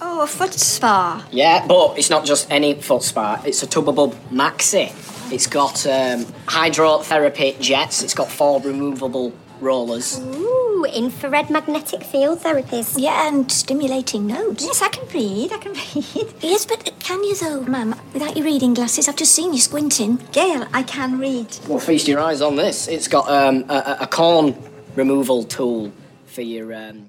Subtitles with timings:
[0.00, 1.26] Oh, a foot spa.
[1.30, 3.40] Yeah, but it's not just any foot spa.
[3.44, 4.92] It's a Tubabub Maxi.
[5.32, 8.02] It's got um, hydrotherapy jets.
[8.02, 10.20] It's got four removable rollers.
[10.20, 12.94] Ooh, infrared magnetic field therapies.
[12.98, 14.64] Yeah, and stimulating notes.
[14.64, 15.50] Yes, I can read.
[15.52, 16.34] I can read.
[16.40, 17.94] Yes, but can you though, ma'am?
[18.12, 20.16] Without your reading glasses, I've just seen you squinting.
[20.32, 21.56] Gail, I can read.
[21.66, 22.86] Well, feast your eyes on this.
[22.86, 24.54] It's got um, a, a- a corn
[24.94, 25.90] removal tool
[26.26, 26.74] for your.
[26.74, 27.08] Um...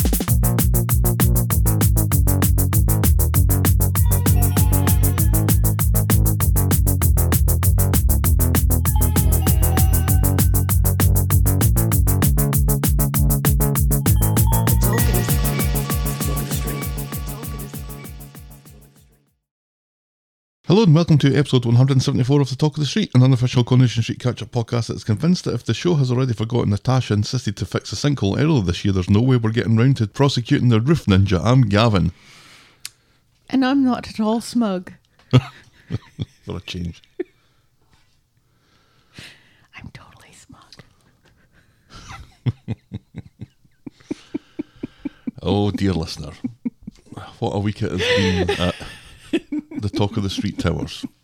[20.71, 24.03] Hello and welcome to episode 174 of The Talk of the Street, an unofficial Coronation
[24.03, 27.57] Street catch up podcast that's convinced that if the show has already forgotten Natasha insisted
[27.57, 30.69] to fix a sinkhole earlier this year, there's no way we're getting round to prosecuting
[30.69, 31.41] the roof ninja.
[31.43, 32.13] I'm Gavin.
[33.49, 34.93] And I'm not at all smug.
[36.45, 37.03] For a change.
[39.75, 40.63] I'm totally smug.
[45.43, 46.31] Oh, dear listener.
[47.39, 48.75] What a week it has been at
[49.81, 51.05] the Talk of the Street Towers.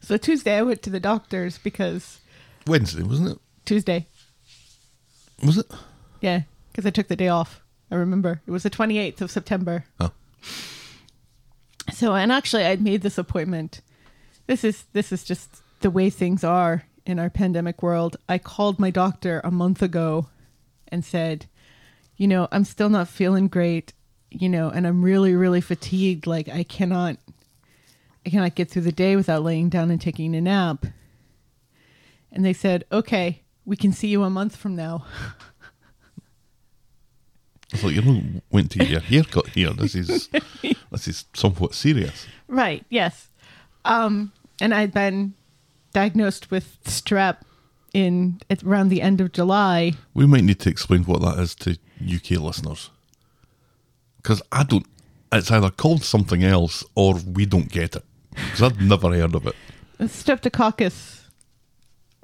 [0.00, 2.18] So Tuesday I went to the doctor's because
[2.66, 3.38] Wednesday, wasn't it?
[3.64, 4.08] Tuesday,
[5.44, 5.70] Was it?
[6.20, 6.40] yeah,
[6.72, 7.62] because I took the day off.
[7.88, 9.84] I remember it was the 28th of September.
[10.00, 10.10] Oh.
[11.92, 13.82] So and actually I'd made this appointment.
[14.48, 18.16] This is this is just the way things are in our pandemic world.
[18.28, 20.26] I called my doctor a month ago
[20.88, 21.46] and said,
[22.16, 23.92] you know, I'm still not feeling great,
[24.30, 27.16] you know, and I'm really really fatigued like I cannot
[28.24, 30.86] I cannot get through the day without laying down and taking a nap.
[32.30, 35.04] And they said, "Okay, we can see you a month from now."
[37.72, 39.70] I thought you know, went to get your haircut here.
[39.70, 40.28] This is
[40.90, 42.26] this is somewhat serious.
[42.46, 42.84] Right.
[42.90, 43.28] Yes.
[43.84, 45.34] Um, and I'd been
[45.92, 47.38] diagnosed with strep
[47.92, 49.92] in at around the end of July.
[50.14, 52.90] We might need to explain what that is to UK listeners.
[54.16, 54.86] Because I don't,
[55.32, 58.04] it's either called something else or we don't get it.
[58.34, 59.54] Because I've never heard of it.
[59.98, 61.22] A streptococcus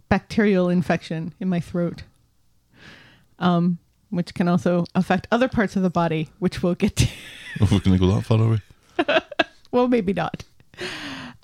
[0.09, 2.03] bacterial infection in my throat.
[3.39, 3.79] Um,
[4.11, 7.09] which can also affect other parts of the body, which we'll get to.
[7.61, 8.61] We're going to go that far away.
[9.71, 10.45] well, maybe not.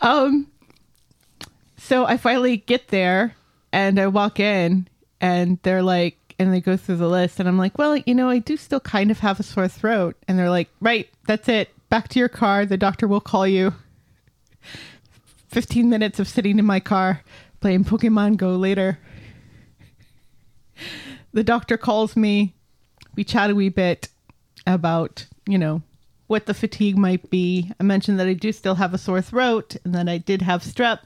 [0.00, 0.50] Um,
[1.76, 3.34] so I finally get there
[3.72, 4.88] and I walk in
[5.20, 8.28] and they're like, and they go through the list and I'm like, well, you know,
[8.28, 10.16] I do still kind of have a sore throat.
[10.26, 11.70] And they're like, right, that's it.
[11.90, 12.66] Back to your car.
[12.66, 13.74] The doctor will call you.
[15.48, 17.22] 15 minutes of sitting in my car
[17.60, 18.98] playing Pokemon Go later.
[21.32, 22.54] The doctor calls me.
[23.16, 24.08] We chat a wee bit
[24.66, 25.82] about, you know,
[26.26, 27.70] what the fatigue might be.
[27.78, 30.62] I mentioned that I do still have a sore throat and that I did have
[30.62, 31.00] strep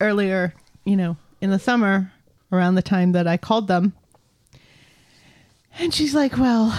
[0.00, 0.54] earlier,
[0.84, 2.12] you know, in the summer
[2.52, 3.94] around the time that I called them.
[5.78, 6.76] And she's like, "Well,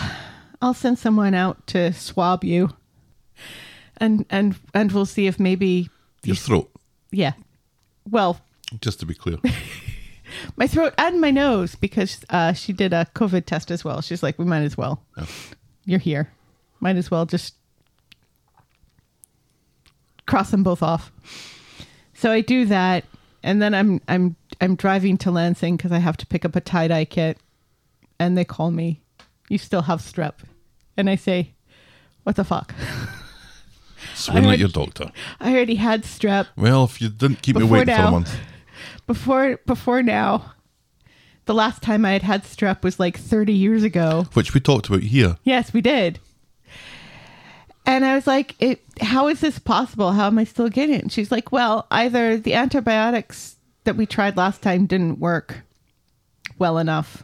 [0.62, 2.70] I'll send someone out to swab you."
[4.00, 5.90] And and and we'll see if maybe
[6.24, 6.72] Your throat,
[7.12, 7.34] yeah.
[8.10, 8.40] Well,
[8.82, 9.38] just to be clear.
[10.56, 14.02] my throat and my nose because uh, she did a COVID test as well.
[14.02, 15.04] She's like, we might as well.
[15.86, 16.32] You're here.
[16.80, 17.56] Might as well just
[20.26, 21.12] cross them both off.
[22.14, 23.06] So I do that,
[23.44, 26.62] and then I'm I'm I'm driving to Lansing because I have to pick up a
[26.62, 27.38] tie dye kit,
[28.20, 29.02] and they call me.
[29.50, 30.36] You still have strep,
[30.96, 31.54] and I say,
[32.24, 32.74] what the fuck?
[34.28, 35.12] I at your doctor.
[35.40, 38.36] I already had strep Well, if you didn't keep me waiting for a month.
[39.08, 40.54] before before now.
[41.46, 44.28] The last time I had had strep was like 30 years ago.
[44.34, 45.38] Which we talked about here.
[45.44, 46.20] Yes, we did.
[47.88, 50.12] And I was like, it, how is this possible?
[50.12, 51.02] How am I still getting it?
[51.02, 53.56] And she's like, well, either the antibiotics
[53.86, 55.64] that we tried last time didn't work
[56.60, 57.24] well enough.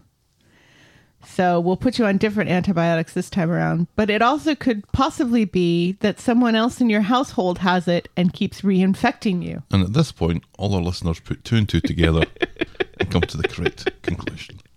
[1.27, 3.88] So we'll put you on different antibiotics this time around.
[3.95, 8.31] But it also could possibly be that someone else in your household has it and
[8.33, 9.63] keeps reinfecting you.
[9.72, 12.25] And at this point, all our listeners put two and two together
[13.00, 14.60] and come to the correct conclusion.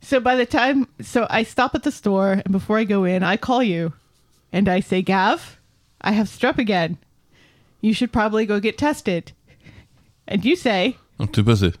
[0.00, 3.22] So by the time, so I stop at the store, and before I go in,
[3.22, 3.94] I call you,
[4.52, 5.58] and I say, Gav,
[6.02, 6.98] I have strep again.
[7.80, 9.32] You should probably go get tested.
[10.28, 11.72] And you say, I'm too busy.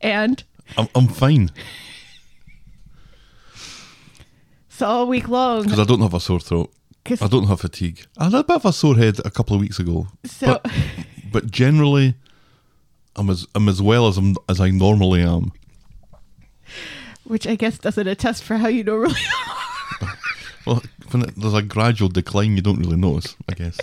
[0.00, 0.42] and
[0.76, 1.50] I'm, I'm fine
[4.68, 6.72] so all week long, because I don't have a sore throat.
[7.20, 8.06] I don't have fatigue.
[8.16, 10.06] I had a bit of a sore head a couple of weeks ago.
[10.24, 10.72] So- but,
[11.32, 12.14] but generally,
[13.16, 15.52] I'm as I'm as well as I'm as I normally am.
[17.24, 19.14] which I guess doesn't attest for how you normally
[20.00, 20.08] are.
[20.66, 23.36] Well, when it, there's a gradual decline, you don't really notice.
[23.48, 23.78] I guess.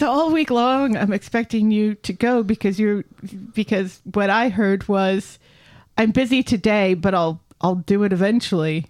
[0.00, 3.04] So all week long, I'm expecting you to go because you're
[3.52, 5.38] because what I heard was,
[5.98, 8.86] I'm busy today, but I'll I'll do it eventually.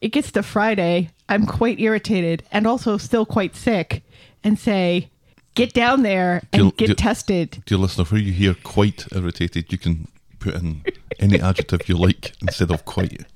[0.00, 4.04] It gets to Friday, I'm quite irritated and also still quite sick,
[4.42, 5.10] and say,
[5.54, 7.62] get down there and get tested.
[7.66, 10.08] Dear listener, where you hear quite irritated, you can
[10.38, 10.82] put in
[11.20, 13.26] any adjective you like instead of quite.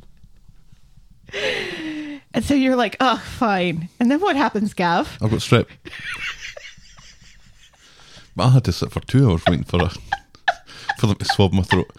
[2.32, 3.88] And so you're like, oh, fine.
[4.00, 5.18] And then what happens, Gav?
[5.20, 5.66] I've got strep.
[8.38, 9.90] But I had to sit for two hours waiting for a,
[10.98, 11.90] for them to swab my throat.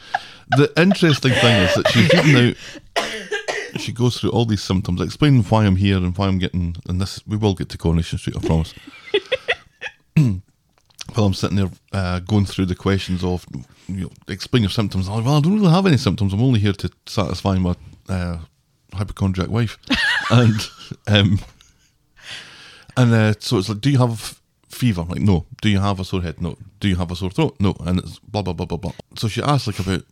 [0.56, 2.56] The interesting thing is that she's reading
[2.96, 3.80] out.
[3.82, 6.78] She goes through all these symptoms, explaining why I'm here and why I'm getting.
[6.88, 8.74] And this, we will get to Coronation Street, I promise.
[11.14, 13.46] While I'm sitting there uh, going through the questions of,
[13.88, 15.08] you know, explain your symptoms.
[15.08, 16.34] I'm like, well, I don't really have any symptoms.
[16.34, 17.76] I'm only here to satisfy my
[18.08, 18.38] uh,
[18.94, 19.78] hypochondriac wife.
[20.32, 20.70] and
[21.08, 21.40] um,
[22.96, 24.40] and uh, so it's like, do you have
[24.70, 25.04] fever?
[25.04, 25.46] Like, no.
[25.62, 26.42] Do you have a sore head?
[26.42, 26.58] No.
[26.80, 27.58] Do you have a sore throat?
[27.60, 27.76] No.
[27.82, 28.94] And it's blah blah blah blah blah.
[29.18, 30.04] So she asked like about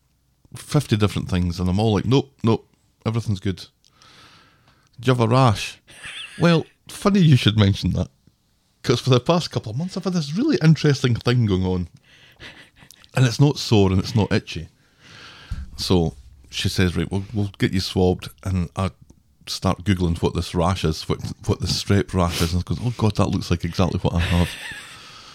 [0.55, 2.67] fifty different things, and I'm all like, nope, nope,
[3.05, 3.57] everything's good.
[4.99, 5.79] Do you have a rash?
[6.39, 8.09] Well, funny you should mention that,
[8.81, 11.89] because for the past couple of months I've had this really interesting thing going on,
[13.15, 14.69] and it's not sore and it's not itchy.
[15.75, 16.15] So
[16.49, 18.91] she says, right, we'll we'll get you swabbed, and I
[19.49, 22.93] start googling what this rash is, what what the strep rash is, and goes, oh
[22.97, 24.49] god, that looks like exactly what I have.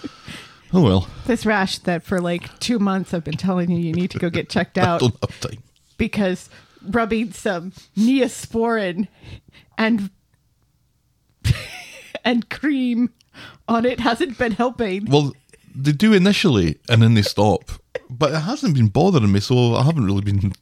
[0.73, 4.11] oh well, This rash that for like two months I've been telling you you need
[4.13, 5.63] to go get checked I out don't have time.
[5.99, 6.49] because
[6.85, 9.07] rubbing some neosporin
[9.79, 10.11] and
[12.25, 13.11] and cream
[13.69, 15.07] on it hasn't been helping.
[15.07, 15.33] Well,
[15.75, 17.71] they do initially, and then they stop.
[18.11, 20.53] But it hasn't been bothering me, so I haven't really been.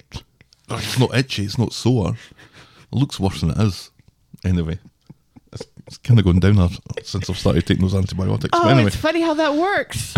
[0.71, 1.45] It's not itchy.
[1.45, 2.15] It's not sore.
[2.93, 3.91] It looks worse than it is.
[4.45, 4.79] Anyway,
[5.53, 6.69] it's, it's kind of going down there
[7.03, 8.51] since I've started taking those antibiotics.
[8.53, 9.99] Oh, anyway, it's funny how that works.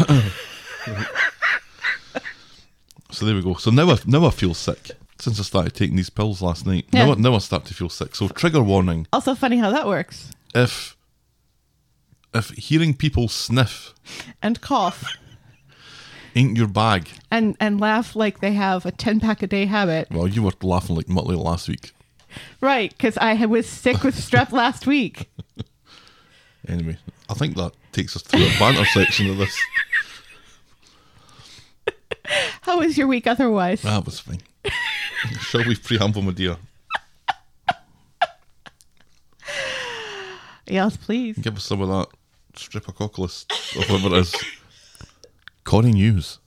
[3.10, 3.54] so there we go.
[3.54, 6.86] So now I now I feel sick since I started taking these pills last night.
[6.92, 8.14] Now, I, now I start to feel sick.
[8.14, 10.30] So trigger warning: also funny how that works.
[10.54, 10.96] if
[12.34, 13.94] if hearing people sniff
[14.40, 15.04] And cough
[16.34, 20.08] ain't your bag, and and laugh like they have a 10 pack a day habit.
[20.10, 21.92] well, you were laughing like Muttley last week.
[22.60, 25.30] Right, cuz I was sick with strep last week.
[26.68, 26.96] Anyway,
[27.28, 29.58] I think that takes us through a banter section of this.
[32.62, 33.82] How was your week otherwise?
[33.82, 34.40] That was fine.
[35.40, 36.56] Shall we preamble, my dear?
[40.66, 41.36] Yes, please.
[41.38, 42.08] Give us some of that
[42.54, 43.44] streptococcus
[43.76, 44.34] or whatever it is.
[45.64, 46.38] Corrie News.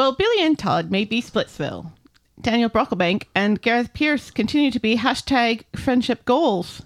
[0.00, 1.92] Well, Billy and Todd may be Splitsville.
[2.40, 6.80] Daniel Brocklebank and Gareth Pierce continue to be hashtag friendship goals.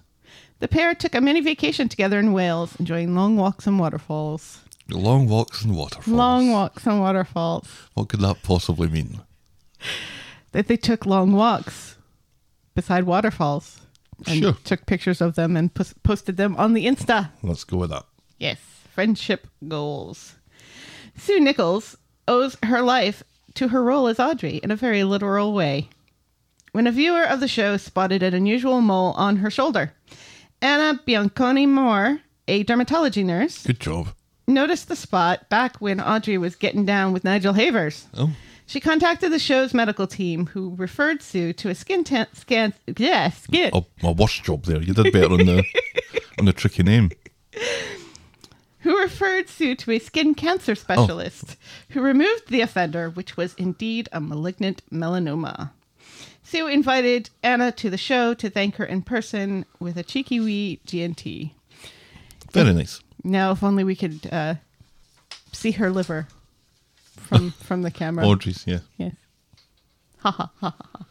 [0.59, 4.63] The pair took a mini vacation together in Wales, enjoying long walks and waterfalls.
[4.91, 6.09] Long walks and waterfalls.
[6.09, 7.69] Long walks and waterfalls.
[7.95, 9.21] What could that possibly mean?
[10.51, 11.97] That they took long walks
[12.75, 13.81] beside waterfalls
[14.27, 14.57] and Sure.
[14.65, 17.31] took pictures of them and pos- posted them on the Insta.
[17.45, 18.07] Let's go with that.
[18.41, 18.59] Yes,
[18.93, 20.35] friendship goals.
[21.17, 21.97] Sue Nicholls
[22.29, 23.23] owes her life
[23.55, 25.89] to her role as Audrey in a very literal way.
[26.73, 29.93] When a viewer of the show spotted an unusual mole on her shoulder,
[30.61, 34.09] Anna Bianconi Moore, a dermatology nurse, Good job.
[34.49, 38.07] noticed the spot back when Audrey was getting down with Nigel Havers.
[38.15, 38.33] Oh,
[38.67, 42.73] She contacted the show's medical team, who referred Sue to a skin ta- scan.
[42.97, 43.71] Yeah, skin.
[43.75, 44.83] a, a worse job there.
[44.83, 45.63] You did better on the
[46.39, 47.11] on the tricky name.
[48.85, 51.57] Who referred Sue to a skin cancer specialist
[51.91, 55.71] who removed the offender, which was indeed a malignant melanoma.
[56.43, 60.81] Sue invited Anna to the show to thank her in person with a cheeky wee
[60.85, 61.55] G&T.
[62.53, 63.01] Very nice.
[63.25, 64.57] Now, if only we could uh,
[65.51, 66.29] see her liver
[67.17, 68.27] from from the camera.
[68.27, 68.81] Audrey's, yeah.
[68.99, 69.15] Yes.
[70.19, 71.07] Ha ha ha ha.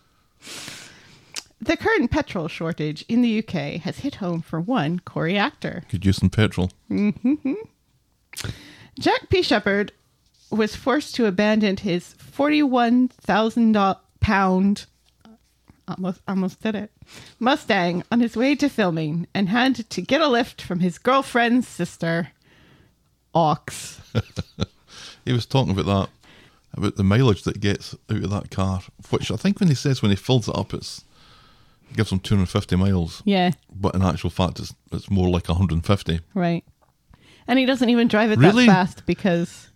[1.63, 5.83] The current petrol shortage in the UK has hit home for one Corrie actor.
[5.89, 6.71] Could use some petrol.
[6.89, 7.53] Mm-hmm.
[8.99, 9.41] Jack P.
[9.41, 9.91] Shepherd
[10.51, 13.77] was forced to abandon his forty-one thousand
[14.19, 14.85] pound
[15.87, 16.91] almost almost did it
[17.39, 21.67] Mustang on his way to filming and had to get a lift from his girlfriend's
[21.67, 22.29] sister,
[23.33, 24.01] Ox.
[25.25, 26.09] He was talking about that
[26.75, 30.01] about the mileage that gets out of that car, which I think when he says
[30.01, 31.12] when he fills it up, it's it
[31.95, 36.19] gives him 250 miles, Yeah, but in actual fact, it's, it's more like 150.
[36.33, 36.63] right.
[37.47, 38.65] And he doesn't even drive it Really?
[38.65, 39.69] that fast because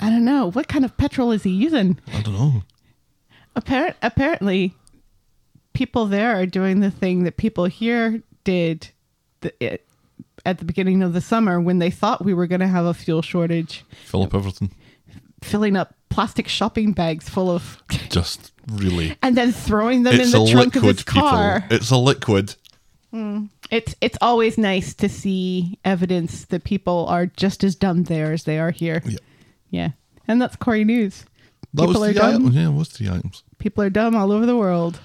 [0.00, 1.98] I don't know what kind of petrol is he using.
[2.12, 2.62] I don't know.
[3.54, 4.74] Appar- apparently,
[5.74, 8.88] people there are doing the thing that people here did
[9.42, 9.86] the, it,
[10.46, 12.94] at the beginning of the summer when they thought we were going to have a
[12.94, 14.70] fuel shortage, Fill up everything.
[15.42, 19.16] filling up plastic shopping bags full of, Just really.
[19.22, 21.60] and then throwing them it's in the trunk of liquid, his car.
[21.62, 21.76] people.
[21.76, 22.54] It's a liquid.
[23.12, 23.50] Mm.
[23.70, 28.44] It's it's always nice to see evidence that people are just as dumb there as
[28.44, 29.02] they are here.
[29.04, 29.18] Yeah.
[29.70, 29.88] Yeah,
[30.28, 31.24] and that's Corrie News.
[31.74, 32.34] That people are dumb.
[32.34, 32.54] items.
[32.54, 33.42] Yeah, it was three items.
[33.58, 35.00] People are dumb all over the world.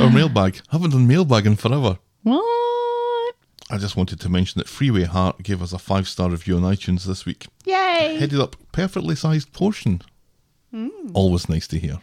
[0.00, 0.60] Our mailbag.
[0.70, 1.98] Haven't done mailbag in forever.
[2.22, 3.34] What?
[3.70, 6.62] I just wanted to mention that Freeway Heart gave us a five star review on
[6.62, 7.46] iTunes this week.
[7.64, 8.16] Yay!
[8.18, 10.02] Headed up perfectly sized portion.
[10.72, 10.88] Hmm.
[11.14, 11.98] Always nice to hear.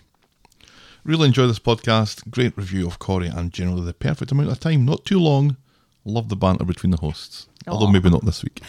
[1.04, 2.30] Really enjoy this podcast.
[2.30, 4.86] Great review of Corrie and generally the perfect amount of time.
[4.86, 5.58] Not too long.
[6.06, 7.48] Love the banter between the hosts.
[7.68, 8.62] Although maybe not this week.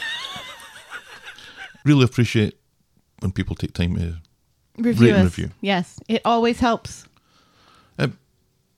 [1.85, 2.59] really appreciate
[3.21, 4.17] when people take time to
[4.79, 5.51] Review Rate and review.
[5.61, 7.05] Yes, it always helps.
[7.99, 8.11] it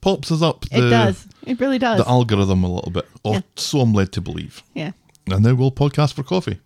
[0.01, 1.29] pops us up It does.
[1.47, 1.99] It really does.
[1.99, 3.07] the algorithm a little bit.
[3.23, 3.41] Or Yeah.
[3.57, 4.63] so I'm led to believe.
[4.75, 4.93] yeah.
[5.31, 6.59] And now we'll podcast for coffee.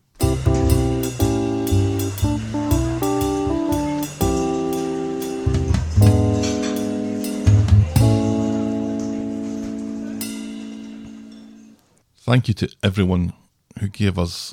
[12.27, 13.33] Thank you to everyone
[13.79, 14.53] who gave us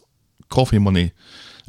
[0.50, 1.12] coffee money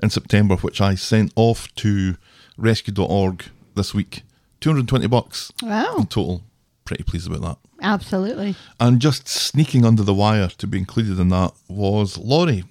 [0.02, 2.16] in September, which I sent off to
[2.58, 4.22] rescue.org this week.
[4.60, 5.96] 220 bucks Wow.
[5.96, 6.42] in total.
[6.84, 7.58] Pretty pleased about that.
[7.82, 8.54] Absolutely.
[8.78, 12.64] And just sneaking under the wire to be included in that was Laurie.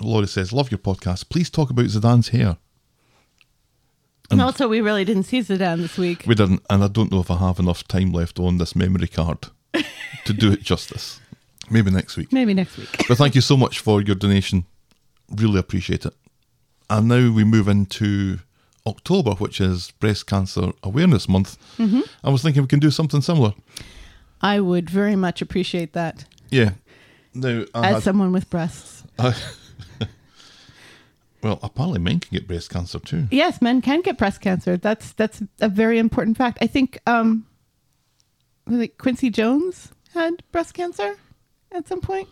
[0.00, 1.28] Laurie says, Love your podcast.
[1.28, 2.56] Please talk about Zeedan's hair.
[4.30, 6.24] And also, we really didn't see Zeedan this week.
[6.26, 9.08] We didn't, and I don't know if I have enough time left on this memory
[9.08, 9.48] card
[10.24, 11.20] to do it justice.
[11.70, 12.32] Maybe next week.
[12.32, 12.88] Maybe next week.
[13.08, 14.64] But thank you so much for your donation.
[15.30, 16.14] Really appreciate it.
[16.90, 18.38] And now we move into
[18.86, 21.58] October, which is Breast Cancer Awareness Month.
[22.24, 23.52] I was thinking we can do something similar.
[24.40, 26.70] I would very much appreciate that Yeah.
[27.34, 29.02] Now, I as had- someone with breasts.
[31.42, 33.26] well, apparently men can get breast cancer too.
[33.30, 34.76] Yes, men can get breast cancer.
[34.76, 36.58] That's that's a very important fact.
[36.60, 37.46] I think um
[38.66, 41.16] was it Quincy Jones had breast cancer
[41.72, 42.28] at some point.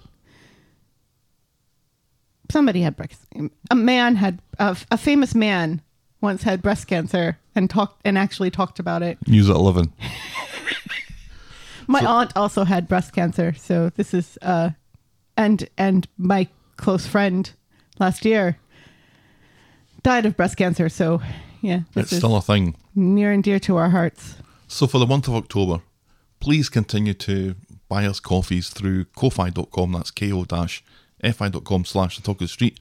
[2.50, 3.26] Somebody had breast.
[3.70, 5.82] A man had a, a famous man
[6.20, 9.18] once had breast cancer and talked and actually talked about it.
[9.26, 9.92] News at 11.
[11.88, 14.70] My aunt also had breast cancer, so this is uh
[15.36, 17.48] and and my close friend
[18.00, 18.58] last year
[20.02, 21.20] died of breast cancer, so
[21.62, 22.74] yeah, this It's is still a thing.
[22.96, 24.34] near and dear to our hearts.
[24.66, 25.80] So for the month of October,
[26.40, 27.54] please continue to
[27.88, 29.92] buy us coffees through ko-fi.com.
[29.92, 32.80] That's ko-fi.com slash the talk of the street.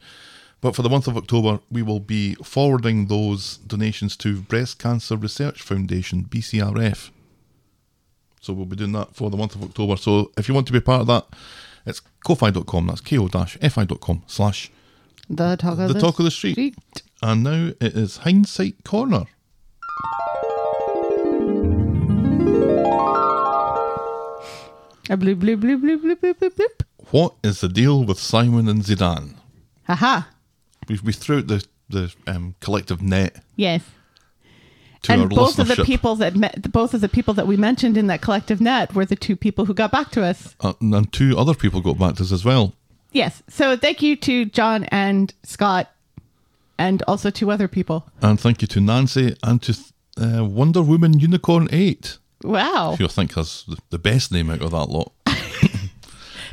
[0.61, 5.15] But for the month of October, we will be forwarding those donations to Breast Cancer
[5.15, 7.11] Research Foundation, BCRF.
[8.41, 9.97] So we'll be doing that for the month of October.
[9.97, 11.27] So if you want to be part of that,
[11.85, 12.87] it's ko-fi.com.
[12.87, 14.71] That's ko-fi.com slash
[15.29, 16.75] The talk of the the, talk of the street.
[17.21, 19.25] And now it is Hindsight Corner.
[25.09, 26.85] A bloop, bloop, bloop, bloop, bloop, bloop, bloop, bloop.
[27.11, 29.35] What is the deal with Simon and Zeedan?
[29.83, 30.23] Haha.
[30.87, 33.37] We, we threw out the, the um, collective net.
[33.55, 33.83] Yes.
[35.07, 38.21] And both of the people that both of the people that we mentioned in that
[38.21, 40.55] collective net were the two people who got back to us.
[40.59, 42.73] Uh, and two other people got back to us as well.
[43.11, 43.43] Yes.
[43.47, 45.91] So thank you to John and Scott,
[46.79, 48.09] and also to other people.
[48.21, 49.77] And thank you to Nancy and to
[50.19, 52.17] uh, Wonder Woman Unicorn Eight.
[52.43, 52.97] Wow.
[52.99, 55.11] I think has the, the best name out of that lot.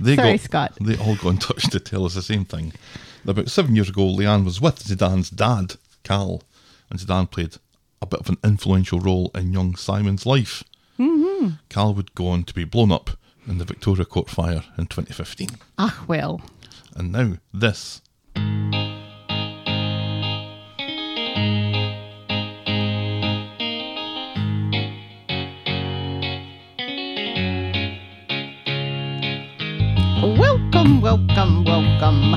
[0.01, 0.73] they Sorry, got, Scott.
[0.81, 2.73] They all got in touch to tell us the same thing.
[3.27, 6.43] About seven years ago, Leanne was with Zeedan's dad, Cal,
[6.91, 7.57] and Zeedan played
[8.01, 10.65] a bit of an influential role in young Simon's life.
[10.99, 11.51] Mm-hmm.
[11.69, 13.11] Cal would go on to be blown up
[13.47, 15.51] in the Victoria Court fire in 2015.
[15.79, 16.41] Ah, well.
[16.95, 18.03] And now, this.
[30.83, 32.35] Welcome, welcome, welcome.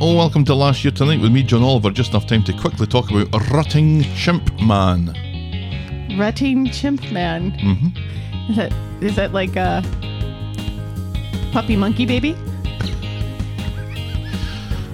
[0.00, 1.90] Oh, welcome to Last Year Tonight with me, John Oliver.
[1.90, 5.08] Just enough time to quickly talk about Rutting Chimp Man.
[6.16, 7.50] Rutting Chimp Man.
[7.50, 8.50] Mm-hmm.
[8.52, 8.72] Is that
[9.02, 9.82] is that like a
[11.50, 12.36] puppy monkey baby?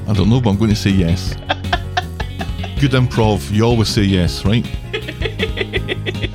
[0.09, 1.35] I don't know, but I'm going to say yes.
[2.81, 4.65] good improv, you always say yes, right?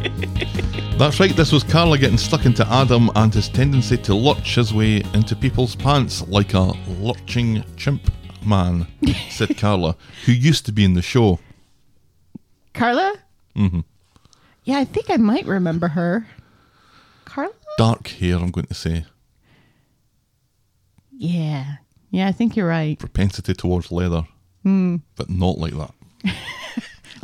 [1.00, 4.74] That's right, this was Carla getting stuck into Adam and his tendency to lurch his
[4.74, 8.12] way into people's pants like a lurching chimp
[8.46, 8.86] man,
[9.30, 11.40] said Carla, who used to be in the show.
[12.74, 13.16] Carla?
[13.56, 13.80] Mm-hmm.
[14.66, 16.28] Yeah, I think I might remember her.
[17.24, 17.54] Carla?
[17.78, 19.06] Dark hair, I'm going to say.
[21.18, 21.76] Yeah.
[22.12, 23.00] Yeah, I think you're right.
[23.00, 24.28] Propensity towards leather.
[24.64, 25.94] But not like that.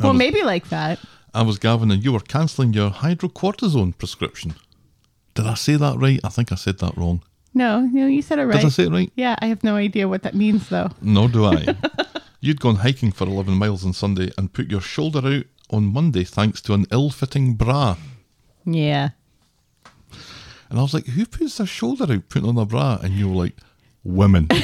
[0.00, 0.98] Well, was- maybe like that.
[1.36, 4.54] I was Gavin and you were cancelling your hydrocortisone prescription.
[5.34, 6.18] Did I say that right?
[6.24, 7.22] I think I said that wrong.
[7.52, 8.56] No, no, you said it right.
[8.56, 9.12] Did I say it right?
[9.16, 10.88] Yeah, I have no idea what that means though.
[11.02, 11.76] Nor do I.
[12.40, 16.24] You'd gone hiking for 11 miles on Sunday and put your shoulder out on Monday
[16.24, 17.98] thanks to an ill fitting bra.
[18.64, 19.10] Yeah.
[20.70, 22.98] And I was like, who puts their shoulder out putting on a bra?
[23.02, 23.58] And you were like,
[24.04, 24.48] women.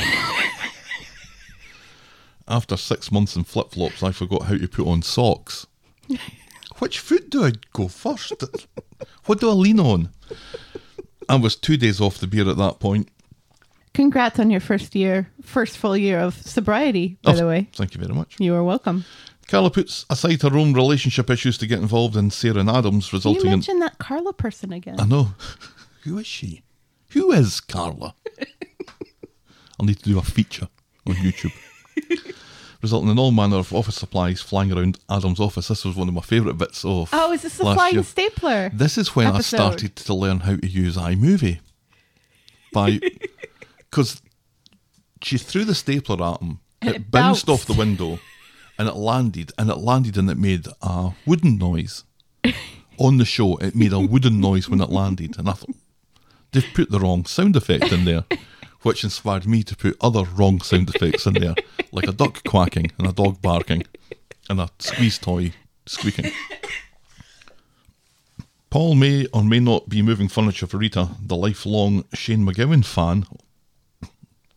[2.48, 5.66] After six months in flip flops, I forgot how to put on socks.
[6.78, 8.32] Which foot do I go first?
[9.26, 10.10] what do I lean on?
[11.28, 13.08] I was two days off the beer at that point.
[13.94, 17.68] Congrats on your first year, first full year of sobriety, by Oh, the way.
[17.74, 18.36] Thank you very much.
[18.40, 19.04] You are welcome.
[19.48, 23.16] Carla puts aside her own relationship issues to get involved in Sarah and Adams, Can
[23.16, 23.78] you resulting in.
[23.80, 24.98] that Carla person again?
[24.98, 25.34] I know.
[26.04, 26.62] Who is she?
[27.10, 28.14] Who is Carla?
[29.78, 30.68] I'll need to do a feature
[31.06, 31.52] on YouTube.
[32.82, 35.68] Resulting in all manner of office supplies flying around Adam's office.
[35.68, 37.08] This was one of my favourite bits of.
[37.12, 38.02] oh, is this the flying year.
[38.02, 38.70] stapler?
[38.74, 41.60] This is when I started to learn how to use iMovie.
[42.72, 42.98] By
[43.78, 44.20] because
[45.22, 47.48] she threw the stapler at him, it, it bounced bounced.
[47.48, 48.18] off the window,
[48.78, 52.04] and it landed, and it landed, and it made a wooden noise.
[52.98, 55.74] On the show, it made a wooden noise when it landed, and I thought
[56.52, 58.24] they've put the wrong sound effect in there,
[58.82, 61.54] which inspired me to put other wrong sound effects in there,
[61.92, 63.84] like a duck quacking and a dog barking,
[64.48, 65.52] and a squeeze toy
[65.86, 66.32] squeaking.
[68.70, 73.26] Paul may or may not be moving furniture for Rita, the lifelong Shane MacGowan fan.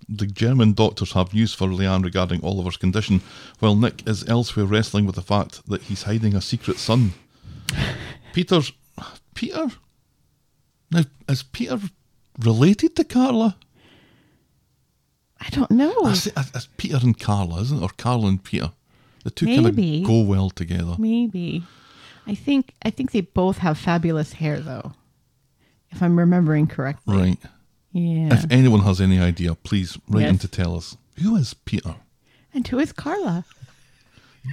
[0.08, 3.21] The German doctors have news for Leanne regarding Oliver's condition,
[3.60, 7.13] while Nick is elsewhere wrestling with the fact that he's hiding a secret son.
[8.32, 8.71] Peter's.
[9.34, 9.67] Peter?
[10.91, 11.80] Now, is Peter
[12.39, 13.58] related to Carla?
[15.41, 15.93] I don't know.
[16.06, 17.84] It's Peter and Carla, isn't it?
[17.84, 18.71] Or Carla and Peter.
[19.24, 19.76] The two kind of
[20.08, 20.95] go well together.
[20.98, 21.63] Maybe.
[22.28, 24.93] I think I think they both have fabulous hair though.
[25.91, 27.17] If I'm remembering correctly.
[27.17, 27.38] Right.
[27.91, 28.34] Yeah.
[28.34, 30.98] If anyone has any idea, please write in to tell us.
[31.21, 31.95] Who is Peter?
[32.54, 33.43] and who is Carla?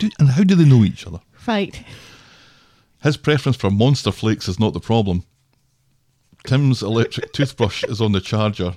[0.01, 1.21] Do, and how do they know each other?
[1.47, 1.85] Right.
[3.03, 5.25] His preference for monster flakes is not the problem.
[6.45, 8.75] Tim's electric toothbrush is on the charger,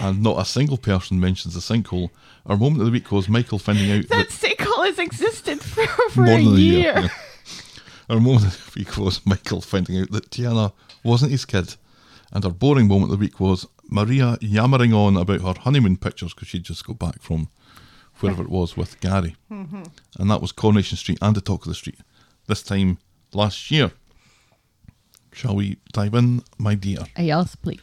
[0.00, 2.10] and not a single person mentions the sinkhole.
[2.46, 5.82] Our moment of the week was Michael finding out That that sinkhole has existed for
[6.06, 6.56] over a year.
[6.58, 6.82] year.
[7.00, 7.08] yeah.
[8.10, 10.72] Our moment of the week was Michael finding out that Tiana
[11.04, 11.74] wasn't his kid.
[12.32, 16.32] And our boring moment of the week was Maria yammering on about her honeymoon pictures
[16.34, 17.48] because she'd just got back from
[18.20, 19.36] wherever it was with Gary.
[19.50, 19.82] Mm-hmm.
[20.18, 21.98] And that was Coronation Street and the Talk of the Street.
[22.46, 22.98] This time
[23.34, 23.92] last year.
[25.32, 27.00] Shall we dive in, my dear?
[27.16, 27.80] A yes, please.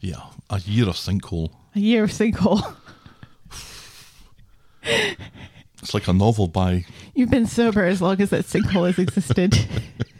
[0.00, 1.50] Yeah, a year of sinkhole.
[1.74, 2.74] A year of sinkhole.
[5.82, 6.84] It's like a novel by
[7.14, 9.58] You've been sober as long as that sinkhole has existed.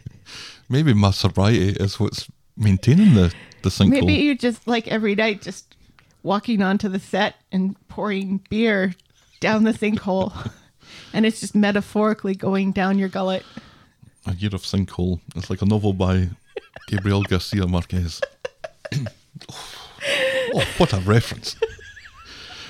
[0.69, 3.89] maybe my sobriety is what's maintaining the, the sinkhole.
[3.89, 5.75] Maybe you just like every night just
[6.23, 8.95] walking onto the set and pouring beer
[9.39, 10.51] down the sinkhole.
[11.13, 13.43] and it's just metaphorically going down your gullet.
[14.27, 15.19] A Year of Sinkhole.
[15.35, 16.29] It's like a novel by
[16.87, 18.21] Gabriel Garcia Marquez.
[20.53, 21.55] Oh, what a reference.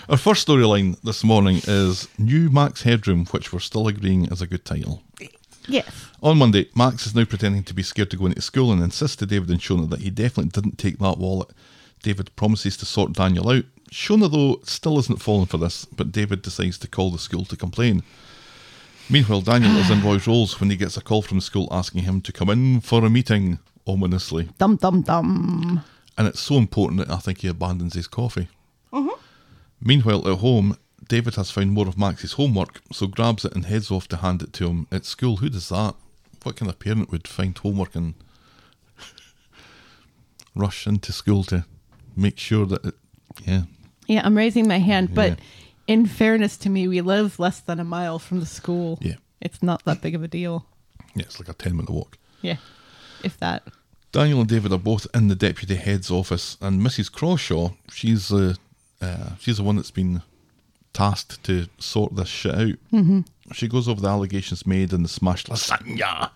[0.09, 4.47] Our first storyline this morning is New Max Headroom, which we're still agreeing is a
[4.47, 5.03] good title.
[5.67, 6.07] Yes.
[6.23, 9.15] On Monday, Max is now pretending to be scared to go into school and insists
[9.17, 11.49] to David and Shona that he definitely didn't take that wallet.
[12.03, 13.65] David promises to sort Daniel out.
[13.91, 17.55] Shona, though, still isn't falling for this, but David decides to call the school to
[17.55, 18.03] complain.
[19.09, 22.03] Meanwhile, Daniel is in Roy's Rolls when he gets a call from the school asking
[22.03, 24.49] him to come in for a meeting, ominously.
[24.57, 25.83] Dum dum dum.
[26.17, 28.47] And it's so important that I think he abandons his coffee.
[28.93, 29.19] Mm-hmm.
[29.81, 33.89] Meanwhile, at home, David has found more of Max's homework, so grabs it and heads
[33.91, 35.37] off to hand it to him at school.
[35.37, 35.95] Who does that?
[36.43, 38.13] What kind of parent would find homework and
[40.55, 41.65] rush into school to
[42.15, 42.95] make sure that it,
[43.45, 43.61] yeah,
[44.07, 45.35] Yeah, I'm raising my hand, but Yeah.
[45.87, 48.99] in fairness to me, we live less than a mile from the school.
[49.01, 49.15] Yeah.
[49.39, 50.65] It's not that big of a deal.
[51.15, 52.17] yeah, it's like a 10 minute walk.
[52.41, 52.57] Yeah.
[53.23, 53.63] If that.
[54.11, 57.11] Daniel and David are both in the deputy head's office, and Mrs.
[57.11, 58.57] Crawshaw, she's the
[59.01, 60.21] uh, she's the one that's been
[60.93, 62.75] tasked to sort this shit out.
[62.93, 63.21] Mm-hmm.
[63.53, 66.29] She goes over the allegations made in the smashed lasagna.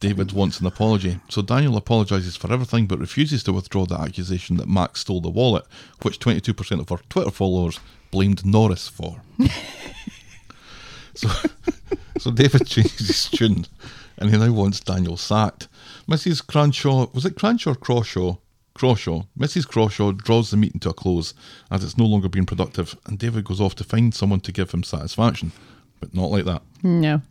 [0.00, 4.56] David wants an apology, so Daniel apologises for everything but refuses to withdraw the accusation
[4.56, 5.64] that Max stole the wallet,
[6.02, 9.20] which 22% of her Twitter followers blamed Norris for.
[11.14, 11.28] so,
[12.18, 13.66] so David changes his tune,
[14.16, 15.68] and he now wants Daniel sacked.
[16.08, 16.46] Mrs.
[16.46, 18.36] Cranshaw, was it Cranshaw or Crawshaw?
[18.74, 19.22] Crawshaw.
[19.38, 19.68] Mrs.
[19.68, 21.32] Crawshaw draws the meeting to a close
[21.70, 24.72] as it's no longer being productive, and David goes off to find someone to give
[24.72, 25.52] him satisfaction.
[26.00, 26.62] But not like that.
[26.82, 27.22] No.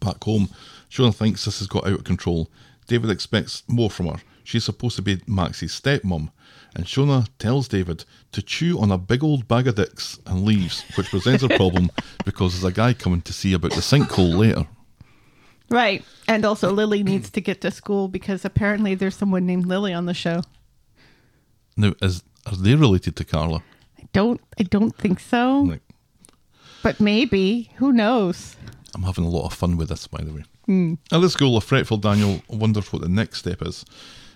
[0.00, 0.48] Back home,
[0.90, 2.50] Shona thinks this has got out of control.
[2.88, 4.20] David expects more from her.
[4.42, 6.30] She's supposed to be Maxie's stepmom,
[6.74, 10.84] and Shona tells David to chew on a big old bag of dicks and leaves,
[10.96, 11.90] which presents a problem
[12.24, 14.66] because there's a guy coming to see about the sinkhole later.
[15.70, 16.04] Right.
[16.26, 20.06] And also Lily needs to get to school because apparently there's someone named Lily on
[20.06, 20.42] the show.
[21.76, 23.62] Now, is are they related to Carla?
[23.98, 25.60] I don't I don't think so.
[25.60, 25.82] Like,
[26.82, 27.70] But maybe.
[27.76, 28.56] Who knows?
[28.94, 30.44] I'm having a lot of fun with this, by the way.
[31.12, 33.84] At the school, a fretful Daniel wonders what the next step is.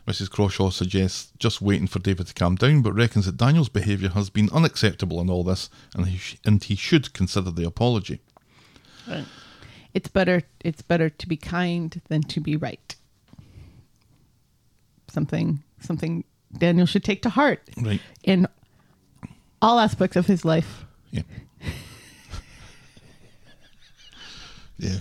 [0.07, 0.31] Mrs.
[0.31, 4.31] Crawshaw suggests just waiting for David to calm down, but reckons that Daniel's behaviour has
[4.31, 8.21] been unacceptable in all this, and he, sh- and he should consider the apology.
[9.94, 12.94] It's better it's better to be kind than to be right.
[15.11, 16.24] Something something
[16.57, 18.00] Daniel should take to heart Right.
[18.22, 18.46] in
[19.61, 20.85] all aspects of his life.
[21.11, 21.22] Yeah.
[24.78, 24.98] yeah.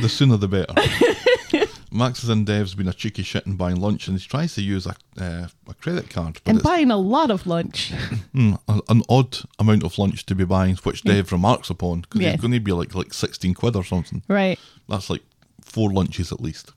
[0.00, 0.74] The sooner the better.
[1.92, 4.62] Max is in Dev's been a cheeky shit and buying lunch, and he tries to
[4.62, 7.90] use a uh, a credit card, And buying a lot of lunch.
[8.34, 12.34] mm, an odd amount of lunch to be buying, which Dev remarks upon because Yes.
[12.34, 14.22] it's going to be like like sixteen quid or something.
[14.28, 14.58] right.
[14.88, 15.22] That's like
[15.60, 16.72] four lunches at least.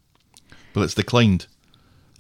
[0.73, 1.47] But it's declined.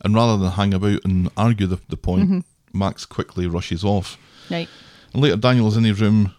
[0.03, 4.17] And rather than hang about and argue the, the point, Max quickly rushes off.
[4.51, 4.69] Right.
[5.13, 6.33] And later, Daniel's in his room,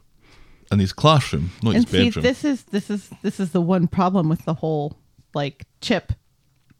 [0.70, 2.22] in his classroom, not his and see bedroom.
[2.22, 4.96] this is this is this is the one problem with the whole
[5.34, 6.12] like chip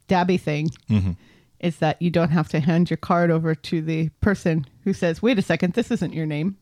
[0.09, 1.13] dabby thing Mm-hmm.
[1.61, 5.23] is that you don't have to hand your card over to the person who says
[5.23, 6.57] wait a second this isn't your name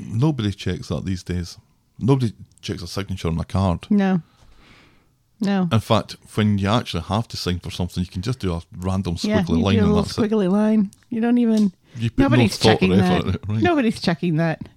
[0.00, 1.58] Nobody checks that these days.
[1.98, 3.86] Nobody checks a signature on a card.
[3.90, 4.22] no
[5.40, 8.52] no In fact, when you actually have to sign for something, you can just do
[8.54, 10.20] a random yeah squiggly you line a little that's it.
[10.20, 13.62] squiggly line you don't even You put no nobody's thought checking that it, right.
[13.62, 14.68] nobody's checking that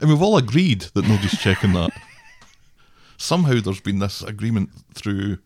[0.00, 1.90] And we've all agreed that nobody's checking that.
[3.18, 5.38] Somehow there's been this agreement through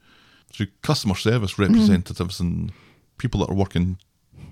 [0.55, 2.73] through customer service representatives and
[3.19, 3.99] people that are working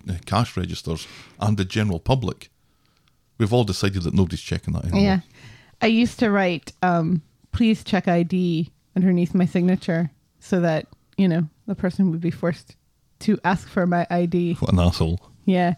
[0.09, 1.07] uh, cash registers
[1.41, 2.51] and the general public.
[3.39, 5.01] We've all decided that nobody's checking that anymore.
[5.01, 5.21] yeah
[5.81, 10.87] i used to write um please check id underneath my signature so that
[11.17, 12.77] you know the person would be forced
[13.21, 15.19] to ask for my id What an asshole.
[15.45, 15.75] Yeah.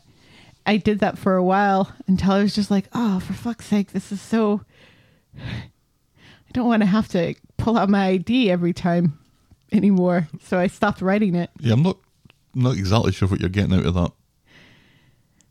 [0.67, 3.93] I did that for a while until I was just like, oh, for fuck's sake,
[3.93, 4.63] this is so.
[5.39, 9.19] I don't want to have to pull out my ID every time
[9.75, 10.29] anymore.
[10.43, 11.51] So I stopped writing it.
[11.61, 11.99] Yeah, I'm not
[12.55, 14.13] not exactly sure what you're getting out of that.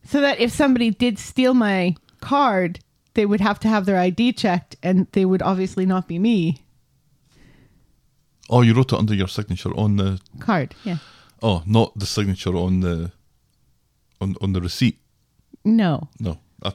[0.05, 2.79] So that if somebody did steal my card,
[3.13, 6.61] they would have to have their ID checked and they would obviously not be me.
[8.49, 10.75] Oh, you wrote it under your signature on the Card.
[10.83, 10.97] Yeah.
[11.41, 13.11] oh, not the signature on the
[14.19, 14.99] on on the receipt.
[15.65, 16.09] No.
[16.19, 16.73] No, I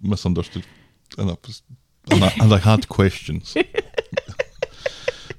[0.00, 0.64] misunderstood,
[1.18, 1.62] and I was,
[2.10, 3.56] and I, and I had questions.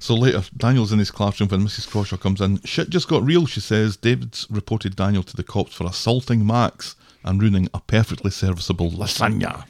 [0.00, 1.88] So later, Daniel's in his classroom when Mrs.
[1.88, 2.60] Crawshaw comes in.
[2.62, 3.98] Shit just got real, she says.
[3.98, 9.66] David's reported Daniel to the cops for assaulting Max and ruining a perfectly serviceable lasagna.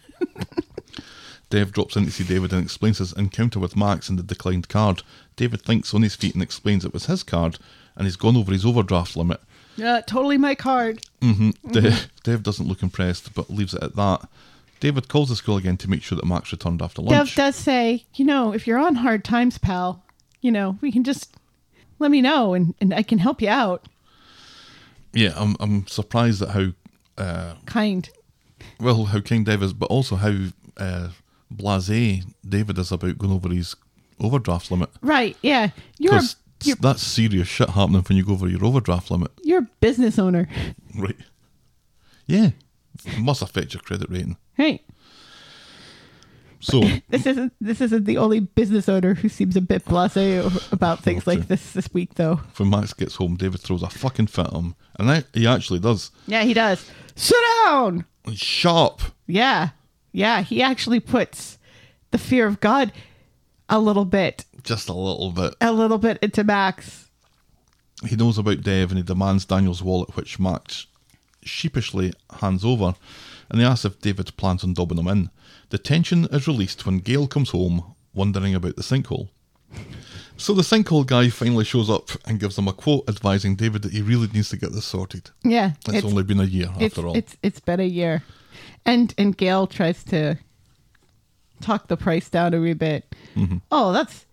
[1.51, 4.69] Dev drops in to see David and explains his encounter with Max and the declined
[4.69, 5.03] card.
[5.35, 7.59] David thinks on his feet and explains it was his card,
[7.97, 9.41] and he's gone over his overdraft limit.
[9.75, 11.01] Yeah, totally my card.
[11.21, 11.49] Mm-hmm.
[11.49, 11.73] Mm-hmm.
[11.73, 14.29] Dev, Dev doesn't look impressed, but leaves it at that.
[14.79, 17.35] David calls the school again to make sure that Max returned after lunch.
[17.35, 20.05] Dev does say, you know, if you're on hard times, pal,
[20.41, 21.35] you know, we can just
[21.99, 23.87] let me know and, and I can help you out.
[25.13, 26.69] yeah, I'm I'm surprised at how
[27.19, 28.11] uh, Kind.
[28.79, 30.35] well how kind Dev is, but also how
[30.77, 31.09] uh,
[31.55, 33.75] blasé David is about going over his
[34.21, 34.89] overdraft limit.
[35.03, 35.37] Right.
[35.43, 35.71] Yeah.
[35.99, 36.23] You're a,
[36.65, 40.19] you're, that's serious shit happening when you go over your overdraft limit, you're a business
[40.19, 40.49] owner.
[40.99, 41.17] right?
[42.27, 42.51] Yeah,
[43.05, 44.37] it must affect your credit rating.
[44.59, 44.83] Right.
[46.61, 51.01] So This isn't this isn't the only business owner who seems a bit blasé about
[51.03, 52.41] things like this this week, though.
[52.57, 55.81] when Max gets home, David throws a fucking fit at him, and I, he actually
[55.81, 56.11] does.
[56.27, 56.89] Yeah, he does.
[57.17, 58.05] Sit down.
[58.35, 59.01] Sharp.
[59.27, 59.71] Yeah.
[60.13, 60.43] Yeah.
[60.43, 61.59] He actually puts
[62.11, 62.93] the fear of God
[63.69, 65.55] a little bit, Just a little bit.
[65.61, 67.09] a little bit into Max.
[68.07, 70.87] He knows about Dev and he demands Daniel's wallet, which Max
[71.43, 72.95] sheepishly hands over,
[73.49, 75.31] and he asks if David plans on dobbing him in.
[75.71, 79.29] The tension is released when Gail comes home, wondering about the sinkhole.
[80.37, 83.93] So the sinkhole guy finally shows up and gives them a quote advising David that
[83.93, 85.31] he really needs to get this sorted.
[85.45, 85.73] Yeah.
[85.87, 87.17] It's, only been a year it's, after all.
[87.17, 88.23] It's it's been a year,
[88.87, 90.39] and and Gail tries to
[91.61, 93.15] talk the price down a wee bit.
[93.37, 93.59] Mm-hmm.
[93.71, 94.25] Oh, that's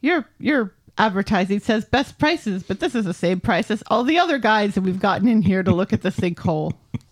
[0.00, 4.18] your your advertising says best prices, but this is the same price as all the
[4.18, 6.72] other guys that we've gotten in here to look at the sinkhole.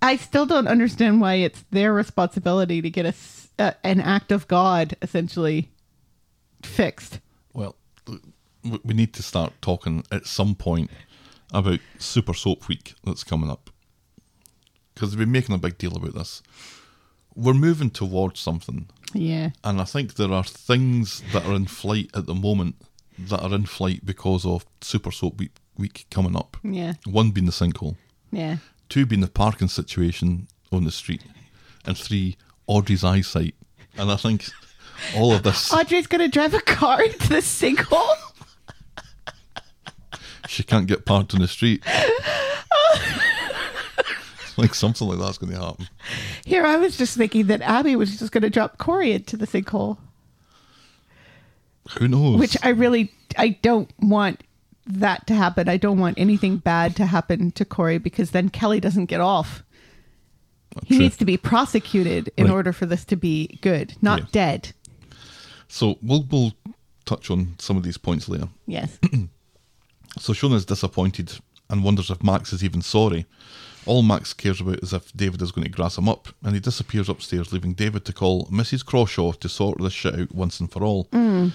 [0.00, 3.14] I still don't understand why it's their responsibility to get
[3.58, 5.70] a, an act of God essentially
[6.62, 7.20] fixed.
[7.52, 7.76] Well,
[8.62, 10.90] we need to start talking at some point
[11.52, 13.70] about Super Soap Week that's coming up.
[14.94, 16.42] Because they've been making a big deal about this.
[17.34, 18.88] We're moving towards something.
[19.14, 19.50] Yeah.
[19.62, 22.76] And I think there are things that are in flight at the moment
[23.18, 26.56] that are in flight because of Super Soap Week, week coming up.
[26.62, 26.94] Yeah.
[27.06, 27.96] One being the sinkhole,
[28.30, 28.58] Yeah.
[28.88, 31.22] Two being the parking situation on the street,
[31.84, 33.54] and three, Audrey's eyesight.
[33.96, 34.44] And I think
[35.16, 38.14] all of this, Audrey's gonna drive a car into the sinkhole.
[40.48, 41.84] she can't get parked on the street.
[44.56, 45.88] like something like that's going to happen.
[46.44, 49.46] Here, I was just thinking that Abby was just going to drop Corey into the
[49.46, 49.98] sinkhole,
[51.98, 52.40] Who knows?
[52.40, 54.42] which I really, I don't want
[54.88, 55.68] that to happen.
[55.68, 59.62] I don't want anything bad to happen to Corey because then Kelly doesn't get off.
[60.84, 61.04] He True.
[61.04, 62.52] needs to be prosecuted in Right.
[62.52, 64.26] order for this to be good, not Yeah.
[64.32, 64.72] dead.
[65.68, 66.52] So we'll we'll
[67.04, 68.48] touch on some of these points later.
[68.66, 68.98] Yes.
[70.18, 71.32] So Shona's disappointed
[71.70, 73.26] and wonders if Max is even sorry.
[73.86, 76.60] All Max cares about is if David is going to grass him up, and he
[76.60, 78.84] disappears upstairs, leaving David to call Mrs.
[78.84, 81.04] Crawshaw to sort this shit out once and for all.
[81.12, 81.52] Mm.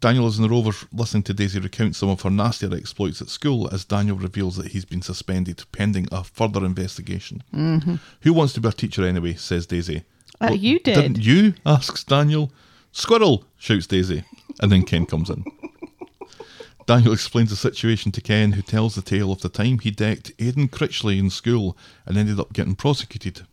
[0.00, 3.28] Daniel is in the Rover listening to Daisy recount some of her nastier exploits at
[3.28, 7.42] school as Daniel reveals that he's been suspended pending a further investigation.
[8.20, 9.34] Who wants to be a teacher anyway?
[9.34, 10.04] says Daisy.
[10.40, 10.94] Uh, you did.
[10.94, 11.54] Didn't you?
[11.66, 12.52] asks Daniel.
[12.92, 13.44] Squirrel!
[13.58, 14.24] shouts Daisy.
[14.60, 15.44] And then Ken comes in.
[16.86, 20.32] Daniel explains the situation to Ken, who tells the tale of the time he decked
[20.38, 23.46] Aidan Critchley in school and ended up getting prosecuted.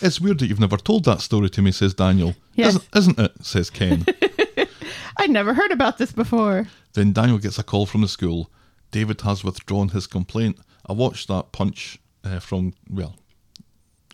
[0.00, 2.34] It's weird that you've never told that story to me, says Daniel.
[2.54, 2.76] Yes.
[2.76, 3.32] Isn't, isn't it?
[3.44, 4.06] says Ken.
[5.16, 6.66] I'd never heard about this before.
[6.94, 8.50] then Daniel gets a call from the school.
[8.90, 10.58] David has withdrawn his complaint.
[10.86, 13.16] I watched that punch uh, from, well,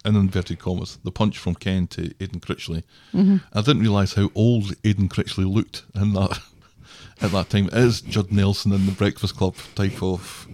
[0.05, 2.83] in inverted commas, the punch from Ken to Aidan Critchley.
[3.15, 6.39] I didn't realise how old Aidan Critchley looked in that
[7.21, 7.67] at that time.
[7.67, 10.49] It is Judd Nelson in the Breakfast Club type of.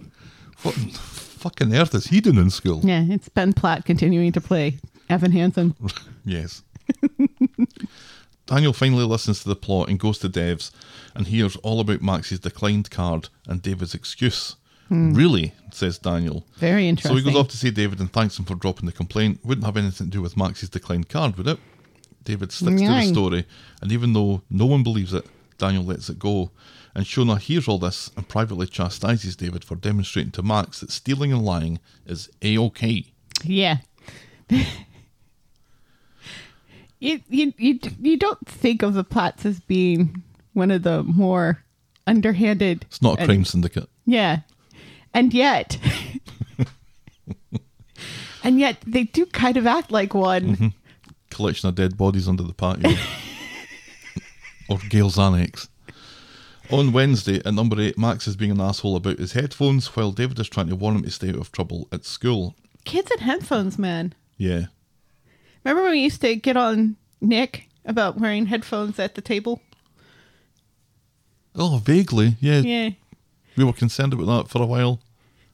[0.63, 2.81] What in fucking earth is he doing in school?
[2.83, 4.79] Yeah, it's Ben Platt continuing to play
[5.09, 5.75] Evan Hansen.
[6.25, 6.63] Yes.
[8.47, 10.71] Daniel finally listens to the plot and goes to Dev's
[11.13, 14.55] and hears all about Max's declined card and David's excuse.
[14.87, 15.13] Hmm.
[15.13, 16.45] Really, says Daniel.
[16.55, 17.17] Very interesting.
[17.17, 19.41] So he goes off to see David and thanks him for dropping the complaint.
[19.43, 21.59] Wouldn't have anything to do with Max's declined card, would it?
[22.23, 23.45] David sticks to the story,
[23.81, 25.25] and even though no one believes it,
[25.57, 26.51] Daniel lets it go.
[26.93, 31.31] And Shona hears all this and privately chastises David for demonstrating to Max that stealing
[31.31, 33.05] and lying is a okay.
[33.43, 33.77] Yeah.
[36.99, 41.63] you, you you you don't think of the Platts as being one of the more
[42.05, 42.85] underhanded.
[42.87, 43.89] It's not a and- crime syndicate.
[44.05, 44.39] Yeah,
[45.13, 45.77] and yet,
[48.43, 50.55] and yet they do kind of act like one.
[50.55, 50.67] Mm-hmm.
[51.29, 52.91] collection of dead bodies under the patio.
[54.69, 55.69] or Gail's Annex.
[56.69, 60.37] On Wednesday, at number 8, Max is being an asshole about his headphones while David
[60.39, 62.55] is trying to warn him to stay out of trouble at school.
[62.83, 64.13] Kids and headphones, man.
[64.37, 64.65] Yeah.
[65.67, 69.61] Remember when we used to get on Nick about wearing headphones at the table?
[71.55, 72.37] Oh, vaguely.
[72.39, 72.59] Yeah.
[72.59, 72.89] Yeah.
[73.57, 75.01] We were concerned about that for a while.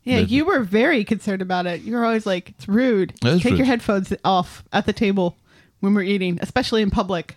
[0.04, 0.36] Yeah, Maybe.
[0.36, 1.82] you were very concerned about it.
[1.82, 3.14] You were always like, it's rude.
[3.24, 3.58] It Take rude.
[3.58, 5.36] your headphones off at the table
[5.80, 7.36] when we're eating, especially in public.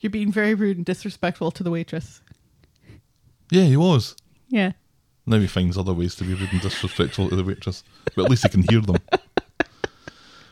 [0.00, 2.20] You're being very rude and disrespectful to the waitress.
[3.50, 4.14] Yeah, he was.
[4.50, 4.72] Yeah.
[5.24, 7.82] Now he finds other ways to be rude and disrespectful to the waitress,
[8.14, 8.96] but at least he can hear them.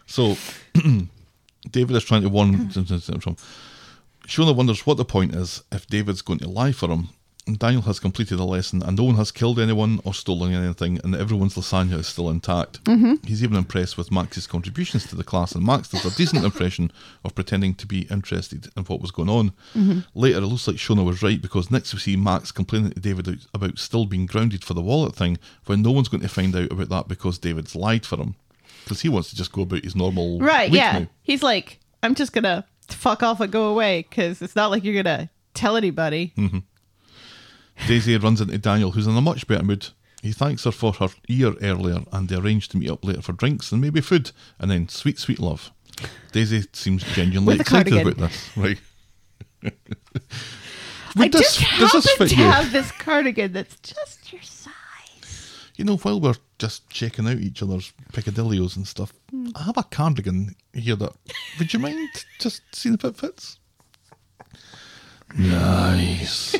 [0.09, 0.37] So,
[1.71, 2.71] David is trying to warn.
[4.27, 7.11] Shona wonders what the point is if David's going to lie for him.
[7.57, 11.15] Daniel has completed a lesson, and no one has killed anyone or stolen anything, and
[11.15, 12.85] everyone's lasagna is still intact.
[12.85, 13.27] Mm-hmm.
[13.27, 16.93] He's even impressed with Max's contributions to the class, and Max does a decent impression
[17.25, 19.51] of pretending to be interested in what was going on.
[19.75, 20.01] Mm-hmm.
[20.15, 23.47] Later, it looks like Shona was right because next we see Max complaining to David
[23.55, 26.71] about still being grounded for the wallet thing, when no one's going to find out
[26.71, 28.35] about that because David's lied for him.
[28.89, 31.01] Because he wants to just go about his normal Right, yeah.
[31.01, 31.07] now.
[31.23, 34.83] He's like, I'm just going to fuck off and go away because it's not like
[34.83, 36.33] you're going to tell anybody.
[36.39, 36.61] Mm-hmm.
[37.87, 39.89] Daisy runs into Daniel, who's in a much better mood.
[40.23, 43.33] He thanks her for her ear earlier, and they arrange to meet up later for
[43.35, 45.71] drinks and maybe food, and then sweet, sweet love.
[46.33, 48.13] Daisy seems genuinely excited cardigan.
[48.15, 48.79] about this, right?
[51.17, 52.43] I just does happen to you?
[52.43, 54.41] have this cardigan that's just your.
[55.79, 59.51] You know, while we're just checking out each other's Piccadillios and stuff, Hmm.
[59.55, 61.13] I have a cardigan here that.
[61.59, 62.09] Would you mind
[62.41, 63.59] just seeing if it fits?
[65.37, 66.57] Nice.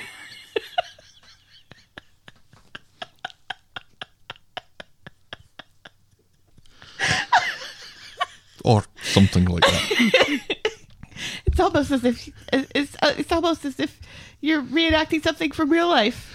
[8.65, 10.41] or something like that.
[11.47, 13.99] It's almost as if it's it's almost as if
[14.41, 16.33] you're reenacting something from real life.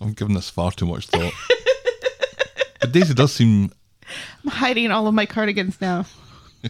[0.00, 1.32] I'm giving this far too much thought.
[2.82, 3.70] but Daisy does seem
[4.44, 6.04] I'm hiding all of my cardigans now.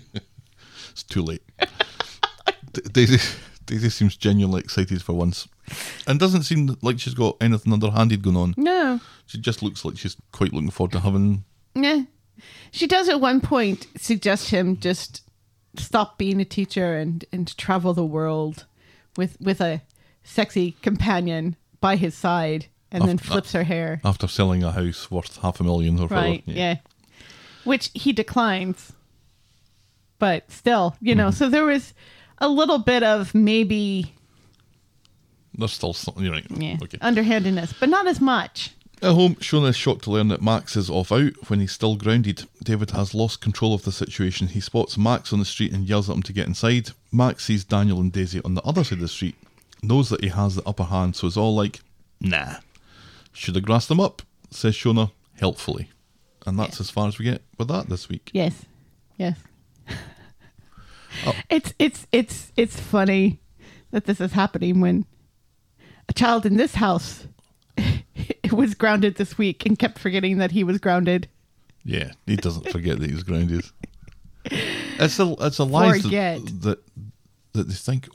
[0.91, 1.43] It's too late.
[2.73, 3.19] D- Daisy
[3.65, 5.49] Daisy seems genuinely excited for once,
[6.07, 8.55] and doesn't seem like she's got anything underhanded going on.
[8.59, 11.45] No, She just looks like she's quite looking forward to having.
[11.75, 12.03] yeah.
[12.73, 15.23] She does at one point suggest him just
[15.77, 18.67] stop being a teacher and and travel the world
[19.17, 19.81] with with a
[20.25, 24.01] sexy companion by his side, and then flips her hair.
[24.05, 26.07] After selling a house worth half a million or.
[26.07, 26.43] Right.
[26.47, 26.77] Yeah.
[27.65, 28.93] Which he declines.
[30.19, 31.37] But still, you know, mm-hmm.
[31.37, 31.95] so there was
[32.39, 34.15] a little bit of maybe
[35.57, 36.31] There's still something.
[36.31, 36.47] Right.
[36.51, 36.99] yeah, Okay.
[37.01, 38.71] underhandedness, but not as much.
[39.03, 41.97] At home, Shona is shocked to learn that Max is off out when he's still
[41.97, 42.45] grounded.
[42.63, 44.47] David has lost control of the situation.
[44.47, 46.91] He spots Max on the street and yells at him to get inside.
[47.11, 49.35] Max sees Daniel and Daisy on the other side of the street,
[49.83, 51.81] knows that he has the upper hand, so is all like,
[52.21, 52.55] nah.
[53.33, 55.91] Should have grassed them up, says Shona helpfully.
[56.47, 58.31] And that's as far as we get with that this week.
[58.33, 58.65] Yes.
[59.17, 59.39] Yes.
[61.27, 61.35] Oh.
[61.51, 63.39] It's it's it's it's funny
[63.91, 65.05] that this is happening when
[66.09, 67.27] a child in this house
[68.53, 71.29] was grounded this week and kept forgetting that he was grounded.
[71.85, 73.65] Yeah, he doesn't forget that he's grounded.
[74.99, 76.79] It's a it's a lie that, that
[77.53, 78.09] that they think.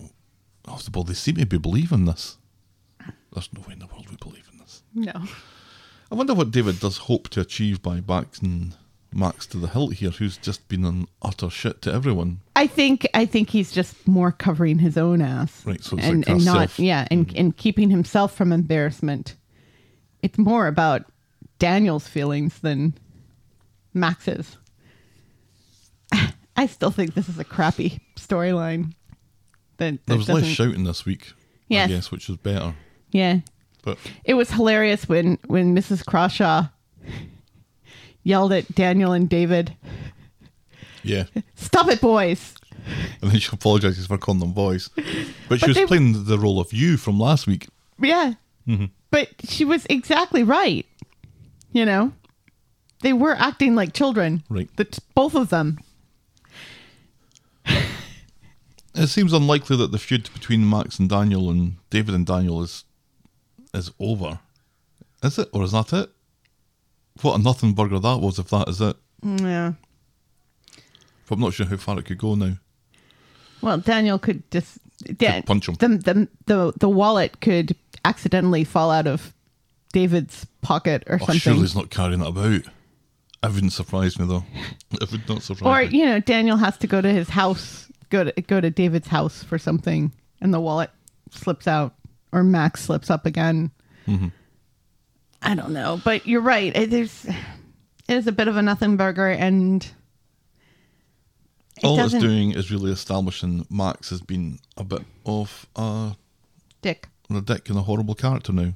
[0.68, 2.38] Oh, well, they seem to be believing this.
[3.32, 4.47] There's no way in the world we believe.
[4.98, 5.14] No.
[6.12, 8.74] I wonder what David does hope to achieve by backing
[9.14, 12.40] Max to the hilt here, who's just been an utter shit to everyone.
[12.56, 16.28] I think I think he's just more covering his own ass, Right, so it's and
[16.28, 17.40] like and not yeah, and mm.
[17.40, 19.36] and keeping himself from embarrassment.
[20.24, 21.06] It's more about
[21.60, 22.96] Daniel's feelings than
[23.94, 24.58] Max's.
[26.58, 28.94] I still think this is a crappy storyline.
[29.78, 31.34] That, that There was less shouting this week,
[31.68, 31.88] Yes.
[31.88, 32.74] I guess, which was better.
[33.12, 33.42] Yeah,
[33.88, 36.06] But it was hilarious when when Mrs.
[36.06, 36.68] Crawshaw
[38.22, 39.74] yelled at Daniel and David,
[41.04, 41.24] yeah,
[41.56, 42.54] "Stop it, boys!"
[43.22, 44.90] and then she apologises for calling them boys.
[45.48, 47.68] But she But was they- playing the role of you from last week.
[48.02, 48.34] Yeah.
[48.68, 48.86] Mm-hmm.
[49.10, 50.86] But she was exactly right.
[51.72, 52.12] You know,
[53.04, 54.44] they were acting like children.
[54.50, 54.70] Right.
[54.76, 55.80] The t- both of them.
[58.96, 62.84] It seems unlikely that the feud between Max and Daniel and David and Daniel is
[63.74, 64.40] is over.
[65.24, 65.50] Is it?
[65.54, 66.10] Or is that it?
[67.22, 68.96] What a nothing burger that was if that is it.
[69.24, 69.74] Yeah.
[71.28, 72.54] But I'm not sure how far it could go now.
[73.62, 74.78] Well, Daniel could just
[75.18, 75.76] Dan, punch him.
[75.76, 77.76] The, the the the wallet could
[78.06, 79.34] accidentally fall out of
[79.94, 81.40] David's pocket or Oh, something.
[81.40, 82.62] surely he's not carrying that about.
[83.44, 84.44] It wouldn't surprise me though.
[85.02, 85.98] It would not surprise or me.
[86.00, 89.44] you know, Daniel has to go to his house, go to go to David's house
[89.44, 90.92] for something, and the wallet
[91.32, 91.94] slips out,
[92.32, 93.72] or Max slips up again.
[94.08, 94.28] Mm-hmm.
[95.42, 96.76] I don't know, but you're right.
[96.76, 97.36] It, there's it
[98.08, 99.84] is a bit of a nothing burger, and
[101.78, 106.16] it All it's doing is really establishing Max has been a bit of a,
[106.82, 107.08] Dick.
[107.30, 108.74] a dick and a horrible character now.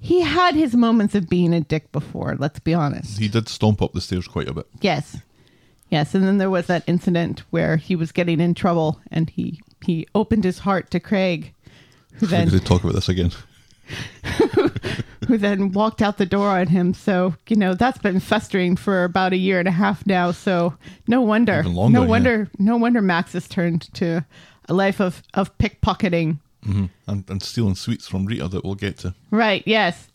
[0.00, 2.36] He had his moments of being a dick before.
[2.38, 3.18] Let's be honest.
[3.18, 4.66] He did stomp up the stairs quite a bit.
[4.82, 5.16] Yes.
[5.88, 9.62] Yes, and then there was that incident where he was getting in trouble and he
[9.84, 11.54] he opened his heart to Craig,
[12.14, 13.32] who then to talk about this again.
[15.26, 16.94] who then walked out the door on him.
[16.94, 20.30] So, you know, that's been festering for about a year and a half now.
[20.30, 21.62] So, no wonder.
[21.64, 22.08] Longer, no yeah.
[22.08, 24.24] wonder no wonder Max has turned to
[24.68, 26.38] a life of of pickpocketing.
[26.64, 29.14] hmm And, and stealing sweets from Rita that we'll get to.
[29.30, 30.08] Right, yes.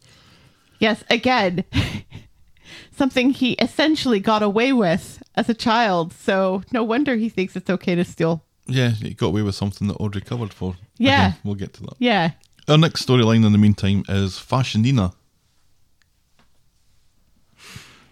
[0.79, 1.65] Yes, again.
[2.91, 6.13] Something he essentially got away with as a child.
[6.13, 8.43] So, no wonder he thinks it's okay to steal.
[8.69, 10.75] Yeah, he got away with something that Audrey covered for.
[10.97, 11.27] Yeah.
[11.29, 11.95] Again, we'll get to that.
[11.99, 12.31] Yeah.
[12.67, 15.13] Our next storyline in the meantime is Fashion Nina.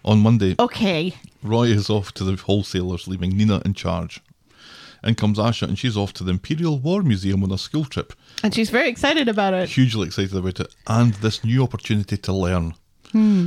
[0.04, 1.14] On Monday, Okay.
[1.42, 4.20] Roy is off to the wholesalers, leaving Nina in charge.
[5.04, 8.14] In comes Asha, and she's off to the Imperial War Museum on a school trip.
[8.42, 9.68] And she's very excited about it.
[9.68, 12.74] Hugely excited about it, and this new opportunity to learn.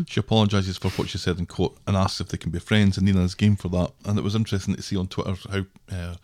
[0.08, 2.98] She apologises for what she said in court and asks if they can be friends,
[2.98, 3.92] and Nina is game for that.
[4.06, 6.16] And it was interesting to see on Twitter how uh,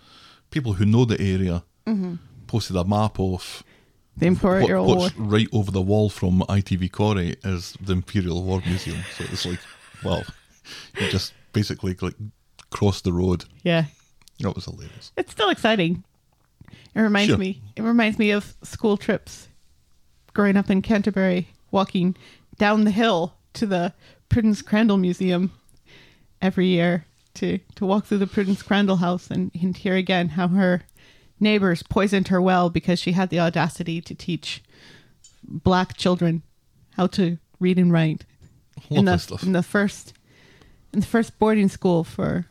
[0.49, 2.15] people who know the area mm-hmm.
[2.47, 3.63] posted a map of
[4.17, 5.27] The Imperial What- War.
[5.27, 8.99] right over the wall from ITV Corrie is the Imperial War Museum.
[9.15, 9.59] So it's like,
[10.03, 10.23] well,
[10.99, 12.15] you just basically like
[12.69, 13.45] cross the road.
[13.63, 13.85] Yeah.
[14.39, 15.11] That was hilarious.
[15.17, 16.03] It's still exciting.
[16.93, 17.37] It reminds Sure.
[17.37, 17.61] me.
[17.75, 19.47] It reminds me of school trips.
[20.33, 22.15] Growing up in Canterbury, walking
[22.57, 23.93] down the hill to the
[24.29, 25.51] Prudence Crandall Museum
[26.41, 27.06] every year
[27.37, 30.83] to to walk through the Prudence Crandall house and, and hear again how her
[31.39, 34.61] neighbors poisoned her well because she had the audacity to teach
[35.43, 36.41] black children
[36.95, 38.25] how to read and write
[38.89, 40.13] in the in the first
[40.93, 42.45] in the first boarding school for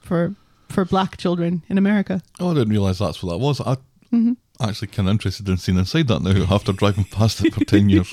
[0.00, 0.34] for
[0.68, 2.20] for black children in America.
[2.40, 3.60] Oh, I didn't realise that's what that was.
[3.60, 3.76] I
[4.10, 4.32] Mm-hmm.
[4.66, 7.90] actually kind of interested in seeing inside that now after driving past it for 10
[7.90, 8.10] years.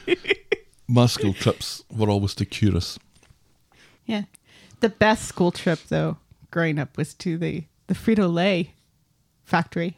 [0.88, 2.96] My school trips were always to Curious.
[4.06, 4.22] Yeah.
[4.80, 6.18] The best school trip though,
[6.50, 8.74] growing up was to the the Frito Lay
[9.44, 9.96] factory.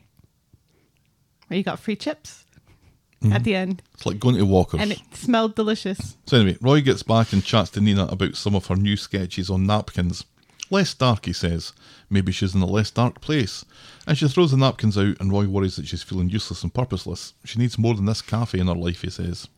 [1.46, 2.46] Where you got free chips
[3.22, 3.42] at mm-hmm.
[3.42, 3.82] the end.
[3.94, 4.80] It's like going to Walker's.
[4.80, 6.16] And it smelled delicious.
[6.26, 9.50] So anyway, Roy gets back and chats to Nina about some of her new sketches
[9.50, 10.24] on napkins.
[10.70, 11.74] Less dark, he says.
[12.08, 13.64] Maybe she's in a less dark place.
[14.06, 17.34] And she throws the napkins out, and Roy worries that she's feeling useless and purposeless.
[17.44, 19.48] She needs more than this cafe in her life, he says.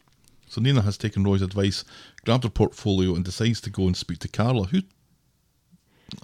[0.48, 1.84] So Nina has taken Roy's advice,
[2.24, 4.82] grabbed her portfolio, and decides to go and speak to Carla, who.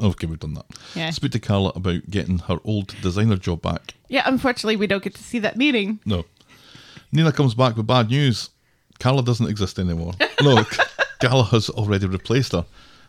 [0.01, 0.67] Okay, we've done that.
[0.95, 1.11] Yeah.
[1.11, 3.95] Speak to Carla about getting her old designer job back.
[4.09, 6.01] Yeah, unfortunately we don't get to see that meeting.
[6.05, 6.25] No.
[7.13, 8.51] Nina comes back with bad news.
[8.99, 10.13] Carla doesn't exist anymore.
[10.43, 10.65] No,
[11.21, 12.65] Carla has already replaced her.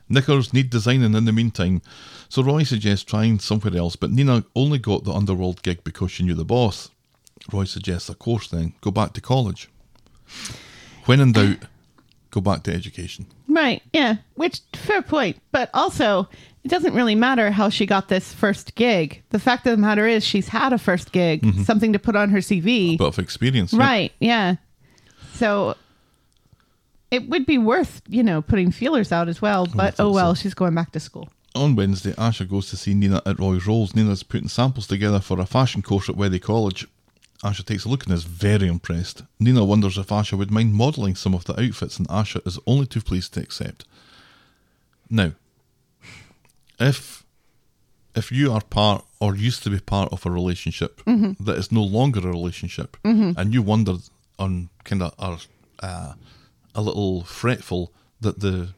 [0.10, 1.82] Knickers need designing in the meantime,
[2.28, 6.24] so Roy suggests trying somewhere else, but Nina only got the underworld gig because she
[6.24, 6.90] knew the boss.
[7.54, 9.70] Roy suggests a course then, go back to college.
[11.06, 11.60] When in doubt,
[12.32, 13.28] go back to education.
[13.48, 14.18] Right, yeah.
[14.36, 15.38] Which fair point.
[15.52, 16.28] But also
[16.64, 19.24] it doesn't really matter how she got this first gig.
[19.30, 21.64] The fact of the matter is she's had a first gig, mm-hmm.
[21.64, 22.98] something to put on her CV.
[22.98, 23.74] Bit of experience.
[23.74, 24.56] Right, yeah.
[25.34, 25.76] So
[27.10, 30.42] it would be worth, you know, putting feelers out as well, but oh well, so.
[30.44, 31.30] she's going back to school.
[31.56, 33.96] On Wednesday, Asha goes to see Nina at Roy's Rolls.
[33.96, 36.88] Nina's putting samples together for a fashion course at Weddy College.
[37.44, 39.24] Asha takes a look and is very impressed.
[39.40, 42.86] Nina wonders if Asha would mind modelling some of the outfits, and Asha is only
[42.86, 43.86] too pleased to accept.
[45.10, 45.32] Now,
[46.80, 47.24] if
[48.16, 51.44] if you are part or used to be part of a relationship mm-hmm.
[51.44, 53.40] that is no longer a relationship, mm-hmm.
[53.40, 53.96] and you wonder
[54.38, 55.40] on kind of are
[55.82, 56.14] uh,
[56.76, 58.70] a little fretful that the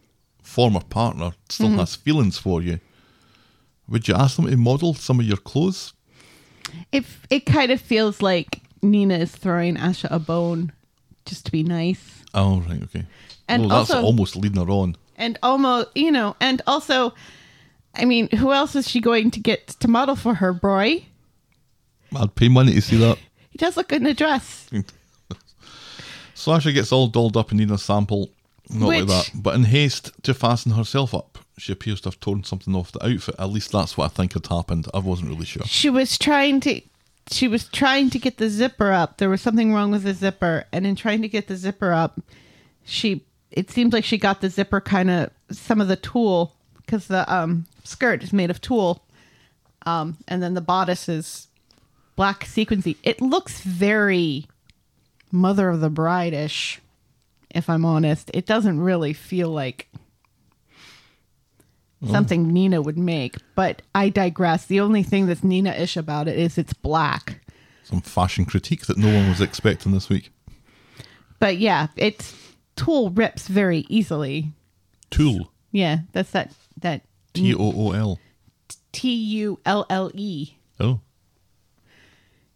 [0.41, 1.79] former partner still mm-hmm.
[1.79, 2.79] has feelings for you,
[3.87, 5.93] would you ask them to model some of your clothes?
[6.91, 10.71] If it kind of feels like Nina is throwing Asha a bone
[11.25, 12.23] just to be nice.
[12.33, 13.05] Oh, right, okay.
[13.47, 14.95] And well, that's also- almost leading her on.
[15.15, 17.13] And almost, you know, and also,
[17.95, 21.05] I mean, who else is she going to get to model for her, Roy?
[22.15, 23.17] I'd pay money to see that.
[23.51, 24.67] He does look good in a dress.
[26.35, 28.29] So Asha gets all dolled up in Nina's sample.
[28.69, 31.37] Not Which- like that, but in haste to fasten herself up.
[31.57, 33.35] She appears to have torn something off the outfit.
[33.37, 34.87] At least that's what I think had happened.
[34.93, 35.63] I wasn't really sure.
[35.65, 36.81] She was trying to
[37.31, 39.17] she was trying to get the zipper up.
[39.17, 42.19] There was something wrong with the zipper, and in trying to get the zipper up,
[42.83, 47.07] she it seems like she got the zipper kind of some of the tulle because
[47.07, 49.03] the um skirt is made of tulle,
[49.85, 51.47] um, and then the bodice is
[52.15, 52.97] black sequency.
[53.03, 54.47] It looks very
[55.31, 56.79] Mother of the Bride ish,
[57.49, 58.29] if I'm honest.
[58.33, 59.87] It doesn't really feel like
[62.03, 62.11] Mm-hmm.
[62.11, 64.65] something Nina would make, but I digress.
[64.65, 67.39] The only thing that's Nina ish about it is it's black.
[67.83, 70.29] Some fashion critique that no one was expecting this week.
[71.39, 72.35] But yeah, it's
[72.75, 74.51] tool rips very easily.
[75.11, 75.51] Tool.
[75.71, 76.51] Yeah, that's that
[76.81, 78.19] that T O O L.
[78.91, 80.55] T U L L E.
[80.81, 80.99] Oh.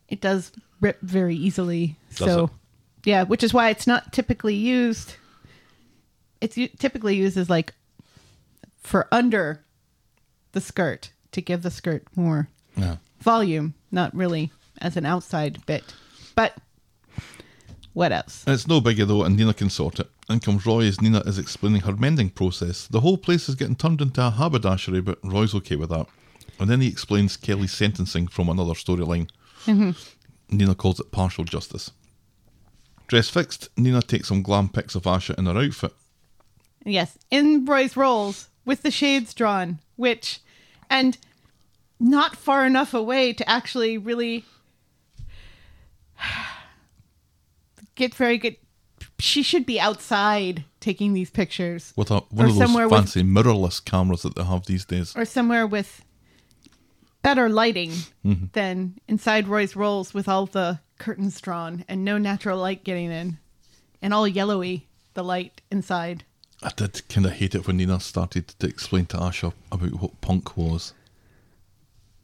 [0.09, 1.97] It does rip very easily.
[2.15, 2.49] Does so it?
[3.05, 5.15] yeah, which is why it's not typically used.
[6.41, 7.73] It's u- typically used as like
[8.87, 9.65] for under
[10.53, 12.47] the skirt to give the skirt more
[13.19, 15.93] volume, not really as an outside bit.
[16.35, 16.57] But
[17.93, 18.45] what else?
[18.47, 20.09] It's no biggie though, and Nina can sort it.
[20.29, 22.87] In comes Roy as Nina is explaining her mending process.
[22.87, 26.07] The whole place is getting turned into a haberdashery, but Roy's okay with that.
[26.59, 29.29] And then he explains Kelly's sentencing from another storyline.
[29.65, 29.91] Mm-hmm.
[30.55, 31.91] Nina calls it partial justice.
[33.07, 35.93] Dress fixed, Nina takes some glam pics of Asha in her outfit.
[36.85, 40.39] Yes, in Roy's rolls with the shades drawn, which
[40.89, 41.17] and
[41.99, 44.45] not far enough away to actually really
[47.95, 48.57] get very good.
[49.19, 52.99] She should be outside taking these pictures, With a, one Or of those somewhere with-
[52.99, 55.15] fancy mirrorless cameras that they have these days.
[55.15, 56.03] or somewhere with
[57.23, 57.89] better lighting
[58.23, 58.45] Mm-hmm.
[58.53, 63.39] than inside Roy's rolls with all the curtains drawn and no natural light getting in,
[64.01, 66.23] and all yellowy the light inside.
[66.63, 70.21] I did kind of hate it when Nina started to explain to Asha about what
[70.21, 70.93] punk was.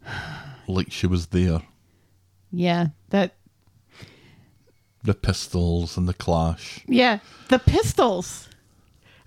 [0.66, 1.62] Like she was there.
[2.50, 3.34] Yeah, that.
[5.04, 6.80] The pistols and the clash.
[6.88, 7.20] Yeah,
[7.50, 8.48] the pistols.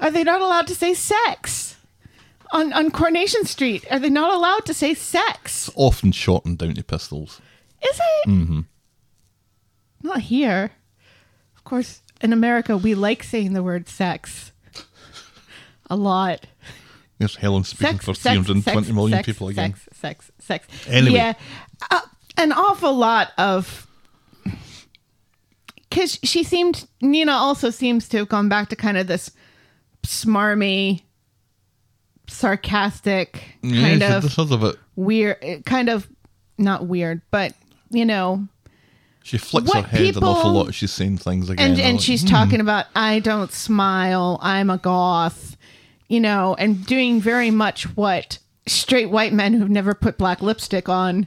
[0.01, 1.77] Are they not allowed to say sex
[2.53, 3.85] on on Coronation Street?
[3.91, 5.69] Are they not allowed to say sex?
[5.75, 7.43] Often shortened down to pistols.
[7.83, 8.29] Is it?
[8.31, 8.61] Mm-hmm.
[10.03, 10.71] Not here.
[11.55, 14.53] Of course, in America, we like saying the word sex
[15.91, 16.47] a lot.
[17.19, 19.75] Yes, Helen speaking Sex, for sex, 320 sex, million sex, people again.
[19.75, 20.67] Sex, sex, sex.
[20.89, 21.17] Anyway.
[21.17, 21.33] Yeah,
[21.91, 22.01] uh,
[22.37, 23.87] an awful lot of.
[25.89, 29.31] Because she seemed, Nina also seems to have gone back to kind of this
[30.07, 31.03] smarmy,
[32.29, 36.09] sarcastic, kind she of weird, kind of
[36.59, 37.55] not weird, but
[37.91, 38.47] you know,
[39.23, 40.75] She flicks What her head an awful lot.
[40.75, 41.71] She's saying things again.
[41.73, 45.56] and and like, she's "Hmm." talking about I don't smile, I'm a goth,
[46.09, 50.89] you know, and doing very much what straight white men who've never put black lipstick
[50.89, 51.27] on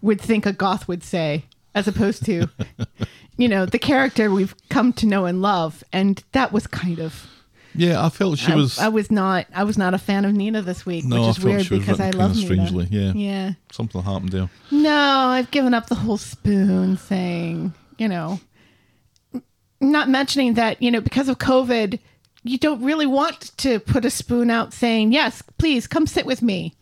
[0.00, 1.44] would think a goth would say,
[1.74, 2.48] as opposed to,
[3.36, 7.28] you know, the character we've come to know and love, and that was kind of.
[7.74, 8.78] Yeah, I felt she I, was.
[8.78, 9.46] I was not.
[9.54, 11.66] I was not a fan of Nina this week, No, I which is felt weird
[11.66, 12.66] she was because I love kinda Nina.
[12.66, 13.12] strangely, yeah.
[13.14, 13.52] Yeah.
[13.70, 14.50] Something happened there.
[14.70, 17.72] No, I've given up the whole spoon thing.
[17.96, 18.40] You know,
[19.80, 21.98] not mentioning that, you know, because of COVID,
[22.44, 26.42] you don't really want to put a spoon out saying, yes, please come sit with
[26.42, 26.74] me,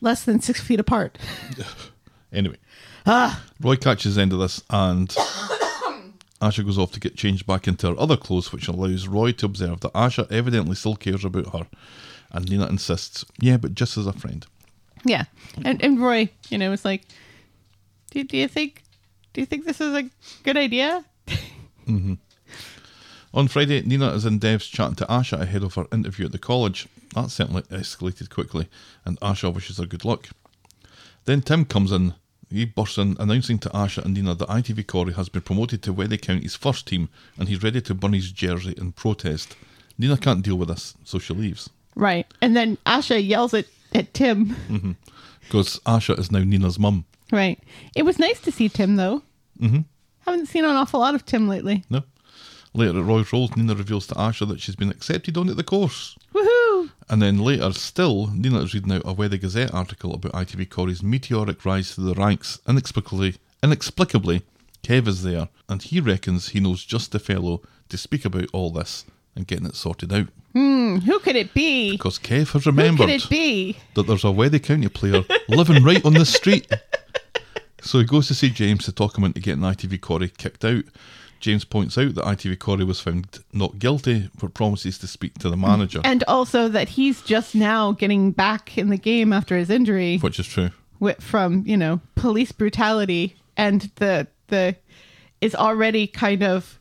[0.00, 1.18] less than six feet apart.
[2.30, 2.56] Anyway,
[3.06, 3.42] Ah.
[3.58, 5.08] Roy catches the end of this, and
[6.42, 9.46] Asha goes off to get changed back into her other clothes, which allows Roy to
[9.46, 11.66] observe that Asha evidently still cares about her.
[12.30, 14.46] And Nina insists, yeah, but just as a friend.
[15.06, 15.24] Yeah.
[15.64, 17.04] And, and Roy, you know, was like,
[18.10, 18.82] do, do you think,
[19.32, 20.10] do you think this is a
[20.44, 21.02] good idea?
[23.34, 26.38] On Friday, Nina is in Dev's chatting to Asha ahead of her interview at the
[26.38, 26.88] college.
[27.14, 28.68] That certainly escalated quickly,
[29.04, 30.28] and Asha wishes her good luck.
[31.24, 32.14] Then Tim comes in.
[32.50, 35.92] He bursts in, announcing to Asha and Nina that ITV Corey has been promoted to
[35.92, 39.54] Weddy County's first team, and he's ready to burn his jersey in protest.
[39.98, 41.68] Nina can't deal with this, so she leaves.
[41.94, 42.26] Right.
[42.40, 44.56] And then Asha yells at, at Tim.
[45.42, 47.04] Because Asha is now Nina's mum.
[47.30, 47.58] Right.
[47.94, 49.22] It was nice to see Tim, though.
[49.60, 49.80] Mm-hmm.
[50.20, 51.84] Haven't seen an awful lot of Tim lately.
[51.90, 52.02] No?
[52.74, 56.16] Later at Roy's Rolls, Nina reveals to Asha that she's been accepted onto the course.
[56.34, 56.90] Woohoo!
[57.08, 61.02] And then later, still, Nina is reading out a Weather Gazette article about ITV Corey's
[61.02, 62.60] meteoric rise to the ranks.
[62.68, 64.42] Inexplicably, inexplicably,
[64.82, 68.70] Kev is there, and he reckons he knows just the fellow to speak about all
[68.70, 70.26] this and getting it sorted out.
[70.52, 71.92] Hmm, who could it be?
[71.92, 73.76] Because Kev has Who remembered could it be?
[73.94, 76.70] that there's a Weather County player living right on the street.
[77.80, 80.84] So he goes to see James to talk him into getting ITV Corey kicked out.
[81.40, 85.48] James points out that ITV Corey was found not guilty, but promises to speak to
[85.50, 89.70] the manager, And also that he's just now getting back in the game after his
[89.70, 90.18] injury.
[90.18, 90.70] Which is true.
[91.00, 93.36] wi- from, you know, police brutality.
[93.56, 94.76] And the the
[95.40, 96.77] is already kind of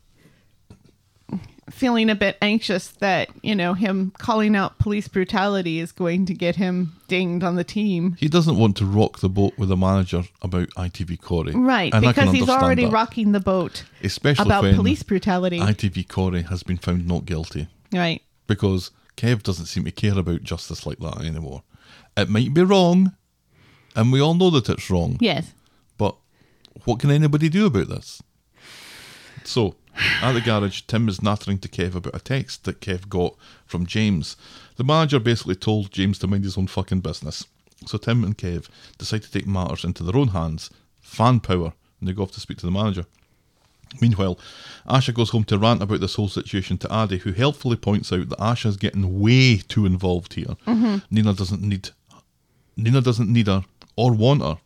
[1.70, 6.34] feeling a bit anxious that, you know, him calling out police brutality is going to
[6.34, 8.16] get him dinged on the team.
[8.20, 11.54] He doesn't want to rock the boat with the manager about ITV Corey.
[11.54, 12.92] Right, And because he's already that.
[12.92, 15.60] rocking the boat Especially about police brutality.
[15.60, 17.68] ITV Corey has been found not guilty.
[17.94, 18.22] right.
[18.48, 21.64] Because Kev doesn't seem to care about justice like that anymore.
[22.16, 23.12] It might be wrong,
[23.94, 25.18] and we all know that it's wrong.
[25.20, 25.52] Yes.
[25.98, 26.16] But
[26.86, 28.24] what can anybody do about this?
[29.44, 29.76] So,
[30.22, 33.36] at the garage, Tim is nattering to Kev about a text that Kev got
[33.66, 34.36] from James.
[34.76, 37.46] The manager basically told James to mind his own fucking business.
[37.86, 38.68] So Tim and Kev
[38.98, 40.70] decide to take matters into their own hands,
[41.00, 43.06] fan power, and they go off to speak to the manager.
[44.02, 44.38] Meanwhile,
[44.88, 48.30] Asha goes home to rant about this whole situation to Aadi, who helpfully points out
[48.30, 50.56] that Asha's getting way too involved here.
[50.66, 50.98] Mm-hmm.
[51.10, 51.90] Nina doesn't need
[52.76, 53.64] Nina doesn't need her
[53.96, 54.58] or want her.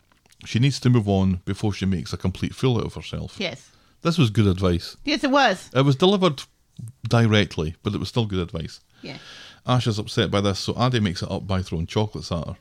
[0.46, 3.36] She needs to move on before she makes a complete fool out of herself.
[3.38, 3.70] Yes.
[4.02, 4.98] This was good advice.
[5.06, 5.70] Yes, it was.
[5.76, 6.42] It was delivered
[7.08, 8.80] directly, but it was still good advice.
[9.02, 9.18] Yeah.
[9.68, 12.56] Asha's upset by this, so Aadi makes it up by throwing chocolates at her.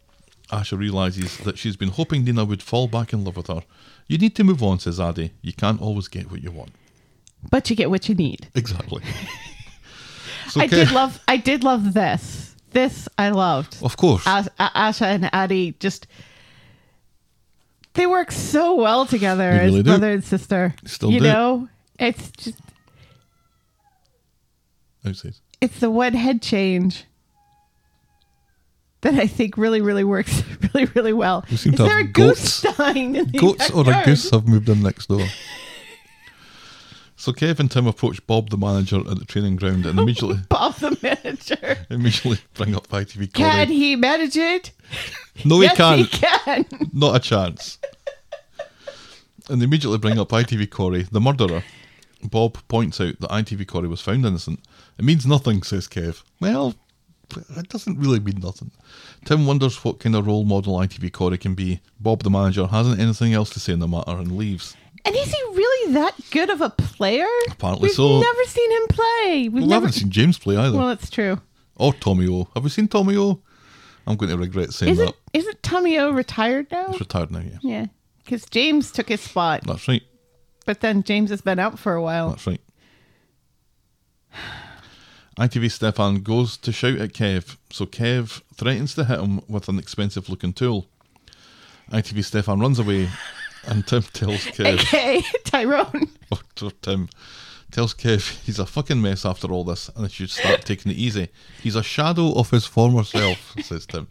[0.50, 3.62] Asha realises that she's been hoping Nina would fall back in love with her.
[4.08, 5.32] You need to move on, says Aadi.
[5.40, 6.72] You can't always get what you want.
[7.50, 8.48] But you get what you need.
[8.54, 9.02] Exactly.
[10.48, 11.20] So I Kev- did love.
[11.28, 12.56] I did love this.
[12.72, 13.76] This I loved.
[13.84, 14.24] Of course.
[14.26, 16.08] As, Asha and Aadi just
[17.94, 19.90] they work so well together They as really do.
[19.90, 20.74] brother and sister.
[20.84, 21.24] Still you do.
[21.24, 21.68] know,
[21.98, 22.58] it's just
[25.60, 27.04] it's the one head change
[29.02, 30.42] that I think really, really works
[30.74, 31.44] really, really well.
[31.50, 32.76] We seem Is to there have a goose goats.
[32.78, 34.04] dying in the Goats or a backyard?
[34.06, 35.22] goose have moved in next door.
[37.20, 40.76] So Kev and Tim approach Bob, the manager, at the training ground and immediately Bob
[40.76, 41.76] the manager.
[41.90, 43.76] immediately bring up ITV Can Corey.
[43.76, 44.72] he manage it?
[45.44, 46.00] No, yes, he can't.
[46.00, 46.64] he can.
[46.94, 47.76] Not a chance.
[49.50, 51.62] and they immediately bring up ITV Corey, the murderer.
[52.24, 54.60] Bob points out that ITV Corey was found innocent.
[54.98, 56.22] It means nothing, says Kev.
[56.40, 56.74] Well,
[57.54, 58.70] it doesn't really mean nothing.
[59.26, 61.80] Tim wonders what kind of role model ITV Corey can be.
[62.00, 64.74] Bob, the manager, hasn't anything else to say in the matter and leaves.
[65.04, 67.26] And is he really that good of a player?
[67.50, 68.20] Apparently We've so.
[68.20, 69.48] never seen him play.
[69.48, 70.76] We've Well, I never haven't seen James play either.
[70.76, 71.40] Well, that's true.
[71.76, 72.48] or Tommy O.
[72.54, 73.40] Have we seen Tommy O?
[74.06, 75.14] I'm going to regret saying Isn't that.
[75.32, 76.88] isn't Tommy O retired now?
[76.90, 77.58] He's retired now, yeah.
[77.62, 77.86] Yeah,
[78.24, 80.02] because James took his spot, That's right.
[80.66, 82.30] but then James has been out for a while.
[82.30, 82.60] That's right.
[85.38, 89.78] ITV Stefan goes to shout at Kev, so Kev threatens to hit him with an
[89.78, 90.86] expensive looking tool.
[91.90, 93.08] ITV Stefan runs away,
[93.66, 96.10] and Tim tells Kev, Okay, Tyrone.
[96.32, 97.08] or Tim
[97.70, 100.98] tells Kev he's a fucking mess after all this, and he should start taking it
[100.98, 101.28] easy.
[101.62, 104.08] He's a shadow of his former self, says Tim.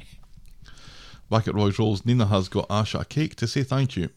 [1.29, 4.09] Back at Roy's Rolls, Nina has got Asha a cake to say thank you.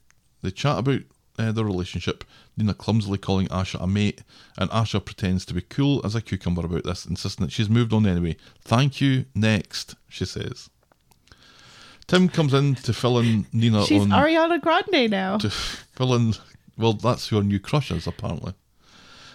[0.42, 1.00] They chat about
[1.38, 2.24] uh, their relationship,
[2.56, 4.22] Nina clumsily calling Asha a mate,
[4.58, 7.92] and Asha pretends to be cool as a cucumber about this, insisting that she's moved
[7.92, 8.36] on anyway.
[8.62, 10.70] Thank you, next, she says.
[12.12, 15.38] Tim comes in to fill in Nina She's on Ariana Grande now.
[15.38, 16.34] to fill in.
[16.76, 18.52] Well, that's your new crush is apparently.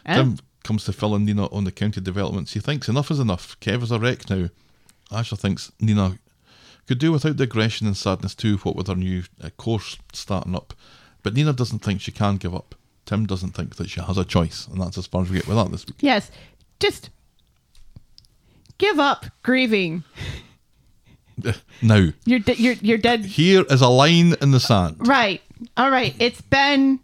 [0.06, 0.16] Eh?
[0.16, 2.54] Tim comes to fill in Nina on the county developments.
[2.54, 3.60] He thinks enough is enough.
[3.62, 4.50] Kev is a wreck now.
[5.10, 6.20] Asha thinks Nina
[6.86, 10.56] could do without the aggression and sadness too, what with her new uh, course starting
[10.56, 10.76] up.
[11.24, 12.76] But Nina doesn't think she can give up.
[13.08, 15.48] Tim doesn't think that she has a choice, and that's as far as we get
[15.48, 15.96] with that this week.
[16.02, 16.30] Yes,
[16.80, 17.10] just
[18.78, 20.04] give up grieving.
[21.82, 23.26] Now, You're de- you're you're dead.
[23.26, 24.96] here is a line in the sand.
[25.08, 25.42] Right.
[25.76, 26.16] All right.
[26.20, 27.00] It's been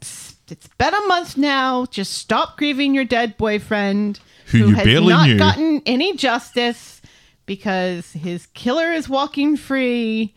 [0.00, 1.86] it's been a month now.
[1.86, 5.38] Just stop grieving your dead boyfriend Who you has barely not knew.
[5.38, 7.00] gotten any justice
[7.46, 10.34] because his killer is walking free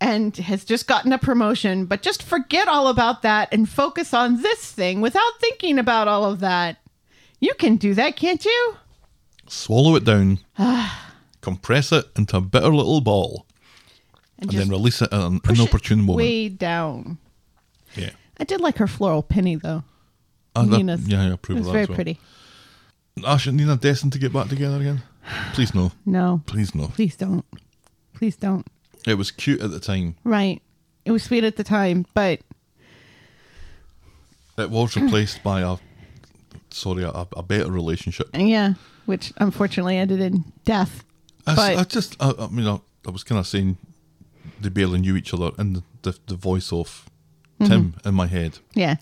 [0.00, 1.86] and has just gotten a promotion.
[1.86, 6.24] But just forget all about that and focus on this thing without thinking about all
[6.24, 6.76] of that.
[7.40, 8.76] You can do that, can't you?
[9.48, 10.38] Swallow it down,
[11.40, 13.46] compress it into a bitter little ball,
[14.38, 16.16] and then release it at an inopportune moment.
[16.18, 17.18] way down.
[17.96, 18.10] Yeah.
[18.38, 19.84] I did like her floral penny though.
[20.56, 21.06] Uh, that- Nina's.
[21.08, 21.94] yeah, I approve It of was that very well.
[21.94, 22.18] pretty.
[23.26, 25.02] Ash and Nina destined to get back together again?
[25.52, 25.92] Please no.
[26.06, 26.88] No, Please no.
[26.88, 27.44] please don't.
[28.14, 28.66] Please don't.
[29.06, 30.16] It was cute at the time.
[30.24, 30.62] Right.
[31.04, 32.40] It was sweet at the time, but
[34.58, 35.76] It was replaced by a
[36.70, 38.28] sorry, a, a better relationship.
[38.34, 38.74] yeah,
[39.06, 41.04] which unfortunately ended in death.
[41.46, 43.76] I, But- I just, I, I mean, I, I was kind of saying
[44.60, 47.08] they barely knew each other and the, the, the voice of
[47.64, 48.08] Tim Mm-hmm.
[48.08, 48.58] in my head.
[48.74, 48.96] Yeah.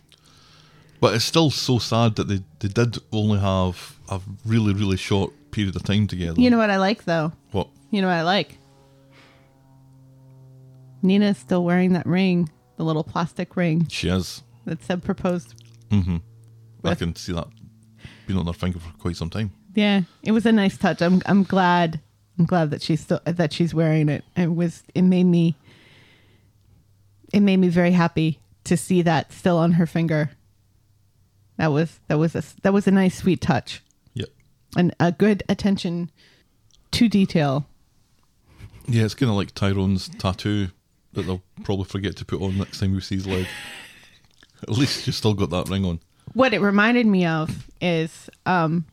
[1.01, 5.33] But it's still so sad that they, they did only have a really, really short
[5.53, 6.41] period of time together.
[6.41, 7.33] You know what I like though?
[7.53, 7.69] what?
[7.91, 8.59] You know what I like?
[11.03, 14.43] Nina's still wearing that ring, the little plastic ring She is.
[14.65, 15.55] that said proposed.
[15.93, 16.21] I
[16.83, 17.47] With- can see that
[18.27, 19.53] been on her finger for quite some time.
[19.75, 21.01] Yeah, it was a nice touch.
[21.01, 22.01] I'm I'm glad.
[22.39, 24.25] I'm glad that she's still that she's wearing it.
[24.37, 25.57] It was it made me
[27.33, 30.31] it made me very happy to see that still on her finger.
[31.57, 33.83] That was that was a that was a nice sweet touch
[34.15, 34.29] Yep.
[34.77, 36.11] and a good attention
[36.93, 37.67] to detail.
[38.87, 40.69] Yeah, it's kind of like Tyrone's tattoo
[41.13, 43.47] that they'll probably forget to put on next time we see his leg.
[44.63, 46.01] At least you still got that ring on.
[46.35, 48.85] What it reminded me of is um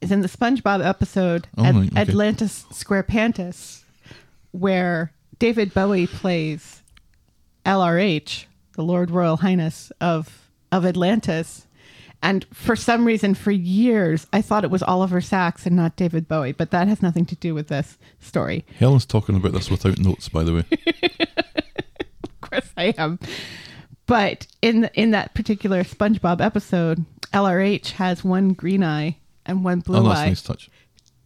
[0.00, 1.90] is in the SpongeBob episode Oh, okay.
[2.00, 3.82] Atlantis Squarepantis
[4.52, 6.82] where David Bowie plays
[7.64, 11.66] LRH, the Lord Royal Highness of of Atlantis.
[12.22, 16.26] And for some reason, for years, I thought it was Oliver Sacks and not David
[16.26, 18.64] Bowie, but that has nothing to do with this story.
[18.78, 20.64] Helen's talking about this without notes, by the way.
[22.42, 23.18] Of course, I am.
[24.06, 29.16] But in in that particular SpongeBob episode, LRH has one green eye
[29.46, 30.68] and one blue oh, that's a eye, nice touch.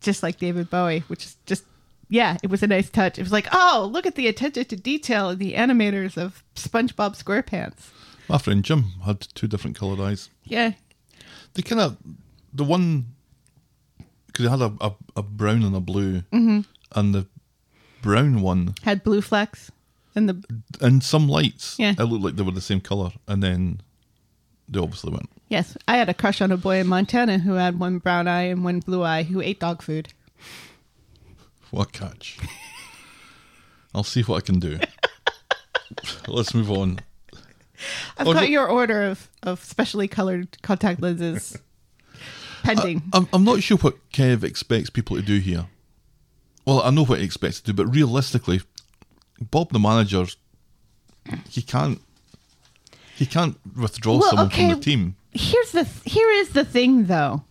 [0.01, 1.65] just like David Bowie, which is just
[2.09, 3.19] yeah, it was a nice touch.
[3.19, 7.17] It was like, oh, look at the attention to detail of the animators of SpongeBob
[7.23, 7.91] SquarePants.
[8.29, 10.29] My friend Jim had two different coloured eyes.
[10.45, 10.73] Yeah,
[11.55, 11.97] They kind of,
[12.53, 13.07] the one,
[14.27, 16.61] because he had a, a, a brown and a blue, Mm-hmm.
[16.97, 17.27] and the
[18.03, 19.71] brown one, had blue flecks,
[20.17, 20.43] and the
[20.81, 21.93] in some lights, Yeah.
[21.97, 23.83] it looked like they were the same colour, and then
[24.71, 25.31] they obviously weren't.
[25.49, 28.45] yes, I had a crush on a boy in Montana who had one brown eye
[28.45, 30.09] and one blue eye who ate dog food.
[31.71, 32.39] What catch.
[33.95, 34.79] I'll see what I can do.
[36.29, 37.01] Let's move on.
[38.19, 41.59] I've got your order of, of specially colored contact lenses
[42.63, 43.03] pending.
[43.13, 45.67] I'm, I'm not sure what Kev expects people to do here.
[46.67, 48.61] Well, I know what he expects to do, but realistically,
[49.41, 50.27] Bob the manager,
[51.49, 52.01] he can't.
[53.21, 54.71] He can't withdraw Well, someone okay.
[54.71, 55.17] from the team.
[55.33, 57.45] here's the here is the thing though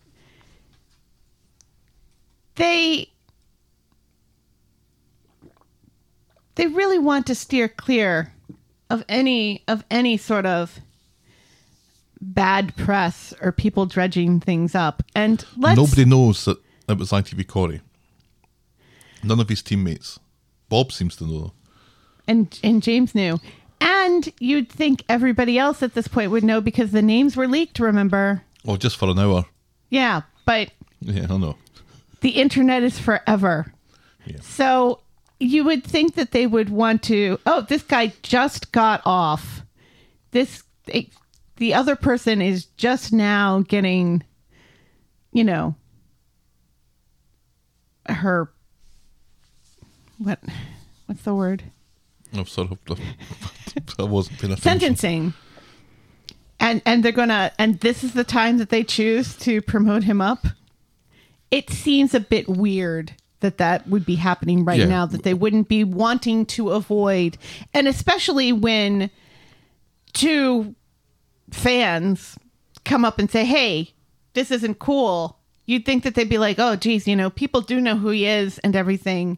[2.55, 3.09] they
[6.55, 8.34] they really want to steer clear
[8.89, 10.80] of any of any sort of
[12.20, 16.57] bad press or people dredging things up and let's Nobody knows that
[16.89, 17.82] it was ITV Corey.
[19.24, 20.20] None of his teammates.
[20.67, 21.53] Bob seems to know.
[22.28, 23.39] and and James knew
[23.82, 27.80] and you'd think everybody else at this point would know because the names were leaked
[27.80, 29.45] remember Oh, just for an hour.
[29.89, 30.71] yeah but
[31.01, 31.55] Yeah, I know.
[32.21, 33.73] the internet is forever.
[34.25, 34.38] Yeah.
[34.41, 35.01] So
[35.39, 39.61] you would think that they would want to, oh, this guy just got off.
[40.32, 40.63] This,
[41.55, 44.23] the other person is just now getting,
[45.32, 45.75] you know,
[48.07, 48.51] her,
[50.17, 50.39] what,
[51.05, 51.63] what's the word?
[52.34, 52.69] I'm sorry.
[53.97, 54.80] I wasn't paying attention.
[54.95, 55.34] sentencing
[56.59, 60.19] and and they're gonna and this is the time that they choose to promote him
[60.21, 60.45] up
[61.51, 64.86] it seems a bit weird that that would be happening right Yeah.
[64.88, 67.38] now that they wouldn't be wanting to avoid
[67.73, 69.09] and especially when
[70.13, 70.75] two
[71.51, 72.38] fans
[72.86, 73.91] come up and say hey
[74.34, 77.80] this isn't cool you'd think that they'd be like oh geez you know people do
[77.80, 79.38] know who he is and everything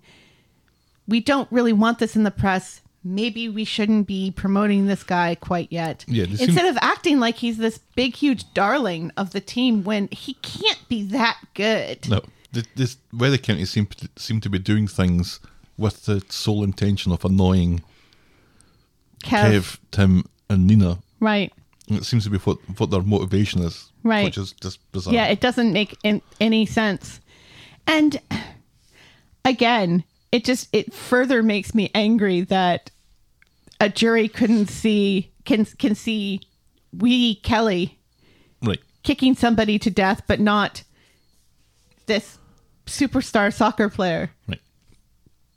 [1.12, 2.82] we don't really want this in the press.
[3.04, 6.06] Maybe we shouldn't be promoting this guy quite yet.
[6.08, 10.36] Yeah, Instead of acting like he's this big, huge darling of the team when he
[10.36, 12.08] can't be that good.
[12.08, 12.22] No,
[12.54, 15.40] th- this Weather County seem to, seem to be doing things
[15.78, 17.84] with the sole intention of annoying
[19.24, 19.52] Kev.
[19.52, 21.00] Kev, Tim, and Nina.
[21.20, 21.52] Right.
[21.88, 24.26] It seems to be what what their motivation is, Right.
[24.26, 25.14] Which is just bizarre.
[25.14, 27.20] Yeah, it doesn't make in, any sense.
[27.88, 28.22] And
[29.44, 32.92] again, it just it further makes me angry that
[33.80, 36.42] a jury couldn't see can can see
[36.94, 37.98] wee Kelly
[38.62, 38.80] right.
[39.04, 40.84] kicking somebody to death, but not
[42.06, 42.38] this
[42.86, 44.32] superstar soccer player.
[44.48, 44.62] Right.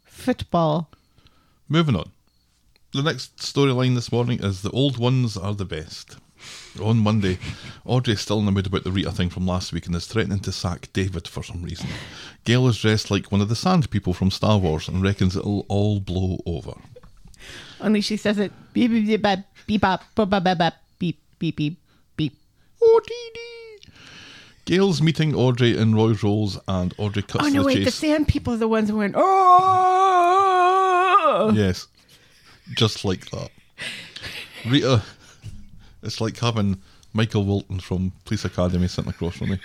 [0.05, 0.91] Football.
[1.69, 2.11] Moving on.
[2.93, 6.17] The next storyline this morning is the old ones are the best.
[6.83, 7.39] On Monday,
[7.85, 10.41] Audrey's still in the mood about the Rita thing from last week and is threatening
[10.41, 11.87] to sack David for some reason.
[12.45, 15.65] Gail is dressed like one of the sand people from Star Wars and reckons it'll
[15.69, 16.73] all blow over.
[17.81, 21.79] Only she says it beep beep beep beep bop, bop, bop, beep beep beep
[22.17, 22.37] beep.
[22.83, 23.79] Oh, dee dee.
[24.65, 27.61] Gail's meeting Audrey in Roy Rolls and Audrey cuts Oh no!
[27.61, 27.95] the Wait, the chase.
[27.97, 29.15] sand people are the ones who went.
[29.17, 29.93] Oh.
[31.55, 31.87] Yes.
[32.75, 33.51] Just like that.
[34.67, 35.03] Rita,
[36.05, 36.81] it's like having
[37.13, 39.59] Michael Winslow from Police Academy sitting across from me.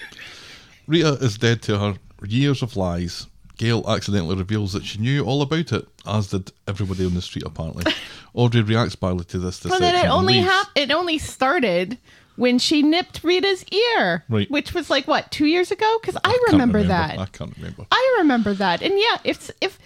[0.87, 3.27] Rita is dead to her years of lies.
[3.57, 7.43] Gail accidentally reveals that she knew all about it, as did everybody on the street
[7.45, 7.91] apparently.
[8.33, 11.97] Audrey reacts badly to this Well, then it only hap- It only started
[12.37, 14.49] when she nipped Rita's ear, Right.
[14.49, 15.97] which was like what two years ago?
[15.99, 17.19] Because I, Can't remember, that.
[17.19, 17.85] I can't remember.
[17.91, 18.81] I remember that.
[18.81, 19.77] And yeah, if if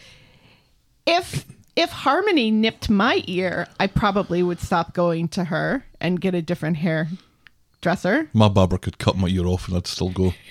[1.08, 1.45] if
[1.76, 6.41] if Harmony nipped my ear, I probably would stop going to her and get a
[6.41, 7.07] different hair
[7.82, 8.30] dresser.
[8.34, 10.34] My barber could cut my ear off and I'd still go.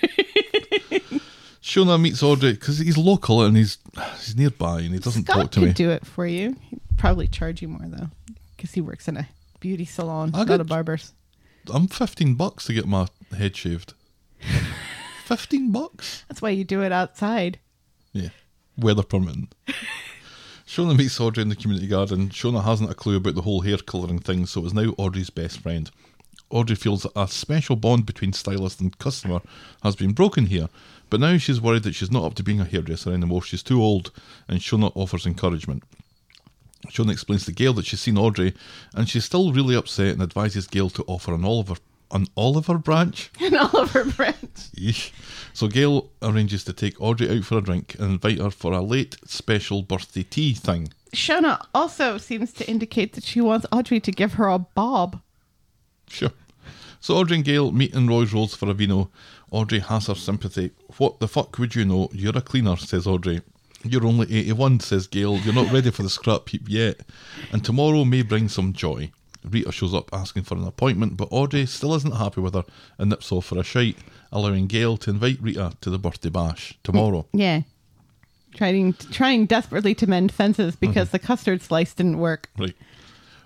[1.61, 3.77] Shona meets Audrey because he's local and he's
[4.19, 5.73] he's nearby and he doesn't Scott talk to could me.
[5.73, 6.57] do it for you.
[6.69, 8.09] He'd probably charge you more though,
[8.55, 9.29] because he works in a
[9.61, 11.13] beauty salon, I not did- a barber's.
[11.73, 13.07] I'm fifteen bucks to get my
[13.37, 13.93] head shaved.
[15.23, 16.25] fifteen bucks?
[16.27, 17.59] That's why you do it outside.
[18.11, 18.29] Yeah.
[18.77, 19.47] Weather permitting.
[20.73, 22.29] Shona meets Audrey in the community garden.
[22.29, 25.59] Shona hasn't a clue about the whole hair colouring thing, so is now Audrey's best
[25.59, 25.91] friend.
[26.49, 29.41] Audrey feels that a special bond between stylist and customer
[29.83, 30.69] has been broken here,
[31.11, 33.43] but now she's worried that she's not up to being a hairdresser anymore.
[33.43, 34.09] She's too old,
[34.47, 35.83] and Shona offers encouragement.
[36.87, 38.55] Shona explains to Gail that she's seen Audrey,
[38.95, 41.75] and she's still really upset and advises Gail to offer an Oliver
[42.13, 43.31] an Oliver branch.
[43.41, 44.71] And Oliver branch.
[44.77, 45.11] Yeesh.
[45.53, 48.81] So Gail arranges to take Audrey out for a drink and invite her for a
[48.81, 50.93] late special birthday tea thing.
[51.13, 55.21] Shona also seems to indicate that she wants Audrey to give her a bob.
[56.07, 56.31] Sure.
[56.99, 59.11] So Audrey and Gail meet in Roy's Rolls for a vino.
[59.51, 60.71] Audrey has her sympathy.
[60.97, 62.09] What the fuck would you know?
[62.13, 63.41] You're a cleaner, says Audrey.
[63.83, 65.37] You're only 81, says Gail.
[65.39, 67.01] You're not ready for the scrap heap yet.
[67.51, 69.11] And tomorrow may bring some joy.
[69.49, 72.63] Rita shows up asking for an appointment, but Audrey still isn't happy with her
[72.97, 73.97] and nips off for a shite,
[74.31, 77.25] allowing Gail to invite Rita to the birthday bash tomorrow.
[77.33, 77.61] Mm, yeah.
[78.55, 81.17] Trying trying desperately to mend fences because mm-hmm.
[81.17, 82.49] the custard slice didn't work.
[82.57, 82.75] Right.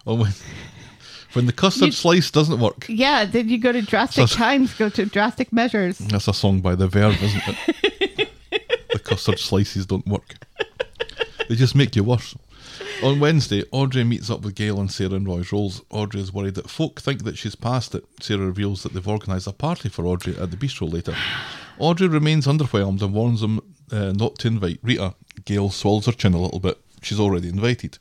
[0.06, 0.34] Well, when,
[1.34, 2.86] When the custard You- slice doesn't work.
[2.88, 5.98] Yeah, then you go to drastic So- times, go to drastic measures.
[6.00, 8.30] That's a song by The Verve, isn't it?
[8.92, 10.36] the custard slices don't work.
[11.50, 12.36] They just make you worse.
[13.04, 15.84] On Wednesday, Audrey meets up with Gail and Sarah in Roy's Rolls.
[15.92, 18.04] Audrey is worried that folk think that she's past it.
[18.20, 21.16] Sarah reveals that they've organised a party for Audrey at the bistro later.
[21.78, 25.14] Audrey remains underwhelmed and warns them uh, not to invite Rita.
[25.46, 26.80] Gail swallows her chin a little bit.
[27.04, 28.00] She's already invited.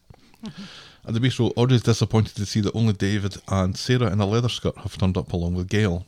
[1.06, 4.26] At the bistro, Audrey is disappointed to see that only David and Sarah in a
[4.26, 6.06] leather skirt have turned up along with Gail.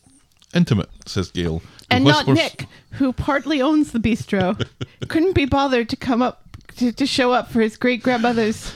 [0.54, 1.60] Intimate, says Gail.
[1.90, 4.66] And not Nick, who partly owns the bistro.
[5.08, 6.47] Couldn't be bothered to come up
[6.78, 8.72] to, to show up for his great grandmother's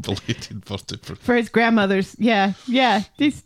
[0.00, 0.96] belated birthday.
[1.02, 2.16] For, for his grandmother's.
[2.18, 3.02] Yeah, yeah.
[3.18, 3.42] This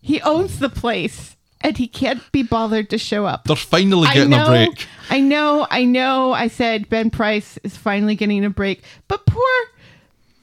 [0.00, 3.44] he owns the place, and he can't be bothered to show up.
[3.44, 4.86] they're finally getting know, a break.
[5.10, 6.32] I know, I know.
[6.32, 9.50] I said Ben Price is finally getting a break, but poor,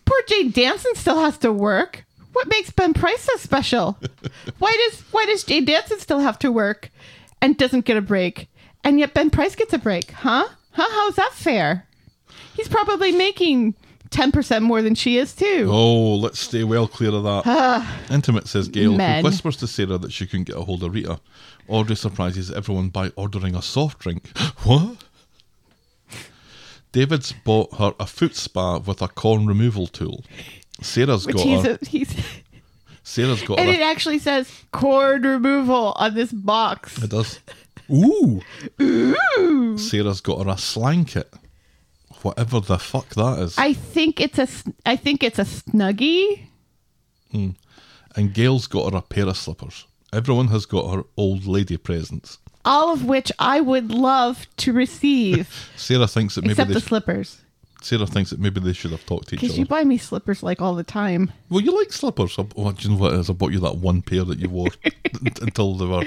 [0.06, 2.06] poor Jane Danson still has to work.
[2.34, 3.98] What makes Ben Price so special?
[4.60, 6.92] why does why does Jane Danson still have to work
[7.42, 8.48] and doesn't get a break,
[8.84, 10.12] and yet Ben Price gets a break?
[10.12, 10.48] Huh?
[10.72, 10.88] Huh?
[10.90, 11.88] How's that fair?
[12.58, 13.76] He's probably making
[14.10, 15.70] ten percent more than she is too.
[15.72, 17.86] Oh, let's stay well clear of that.
[18.12, 19.20] Intimate, says Gail, Men.
[19.24, 21.20] who whispers to Sarah that she couldn't get a hold of Rita.
[21.70, 24.36] Audrey surprises everyone by ordering a soft drink.
[24.64, 24.98] what?
[26.92, 30.24] David's bought her a foot spa with a corn removal tool.
[30.82, 31.78] Sarah's Which got he's her.
[31.82, 32.16] a, he's
[33.04, 33.76] Sarah's got and her.
[33.76, 37.02] it actually says corn removal on this box.
[37.04, 37.40] It does.
[37.92, 38.42] Ooh.
[38.82, 39.78] Ooh.
[39.78, 41.32] Sarah's got her a slanket.
[42.28, 43.58] Whatever the fuck that is.
[43.58, 44.48] I think it's a
[44.86, 46.48] I think it's a snuggie.
[47.32, 47.50] Hmm.
[48.16, 49.86] and Gail's got her a pair of slippers.
[50.14, 52.38] Everyone has got her old lady presents.
[52.66, 56.84] all of which I would love to receive, Sarah thinks that maybe except the sh-
[56.86, 57.42] slippers.
[57.82, 59.48] Sarah thinks that maybe they should have talked to each other.
[59.48, 61.32] Because you buy me slippers like all the time.
[61.50, 62.38] well, you like slippers.
[62.40, 63.30] I- Oh, do you know what it is?
[63.30, 64.70] I bought you that one pair that you wore
[65.42, 66.04] until they were.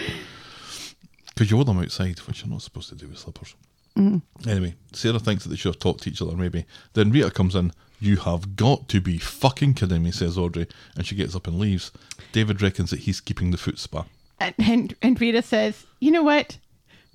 [1.29, 3.55] Because you wore them outside, which you're not supposed to do with slippers.
[3.97, 4.23] Mm.
[4.47, 6.65] Anyway, Sarah thinks that they should have talked to each other, maybe.
[6.95, 7.73] Then Rita comes in.
[8.01, 10.67] You have got to be fucking kidding me, says Audrey,
[10.97, 11.93] and she gets up and leaves.
[12.33, 14.07] David reckons that he's keeping the foot spa.
[14.39, 16.57] And, and and Rita says, "You know what?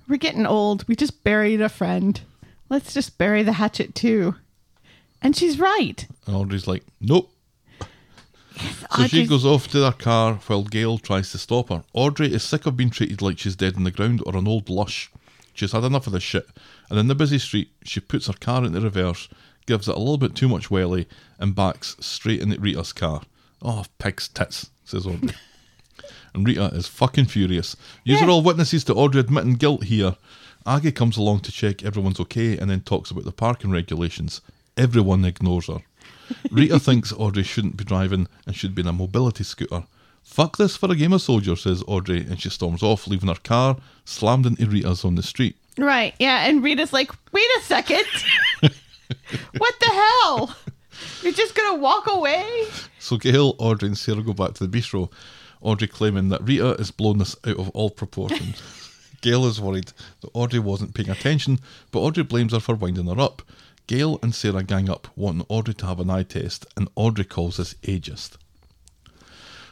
[0.08, 0.86] We're getting old.
[0.86, 2.20] We just buried a friend.
[2.68, 4.36] Let's just bury the hatchet too."
[5.22, 6.06] And she's right.
[6.26, 7.32] And Audrey's like, nope.
[8.94, 11.82] So she goes off to their car while Gail tries to stop her.
[11.92, 14.70] Audrey is sick of being treated like she's dead in the ground or an old
[14.70, 15.10] lush.
[15.56, 16.46] She's had enough of this shit.
[16.90, 19.28] And in the busy street, she puts her car into reverse,
[19.66, 23.22] gives it a little bit too much welly, and backs straight into Rita's car.
[23.62, 25.30] Oh, pig's tits, says Audrey.
[26.34, 27.74] and Rita is fucking furious.
[28.04, 30.16] These are all witnesses to Audrey admitting guilt here.
[30.66, 34.42] Aggie comes along to check everyone's okay and then talks about the parking regulations.
[34.76, 35.78] Everyone ignores her.
[36.50, 39.84] Rita thinks Audrey shouldn't be driving and should be in a mobility scooter.
[40.26, 43.36] Fuck this for a game of soldier, says Audrey, and she storms off, leaving her
[43.36, 45.56] car slammed into Rita's on the street.
[45.78, 46.14] Right.
[46.18, 46.46] Yeah.
[46.46, 48.04] And Rita's like, "Wait a second.
[48.60, 50.56] what the hell?
[51.22, 52.64] You're just gonna walk away?"
[52.98, 55.10] So Gail, Audrey, and Sarah go back to the bistro.
[55.62, 58.54] Audrey claiming that Rita has blown this out of all proportion.
[59.22, 61.60] Gail is worried that Audrey wasn't paying attention,
[61.92, 63.42] but Audrey blames her for winding her up.
[63.86, 67.56] Gail and Sarah gang up, wanting Audrey to have an eye test, and Audrey calls
[67.56, 68.36] this ageist.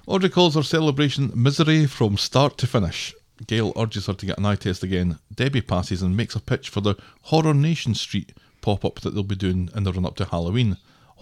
[0.07, 3.15] Audrey calls her celebration misery from start to finish.
[3.47, 5.19] Gail urges her to get an eye test again.
[5.35, 9.23] Debbie passes and makes a pitch for the Horror Nation Street pop up that they'll
[9.23, 10.77] be doing in the run up to Halloween.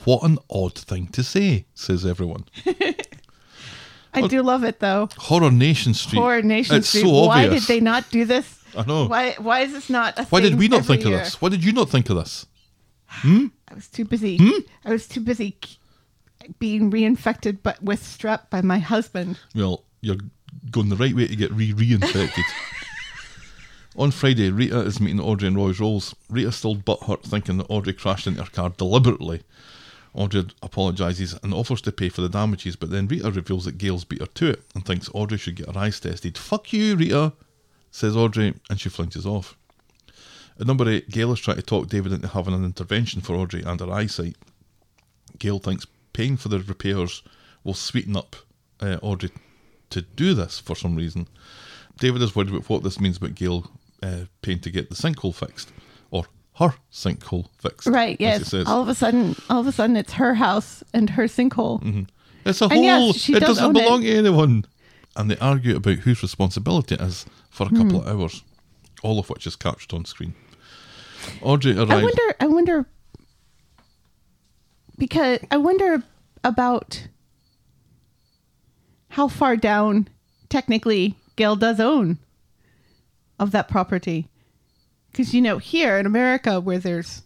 [0.05, 2.45] What an odd thing to say, says everyone.
[4.15, 5.09] I do love it though.
[5.17, 6.19] Horror Nation Street.
[6.19, 7.03] Horror Nation it's Street.
[7.03, 7.67] so Why obvious.
[7.67, 8.63] did they not do this?
[8.77, 9.07] I know.
[9.07, 9.33] Why?
[9.39, 10.19] Why is this not?
[10.19, 11.41] A Why did we not think of this?
[11.41, 12.47] Why did you not think of this?
[13.25, 14.39] I was too busy.
[14.39, 14.61] Hmm?
[14.85, 15.57] I was too busy
[16.59, 19.39] being reinfected, but with strep by my husband.
[19.55, 20.17] Well, you're
[20.71, 22.45] going the right way to get re reinfected.
[23.97, 26.15] On Friday, Rita is meeting Audrey in Roy's Rolls.
[26.31, 29.43] Rita's still butthurt, thinking that Audrey crashed into her car deliberately.
[30.15, 34.05] Audrey apologises and offers to pay for the damages, but then Rita reveals that Gail's
[34.05, 36.39] beat her to it and thinks Audrey should get her eyes tested.
[36.39, 37.35] Fuck you, Rita,
[37.91, 39.57] says Audrey, and she flinches off.
[40.59, 43.63] At number eight, Gail is trying to talk David into having an intervention for Audrey
[43.63, 44.37] and her eyesight.
[45.39, 47.23] Gail thinks paying for the repairs
[47.65, 48.37] will sweeten up
[48.81, 49.31] uh, Audrey
[49.91, 51.29] to do this for some reason.
[51.99, 53.71] David is worried about what this means about Gail
[54.03, 55.73] uh, paying to get the sinkhole fixed,
[56.11, 56.25] or
[56.57, 57.87] her sinkhole fixed.
[57.89, 58.17] Right.
[58.19, 58.53] Yes.
[58.55, 62.07] All of a sudden, all of a sudden, it's her house and her sinkhole.
[62.45, 62.83] It's a And hole.
[62.83, 63.85] yes, it does doesn't own it.
[63.85, 64.65] belong to anyone.
[65.15, 68.09] And they argue about whose responsibility it is for a couple Hmm.
[68.09, 68.43] of hours,
[69.03, 70.35] all of which is captured on screen.
[71.43, 71.91] Audrey arrives.
[71.93, 72.35] I wonder.
[72.41, 72.87] I wonder
[75.03, 76.05] because I wonder
[76.45, 77.09] about
[79.09, 80.09] how far down
[80.49, 82.21] technically Gail does own
[83.37, 84.29] of that property.
[85.11, 87.23] Because you know, here in America, where there's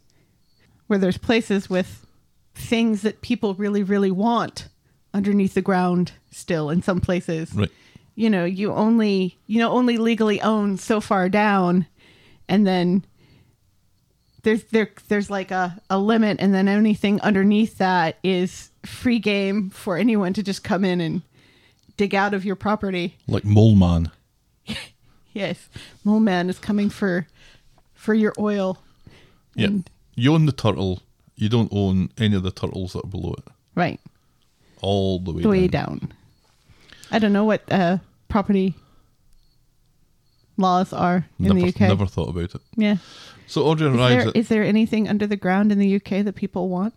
[0.86, 2.06] where there's places with
[2.54, 4.68] things that people really, really want
[5.12, 7.70] underneath the ground, still in some places, Right.
[8.14, 11.84] you know, you only you know only legally own so far down,
[12.48, 13.04] and then
[14.46, 19.70] there's there there's like a, a limit, and then anything underneath that is free game
[19.70, 21.22] for anyone to just come in and
[21.96, 23.16] dig out of your property.
[23.26, 24.10] Like Mole Man.
[25.32, 25.68] Yes,
[26.04, 27.26] Mole Man is coming for
[27.92, 28.78] for your oil.
[29.54, 29.66] Yeah.
[29.66, 31.02] And- You own the turtle.
[31.34, 33.44] You don't own any of the turtles that are below it.
[33.74, 34.00] Right,
[34.80, 35.98] All the way the way down.
[35.98, 36.12] down.
[37.10, 38.72] I don't know what uh, property
[40.56, 41.80] laws are in Never, the UK.
[41.80, 42.62] never thought about it.
[42.76, 42.96] Yeah.
[43.46, 44.36] So Audrey Is arrives there, at.
[44.36, 46.94] is there anything under the ground in the UK that people want?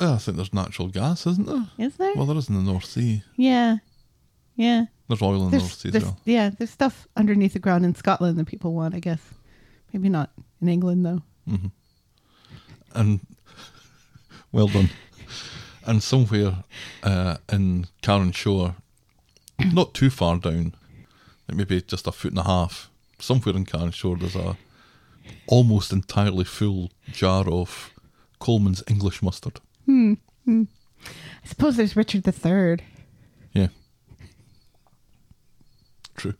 [0.00, 1.66] Oh, I think there's natural gas, isn't there?
[1.78, 2.12] Is there?
[2.14, 3.22] Well, there is in the North Sea.
[3.36, 3.76] yeah.
[4.56, 4.84] Yeah.
[5.08, 6.16] There's oil in the North Sea as well.
[6.24, 9.20] yeah, there's stuff underneath the ground in Scotland that people want, I guess.
[9.92, 10.30] Maybe not
[10.62, 11.22] in England, though.
[12.94, 13.20] And
[14.52, 14.90] well done.
[15.86, 16.62] And somewhere
[17.02, 18.76] uh, in Karen Shore,
[19.72, 20.74] not too far down,
[21.48, 24.56] like maybe just a foot and a half, somewhere in Karen Shore, there's a
[25.46, 27.92] almost entirely full jar of
[28.38, 29.60] Colman's English mustard.
[29.86, 30.14] Hmm,
[30.44, 30.64] hmm.
[31.06, 32.78] I suppose there's Richard III.
[33.52, 33.68] Yeah.
[36.16, 36.34] True.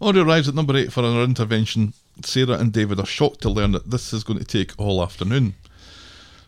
[0.00, 1.94] Audrey arrives at number eight for an intervention.
[2.24, 5.54] Sarah and David are shocked to learn that this is going to take all afternoon.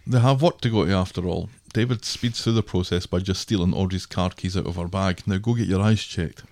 [0.07, 1.49] They have work to go to after all.
[1.73, 5.23] David speeds through the process by just stealing Audrey's car keys out of her bag.
[5.27, 6.45] Now go get your eyes checked.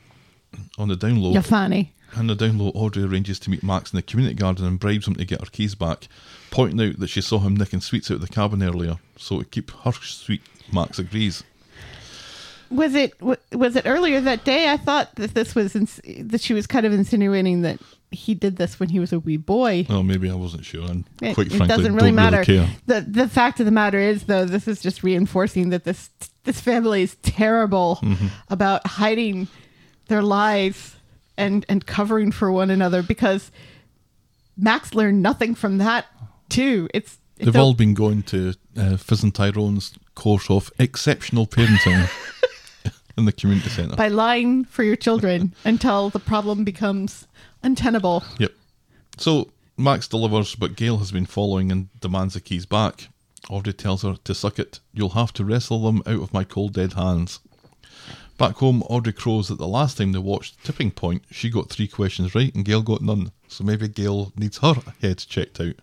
[0.79, 1.95] On the down low, You're funny.
[2.17, 5.07] On the down low, Audrey arranges to meet Max in the community garden and bribes
[5.09, 6.09] him to get her keys back,
[6.51, 8.97] pointing out that she saw him nicking sweets out of the cabin earlier.
[9.17, 10.43] So to keep her sweet,
[10.73, 11.43] Max agrees.
[12.71, 13.13] Was it
[13.53, 14.71] was it earlier that day?
[14.71, 17.79] I thought that this was ins- that she was kind of insinuating that
[18.11, 19.87] he did this when he was a wee boy.
[19.91, 20.85] Oh, maybe I wasn't sure.
[20.91, 22.45] And It, quite it frankly, doesn't really don't matter.
[22.45, 22.69] care.
[22.87, 26.09] The the fact of the matter is, though, this is just reinforcing that this
[26.45, 28.29] this family is terrible Mm-hmm.
[28.49, 29.49] about hiding
[30.09, 30.97] their lies
[31.37, 33.51] and and covering for one another because
[34.57, 36.07] Max learned nothing from that
[36.49, 36.89] too.
[36.93, 41.47] It's, it's They've a- all been going to uh, Fizz and Tyrone's course of exceptional
[41.47, 42.09] parenting
[43.17, 43.97] in the community centre.
[43.97, 47.27] by lying for your children until the problem becomes
[47.63, 48.23] untenable.
[48.39, 48.53] Yep.
[49.19, 53.09] So Max delivers, but Gail has been following and demands the keys back.
[53.51, 54.81] Audrey tells her to suck it.
[54.93, 57.41] You'll have to wrestle them out of my cold dead hands.
[58.39, 61.87] Back home, Audrey crows that the last time they watched Tipping Point, she got three
[61.87, 63.31] questions right and Gail got none.
[63.49, 65.75] So maybe Gail needs her head checked out.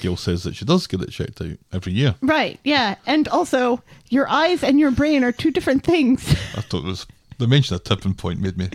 [0.00, 2.14] Gail says that she does get it checked out every year.
[2.22, 2.96] Right, yeah.
[3.06, 6.28] And also, your eyes and your brain are two different things.
[6.56, 7.06] I thought it was
[7.38, 8.70] the mention of tipping point made me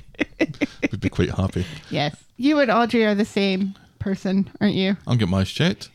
[0.91, 1.65] would be quite happy.
[1.89, 2.15] yes.
[2.37, 4.97] You and Audrey are the same person, aren't you?
[5.07, 5.89] I'll get mine checked.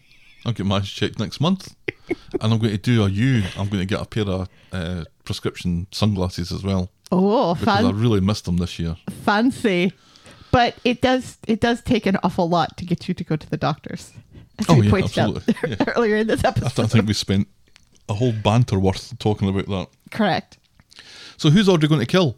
[0.45, 1.75] I'll get mine checked next month,
[2.09, 3.43] and I'm going to do a U.
[3.59, 7.91] I'm going to get a pair of uh, prescription sunglasses as well Oh, because I
[7.91, 8.97] really missed them this year.
[9.25, 9.93] fancy.
[10.51, 13.49] But it does it does take an awful lot to get you to go to
[13.51, 14.13] the doctors.
[14.59, 15.71] As Oh, we yeah, pointed out absolutely.
[15.87, 15.93] Yeah.
[15.97, 16.83] earlier in this episode.
[16.85, 17.47] I think we spent
[18.09, 19.89] a whole banter worth talking about that.
[20.11, 20.59] Correct.
[21.37, 22.37] So who's Audrey going to kill?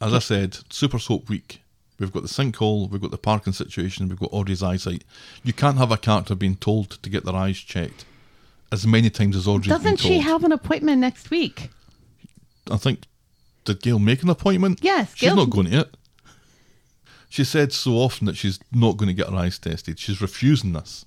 [0.00, 1.62] As I said, Super Soap Week.
[1.98, 5.02] We've got the sinkhole, we've got the parking situation, we've got Audrey's eyesight.
[5.42, 8.04] You can't have a character being told to get their eyes checked
[8.72, 11.70] as many times as Audrey's Doesn't she have an appointment next week?
[12.70, 13.04] I think
[13.64, 14.80] did Gail make an appointment?
[14.82, 15.96] Yes, she's Gail- not going to it.
[17.30, 19.98] She said so often that she's not going to get her eyes tested.
[19.98, 21.04] She's refusing this.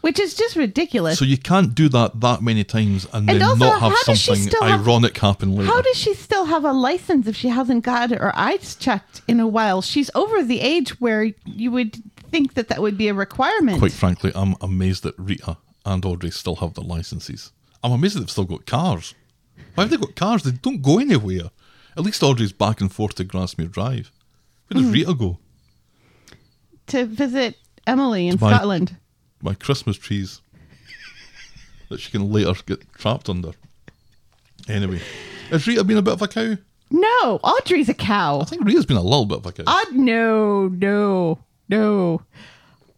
[0.00, 1.16] Which is just ridiculous.
[1.18, 4.04] So you can't do that that many times and, And then also, not have how
[4.06, 5.70] does she something still have- ironic happen later.
[5.70, 9.38] How does she still have a license if she hasn't got her eyes checked in
[9.38, 9.80] a while?
[9.82, 13.78] She's over the age where you would think that that would be a requirement.
[13.78, 17.52] Quite frankly, I'm amazed that Rita and Audrey still have their licenses.
[17.82, 19.14] I'm amazed that they've still got cars.
[19.74, 20.42] Why have they got cars?
[20.42, 21.50] They don't go anywhere.
[21.96, 24.10] At least Audrey's back and forth to Grasmere Drive.
[24.68, 24.92] Where does mm-hmm.
[24.92, 25.38] Rita go?
[26.88, 27.56] to visit
[27.86, 28.96] Emily in buy- Scotland.
[29.42, 30.40] My Christmas trees
[31.88, 33.52] that she can later get trapped under.
[34.68, 35.00] Anyway,
[35.50, 36.56] has Rita been a bit of a cow?
[36.90, 38.40] No, Audrey's a cow.
[38.40, 39.64] I think Rita's been a little bit of a cow.
[39.66, 42.22] Aud- no, no, no.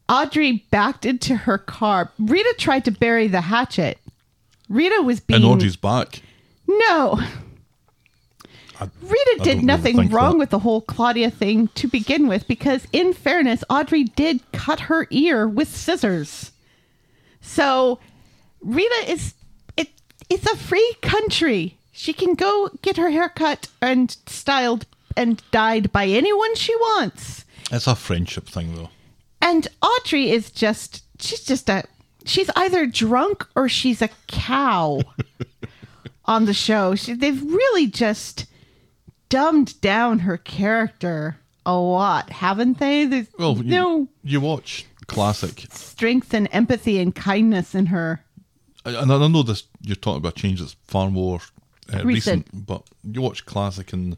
[0.09, 2.11] Audrey backed into her car.
[2.19, 3.99] Rita tried to bury the hatchet.
[4.69, 6.21] Rita was being and Audrey's back.
[6.67, 7.21] no.
[8.81, 10.39] I- Rita I did don't really nothing wrong that.
[10.39, 15.07] with the whole Claudia thing to begin with because, in fairness, Audrey did cut her
[15.11, 16.51] ear with scissors.
[17.41, 18.01] So
[18.61, 19.35] Rita is
[19.77, 19.91] it
[20.29, 21.77] it's a free country.
[21.93, 24.87] She can go get her hair cut and styled
[25.17, 27.45] and dyed by anyone she wants.
[27.71, 28.91] It's a friendship thing, though.
[29.45, 31.85] And Audrey is just she's just a
[32.25, 35.03] she's either drunk or she's a cow
[36.25, 36.95] on the show.
[36.95, 38.47] She, they've really just
[39.29, 41.37] dumbed down her character
[41.67, 43.05] a lot, haven't they?
[43.05, 48.25] There's Well, you, no you watch classic, strength and empathy and kindness in her.
[48.87, 49.65] and I know this.
[49.83, 51.41] You're talking about change that's far more
[51.93, 52.47] uh, recent.
[52.47, 52.67] Recent.
[52.67, 54.17] but you watch classic, and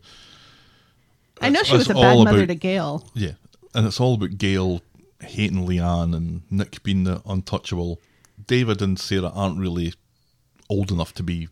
[1.40, 3.08] I know she was a bad mother about- to Gail.
[3.14, 3.32] yeah,
[3.74, 4.82] and it's all about Gail
[5.20, 8.00] hating Leanne and Nick being the untouchable.
[8.46, 9.94] David and Sarah aren't really
[10.68, 11.48] old enough to be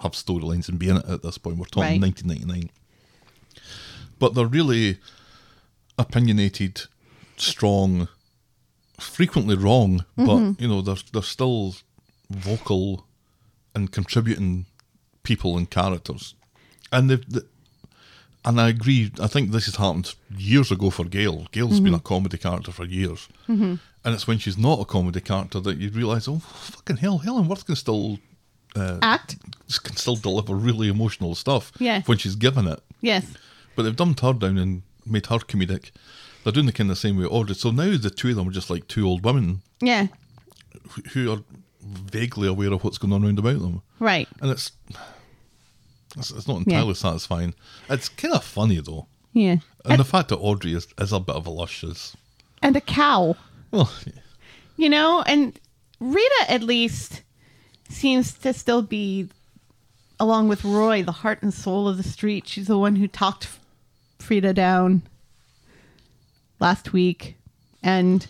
[0.00, 1.56] have storylines and be in it at this point.
[1.56, 2.14] We're talking Right.
[2.18, 2.70] 1999,
[4.18, 4.98] but they're really
[5.98, 6.82] opinionated,
[7.36, 8.08] strong,
[8.98, 10.62] frequently wrong, but mm-hmm.
[10.62, 11.76] you know they're they're still
[12.30, 13.06] vocal
[13.74, 14.66] and contributing
[15.22, 16.34] people and characters,
[16.92, 17.28] and they've.
[17.30, 17.46] The,
[18.44, 19.10] and I agree.
[19.20, 21.46] I think this has happened years ago for Gail.
[21.52, 22.06] Gail's been a mm-hmm.
[22.06, 23.74] comedy character for years, mm-hmm.
[24.04, 27.48] and it's when she's not a comedy character that you realise, oh fucking hell, Helen
[27.48, 28.18] Worth can still
[28.76, 29.36] uh, Act?
[29.82, 31.72] can still deliver really emotional stuff.
[31.78, 32.02] Yeah.
[32.06, 32.80] when she's given it.
[33.00, 33.26] Yes.
[33.76, 35.90] But they've dumbed her down and made her comedic.
[36.42, 37.54] They're doing the kind of same way Audrey.
[37.54, 40.08] So now the two of them are just like two old women Yeah.
[40.90, 41.42] who- who are
[41.82, 44.28] vaguely aware of what's going on around about them, Right.
[44.40, 44.72] and it's
[46.16, 47.54] it's, it's not entirely satisfying.
[47.88, 49.56] It's kind of funny though, Yeah.
[49.84, 52.16] and the fact that Audrey is, is a bit of a lush is
[52.62, 53.36] And a cow.
[53.70, 53.90] well,
[54.76, 55.58] You know, and
[56.00, 57.22] Rita at least
[57.88, 59.28] seems to still be,
[60.18, 62.48] along with Roy, the heart and soul of the street.
[62.48, 63.48] She's the one who talked
[64.18, 65.02] Frida down
[66.60, 67.36] last week
[67.82, 68.26] and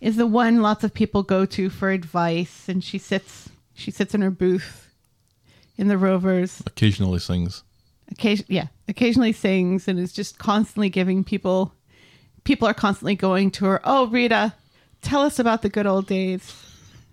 [0.00, 2.68] is the one lots of people go to for advice.
[2.68, 4.81] And she sits, she sits in her booth
[5.76, 6.62] in the Rovers.
[6.66, 7.62] occasionally sings.
[8.10, 11.72] occasion yeah occasionally sings and is just constantly giving people
[12.44, 14.52] people are constantly going to her oh rita
[15.00, 16.52] tell us about the good old days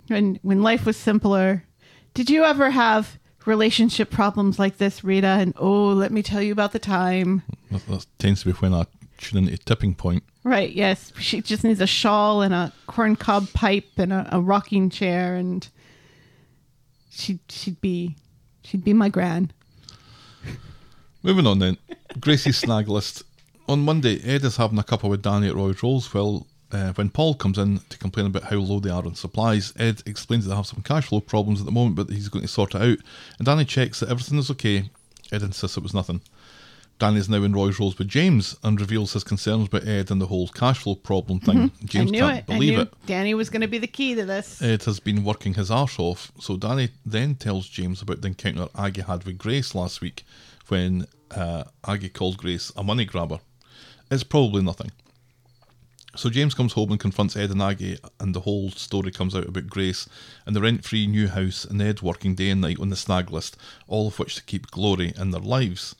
[0.08, 1.64] when when life was simpler
[2.14, 6.52] did you ever have relationship problems like this rita and oh let me tell you
[6.52, 8.84] about the time That, that tends to be when I
[9.18, 10.22] tune into tipping point.
[10.44, 14.90] right yes she just needs a shawl and a corncob pipe and a, a rocking
[14.90, 15.66] chair and
[17.10, 18.16] she'd she'd be
[18.70, 19.50] she'd be my gran
[21.22, 21.76] Moving on then.
[22.18, 23.24] Gracie's snag list.
[23.68, 26.12] On Monday, Ed is having a cuppa with Danny at Roy's Rolls.
[26.14, 29.74] Well, uh, when Paul comes in to complain about how low they are on supplies,
[29.76, 32.42] Ed explains that they have some cash flow problems at the moment, but he's going
[32.42, 32.98] to sort it out.
[33.38, 34.88] And Danny checks that everything is okay.
[35.30, 36.22] Ed insists it was nothing.
[37.00, 40.20] Danny is now in Roy's Rolls with James and reveals his concerns about Ed and
[40.20, 41.70] the whole cash flow problem thing.
[41.86, 42.46] James I knew can't it.
[42.46, 42.94] believe I knew it.
[43.06, 44.60] Danny was going to be the key to this.
[44.60, 48.68] Ed has been working his arse off, so Danny then tells James about the encounter
[48.76, 50.24] Aggie had with Grace last week
[50.68, 53.40] when uh, Aggie called Grace a money grabber.
[54.10, 54.92] It's probably nothing.
[56.16, 59.48] So James comes home and confronts Ed and Aggie, and the whole story comes out
[59.48, 60.06] about Grace
[60.44, 63.30] and the rent free new house and Ed working day and night on the snag
[63.30, 63.56] list,
[63.88, 65.94] all of which to keep glory in their lives.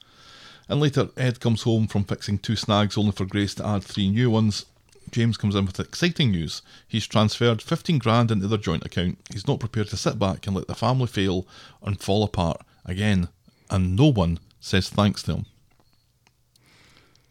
[0.71, 4.09] And later, Ed comes home from fixing two snags only for Grace to add three
[4.09, 4.65] new ones.
[5.11, 6.61] James comes in with exciting news.
[6.87, 9.17] He's transferred 15 grand into their joint account.
[9.33, 11.45] He's not prepared to sit back and let the family fail
[11.83, 13.27] and fall apart again.
[13.69, 15.45] And no one says thanks to him.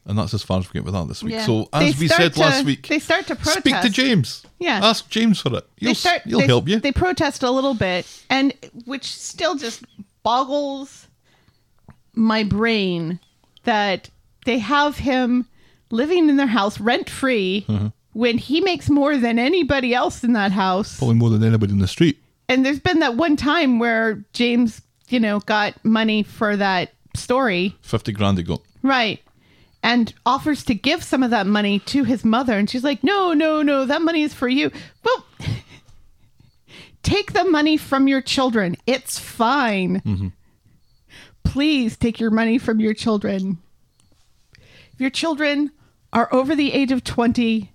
[0.05, 1.32] And that's as far as we get with that this week.
[1.32, 1.47] Yeah.
[1.47, 3.89] So, They as we start said last week, they start to Speak to.
[3.89, 4.44] James.
[4.59, 4.81] Yeah.
[4.82, 5.66] Ask James for it.
[5.78, 6.23] He'll, start.
[6.24, 6.78] he'll they, help you.
[6.78, 8.52] They protest a little bit, and
[8.85, 9.82] which still just
[10.23, 11.06] boggles
[12.14, 13.19] my brain
[13.65, 14.11] that
[14.47, 15.47] they have him
[15.91, 17.87] living in their house rent free Mm-hmm.
[18.12, 20.99] when he makes more than anybody else in that house.
[20.99, 22.19] Probably more than anybody in the street.
[22.49, 27.77] And there's been that one time where James, you know, got money for that story.
[27.82, 28.61] 50 grand he got.
[28.82, 29.20] Right.
[29.82, 32.59] And offers to give some of that money to his mother.
[32.59, 34.70] And she's like, no, no, no, that money is for you.
[35.05, 35.24] Well,
[37.03, 38.77] take the money from your children.
[38.87, 40.32] It's fine.
[41.44, 43.58] Please take your money from your children.
[44.92, 45.70] If your children
[46.12, 47.72] are over the age of 20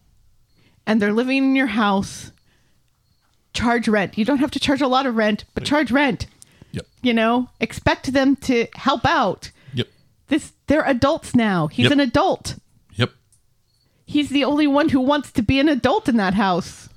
[0.85, 2.31] and they're living in your house,
[3.53, 4.17] charge rent.
[4.17, 6.27] You don't have to charge a lot of rent, but charge rent.
[6.71, 6.85] Yep.
[7.01, 9.51] You know, expect them to help out.
[9.73, 9.87] Yep.
[10.27, 11.67] This they're adults now.
[11.67, 11.91] He's Yep.
[11.93, 12.55] an adult.
[12.95, 13.11] Yep.
[14.05, 16.89] He's the only one who wants to be an adult in that house.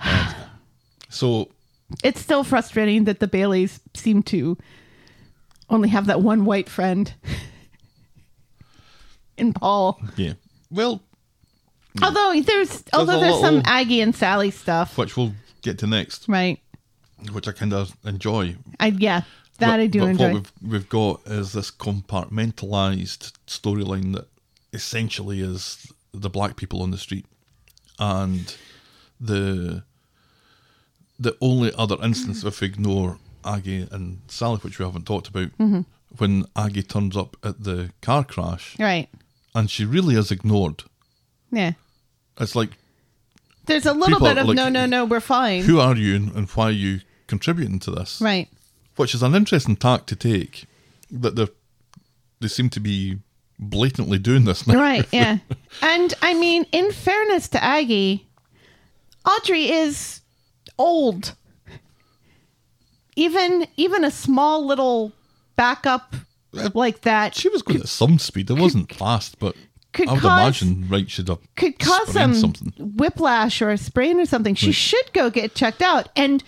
[1.08, 1.48] So,
[2.02, 4.58] It's still frustrating that the Baileys seem to
[5.70, 7.12] only have that one white friend
[9.36, 10.00] in Paul.
[10.16, 10.34] yeah.
[10.70, 11.02] Well,
[12.02, 14.98] Although there's although a there's some Aggie and Sally stuff.
[14.98, 16.58] which we'll get to next, Right.
[17.32, 18.56] which I kind of enjoy.
[18.80, 19.22] I yeah.
[19.58, 20.24] That But- I do but enjoy.
[20.24, 24.26] What we've, we've got is this compartmentalized storyline that
[24.72, 27.26] essentially is the black people on the street,
[28.00, 28.56] and
[29.20, 29.84] the
[31.18, 35.48] the only other instance, if we ignore Aggie and Sally, which we haven't talked about,
[35.58, 35.80] Mm-hmm.
[36.18, 39.08] when Aggie turns up at the car crash, Right.
[39.54, 40.84] and she really is ignored.
[41.52, 41.72] Yeah.
[42.40, 42.70] It's like,
[43.66, 45.62] There's a little bit of like, no, no, no, we're fine.
[45.62, 48.20] who are you and, and why are you contributing to this?
[48.20, 48.48] right.
[48.96, 50.64] which is an interesting tack to take.
[51.10, 51.46] That they
[52.40, 53.18] they seem to be
[53.58, 54.74] blatantly doing this now.
[54.80, 55.06] Right.
[55.12, 55.38] Yeah.
[55.82, 58.26] and I mean, in fairness to Aggie,
[59.24, 60.20] Audrey is
[60.78, 61.34] old.
[63.16, 65.12] Even even a small little
[65.56, 66.14] backup
[66.56, 68.50] uh, like that She was going at some speed.
[68.50, 69.54] It wasn't fast, but
[69.92, 72.72] could I would cause- imagine right should have could cause some something.
[72.96, 74.56] whiplash or a sprain or something.
[74.56, 76.08] She should go get checked out.
[76.16, 76.42] And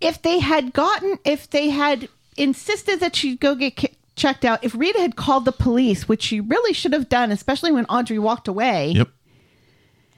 [0.00, 4.62] if they had gotten, if they had insisted that she go get ki- checked out,
[4.62, 8.18] if Rita had called the police, which she really should have done, especially when Audrey
[8.20, 9.08] walked away, Yep.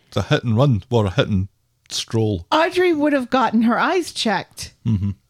[0.08, 1.48] It's a hit and run or a hit and
[1.92, 2.46] stroll.
[2.50, 4.74] Audrey would have gotten her eyes checked.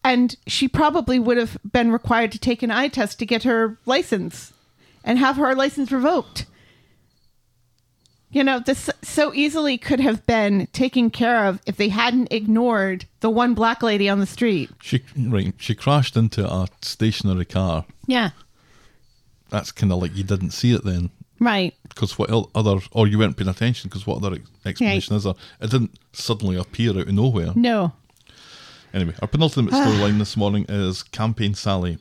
[0.03, 3.77] And she probably would have been required to take an eye test to get her
[3.85, 4.51] license
[5.03, 6.45] and have her license revoked.
[8.31, 13.05] You know, this so easily could have been taken care of if they hadn't ignored
[13.19, 14.71] the one black lady on the street.
[14.81, 15.53] She right.
[15.57, 17.85] She crashed into a stationary car.
[18.07, 18.31] Yeah.
[19.49, 21.11] That's kind of like you didn't see it then.
[21.39, 21.73] Right.
[21.89, 25.23] Because what el- other, or you weren't paying attention because what other ex- explanation is
[25.23, 25.33] there?
[25.61, 27.51] It didn't suddenly appear out of nowhere.
[27.55, 27.93] No.
[28.93, 29.85] Anyway, our penultimate ah.
[29.85, 31.97] storyline this morning is Campaign Sally.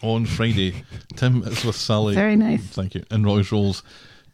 [0.00, 0.84] On Friday,
[1.16, 2.14] Tim is with Sally.
[2.14, 2.62] Very nice.
[2.62, 3.04] Thank you.
[3.10, 3.82] In Roy's Rolls.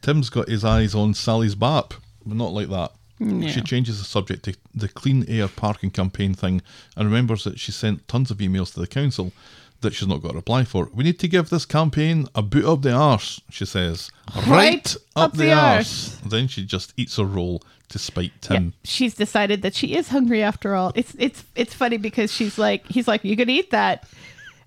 [0.03, 1.95] Tim's got his eyes on Sally's BAP,
[2.27, 2.93] but not like that.
[3.19, 6.61] She changes the subject to the clean air parking campaign thing
[6.97, 9.33] and remembers that she sent tons of emails to the council
[9.85, 10.91] that she's not got a reply for.
[10.93, 14.11] We need to give this campaign a boot up the arse, she says.
[14.47, 16.19] Right, up, the, arse.
[16.27, 18.73] Then she just eats a roll to spite Tim.
[18.83, 20.91] she's decided that she is hungry after all.
[20.97, 24.05] It's it's it's funny because she's like he's like you could eat that,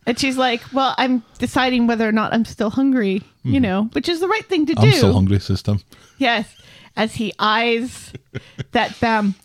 [0.06, 3.22] and she's like, well, I'm deciding whether or not I'm still hungry.
[3.44, 4.82] You know, which is the right thing to do.
[4.82, 4.88] Hmm.
[4.88, 5.80] I'm still hungry, system.
[6.18, 6.54] Yes,
[6.98, 8.12] as he eyes
[8.72, 9.36] that bam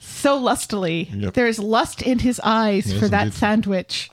[0.00, 1.08] so lustily.
[1.14, 1.34] Yep.
[1.34, 3.34] There's lust in his eyes Yes, for that indeed.
[3.38, 4.10] sandwich.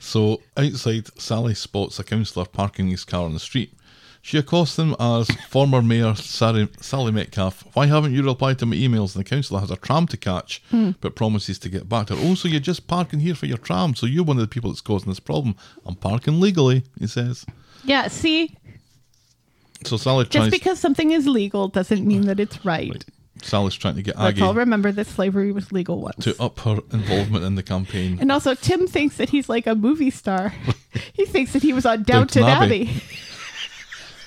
[0.00, 3.72] So outside, Sally spots a councillor parking his car on the street.
[4.22, 7.64] She accosts him as former Mayor Sally, Sally Metcalf.
[7.74, 9.14] Why haven't you replied to my emails?
[9.14, 10.90] And the councillor has a tram to catch, hmm.
[11.00, 12.22] but promises to get back to her.
[12.24, 13.94] Oh, so you're just parking here for your tram.
[13.94, 15.54] So you're one of the people that's causing this problem.
[15.86, 17.46] I'm parking legally, he says.
[17.84, 18.56] Yeah, see,
[19.84, 20.50] So Sally just tries.
[20.50, 23.04] because something is legal doesn't mean that it's right.
[23.44, 26.24] Sally's trying to get Let's all Aggie remember that slavery was legal once.
[26.24, 28.18] to up her involvement in the campaign.
[28.20, 30.54] And also, Tim thinks that he's like a movie star.
[31.12, 32.82] he thinks that he was on Downton, Downton Abbey.
[32.82, 33.02] Abbey.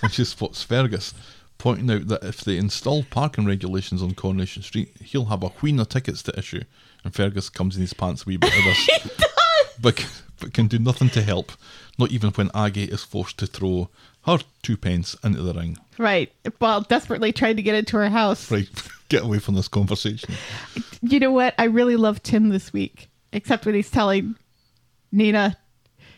[0.02, 1.14] and she spots Fergus,
[1.58, 5.80] pointing out that if they install parking regulations on Coronation Street, he'll have a wheen
[5.80, 6.64] of tickets to issue.
[7.04, 8.78] And Fergus comes in his pants a wee bit of this.
[8.86, 9.34] he does.
[9.82, 11.52] but, but can do nothing to help,
[11.98, 13.90] not even when Aggie is forced to throw
[14.26, 15.78] her two pence into the ring.
[15.98, 16.32] Right.
[16.60, 18.50] While desperately trying to get into her house.
[18.50, 18.68] Right,
[19.10, 20.34] get away from this conversation.
[21.02, 21.54] You know what?
[21.58, 24.36] I really love Tim this week, except when he's telling
[25.12, 25.58] Nina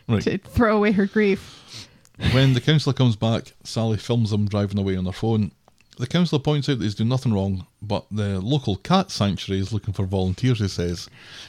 [0.08, 0.22] Right.
[0.22, 1.88] to throw away her grief.
[2.32, 5.50] When the councillor comes back, Sally films them driving away on her phone.
[5.98, 9.72] The councillor points out that he's doing nothing wrong, but the local cat sanctuary is
[9.72, 11.08] looking for volunteers, he says.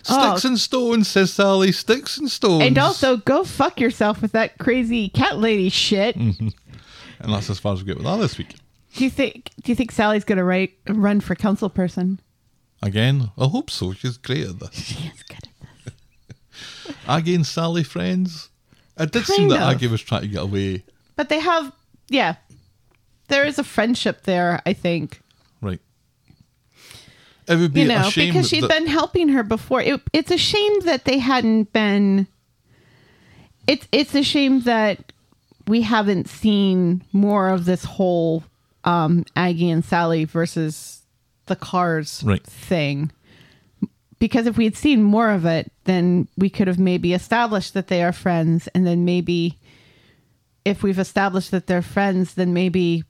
[0.10, 0.30] Oh.
[0.30, 2.64] Sticks and stones, says Sally, sticks and stones.
[2.64, 6.15] And also, go fuck yourself with that crazy cat lady shit.
[7.19, 8.53] And that's as far as we get with that this week.
[8.94, 9.49] Do you think?
[9.64, 12.19] Do you think Sally's gonna write run for council person?
[12.84, 13.91] Again, I hope so.
[13.94, 14.74] She's great at this.
[14.76, 15.95] She is good at
[16.86, 16.95] this.
[17.07, 18.49] Aggie and Sally friends.
[18.99, 19.69] It did seem Kind that of.
[19.76, 20.84] Aggie was trying to get away.
[21.15, 21.72] But they have,
[22.10, 22.36] yeah,
[23.27, 24.61] there is a friendship there.
[24.65, 25.21] I think
[25.61, 25.81] Right.
[27.47, 29.81] It would be you know a shame because she'd that, been helping her before.
[29.81, 32.27] It, it's a shame that they hadn't been.
[33.67, 35.11] It's it's a shame that
[35.67, 38.43] we haven't seen more of this whole
[38.83, 41.01] um, Aggie and Sally versus
[41.47, 42.43] the cars Right.
[42.43, 43.11] thing.
[44.19, 47.87] Because if we had seen more of it, then we could have maybe established that
[47.87, 49.59] they are friends, and then maybe
[50.65, 53.03] if we've established that they're friends, then maybe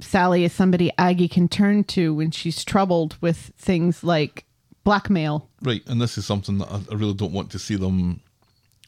[0.00, 4.44] Sally is somebody Aggie can turn to when she's troubled with things like
[4.84, 5.48] blackmail.
[5.62, 8.20] Right, and this is something that I, I really don't want to see them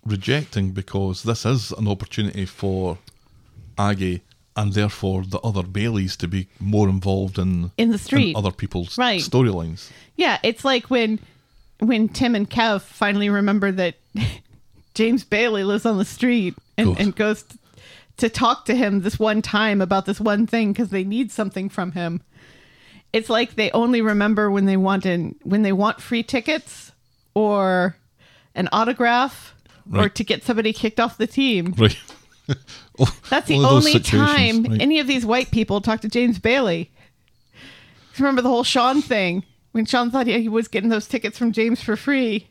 [0.05, 2.99] rejecting because this is an opportunity for
[3.77, 4.23] Aggie
[4.57, 8.37] and therefore the other Baileys to be more involved in In the street.
[8.37, 9.21] other people's Right.
[9.21, 9.91] storylines.
[10.17, 11.19] Yeah, it's like when
[11.81, 13.95] when Tim and Kev finally remember that
[14.95, 16.97] James Bailey lives on the street and, Goes.
[16.99, 17.45] and goes
[18.19, 21.69] to talk to him this one time about this one thing because they need something
[21.69, 22.23] from him.
[23.13, 26.93] It's like they only remember when they want in, when they want free tickets
[27.35, 27.97] or
[28.55, 29.55] an autograph
[29.95, 31.75] or to get somebody kicked off the team.
[31.77, 31.97] Right.
[33.31, 34.81] That's the one of those only time right.
[34.81, 36.91] any of these white people talk to James Bailey.
[38.19, 41.53] Remember the whole Sean thing when Sean thought he he was getting those tickets from
[41.53, 42.49] James for free,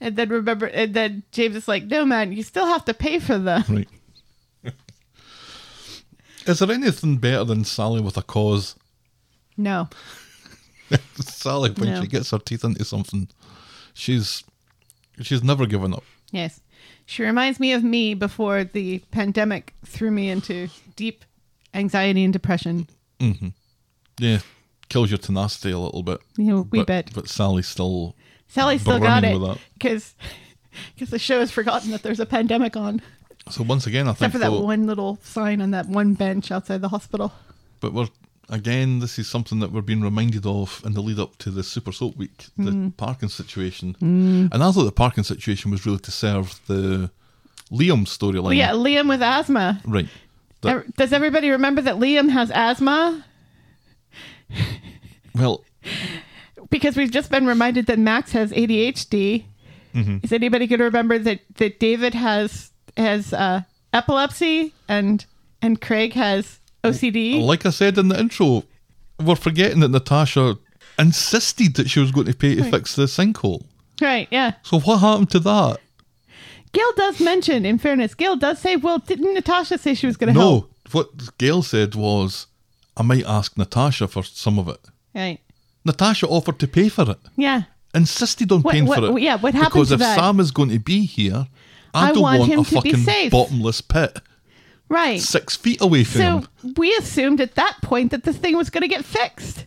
[0.00, 3.18] and then remember, and then James is like, "No, man, you still have to pay
[3.18, 3.88] for them." Right.
[6.50, 8.76] Is there anything better than Sally with a cause?
[9.56, 9.88] No,
[11.20, 12.00] Sally, when No.
[12.02, 13.28] she gets her teeth into something,
[13.94, 14.42] she's
[15.20, 16.04] she's never given up.
[16.32, 16.60] yes,
[17.06, 21.24] she reminds me of me before the pandemic threw me into deep
[21.74, 22.88] anxiety and depression.
[23.18, 23.48] Mm-hmm.
[24.18, 24.38] Yeah,
[24.88, 26.20] kills your tenacity a little bit.
[26.36, 28.16] You we but, bet But Sally still.
[28.48, 30.14] Sally still got it because
[30.94, 33.02] because the show has forgotten that there's a pandemic on.
[33.50, 36.50] So once again, I think Except for that one little sign on that one bench
[36.50, 37.32] outside the hospital.
[37.80, 38.08] but we're
[38.48, 41.62] again, this is something that we're being reminded of in the lead up to the
[41.62, 42.96] Super Soap Week, the Mm.
[42.96, 47.10] parking situation, and I thought the parking situation was really to serve the
[47.70, 48.56] Liam storyline.
[48.56, 49.80] Yeah, Liam with asthma.
[49.84, 50.08] right.
[50.62, 53.24] That- Ev- Does everybody remember that Liam has asthma?
[55.34, 55.64] well,
[56.70, 59.44] Because we've just been reminded that Max has ADHD.
[59.94, 60.18] Mm-hmm.
[60.22, 63.62] Is anybody going to remember that, that David has has uh,
[63.92, 65.24] epilepsy and
[65.62, 67.40] and Craig has OCD?
[67.42, 68.64] like I said in the intro,
[69.22, 70.56] we're forgetting that Natasha
[70.98, 73.64] insisted that she was going to pay to fix the sinkhole.
[74.00, 74.52] Right, yeah.
[74.62, 75.78] So what happened to that?
[76.72, 80.32] Gail does mention, in fairness, Gail does say, well, didn't Natasha say she was going
[80.32, 80.64] to help?
[80.64, 82.46] No, what Gail said was,
[82.96, 84.78] I might ask Natasha for some of it.
[85.14, 85.40] Right.
[85.84, 87.18] Natasha offered to pay for it.
[87.36, 87.62] Yeah.
[87.94, 89.22] Insisted on What- paying what- for it.
[89.22, 90.16] yeah, what happened Because if that?
[90.16, 91.48] Sam is going to be here,
[91.94, 93.32] I, I don't want want, him a to be fucking safe.
[93.32, 94.18] bottomless pit
[94.88, 95.20] Right.
[95.20, 96.74] six feet away from So him.
[96.76, 99.66] we assumed at that point that this thing was going to get fixed.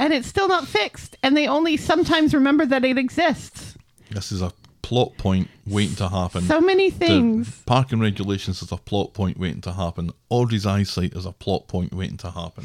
[0.00, 1.16] And it's still not fixed.
[1.22, 3.76] And they only sometimes remember that it exists.
[4.10, 4.52] This is a
[4.82, 6.42] plot point waiting to happen.
[6.44, 7.62] So many The things.
[7.66, 10.10] parking regulations is a plot point waiting to happen.
[10.30, 12.64] Audrey's eyesight is a plot point waiting to happen.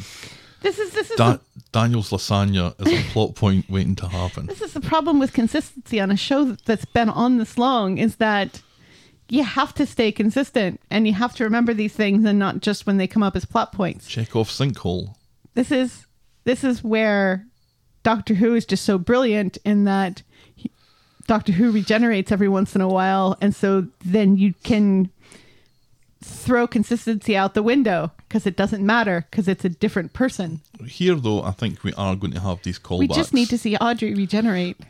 [0.61, 1.39] This is this is Da- the,
[1.73, 4.45] Daniel's lasagna is a plot point waiting to happen.
[4.47, 8.15] this is the problem with consistency on a show that's been on this long is
[8.17, 8.61] that
[9.29, 12.85] you have to stay consistent and you have to remember these things and not just
[12.85, 14.07] when they come up as plot points.
[14.07, 15.15] Check off sinkhole.
[15.53, 16.05] this is
[16.43, 17.45] this is where
[18.03, 20.23] Doctor Who is just so brilliant in that
[20.55, 20.69] he,
[21.27, 25.09] Doctor Who regenerates every once in a while, and so then you can
[26.21, 30.59] throw consistency out the window because it doesn't matter because it's a different person.
[30.85, 32.99] Here, though, I think we are going to have these callbacks.
[32.99, 34.77] We just need to see Audrey regenerate.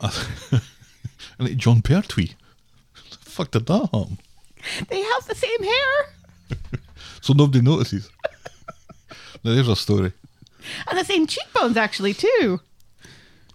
[1.38, 2.34] And Jon Pertwee.
[3.24, 4.18] The fuck did that happen?
[4.88, 6.58] They have the same hair
[7.20, 8.10] So nobody notices.
[9.42, 10.12] now, there's a story.
[10.88, 12.60] and the same cheekbones, actually, too.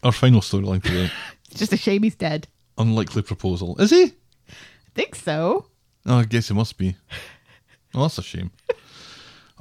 [0.03, 1.11] Our final storyline today.
[1.51, 2.47] It's just a shame he's dead.
[2.77, 3.75] Unlikely proposal.
[3.81, 4.03] Is he?
[4.49, 5.65] I think so.
[6.05, 6.95] Oh, I guess he must be.
[7.93, 8.51] Oh, that's a shame.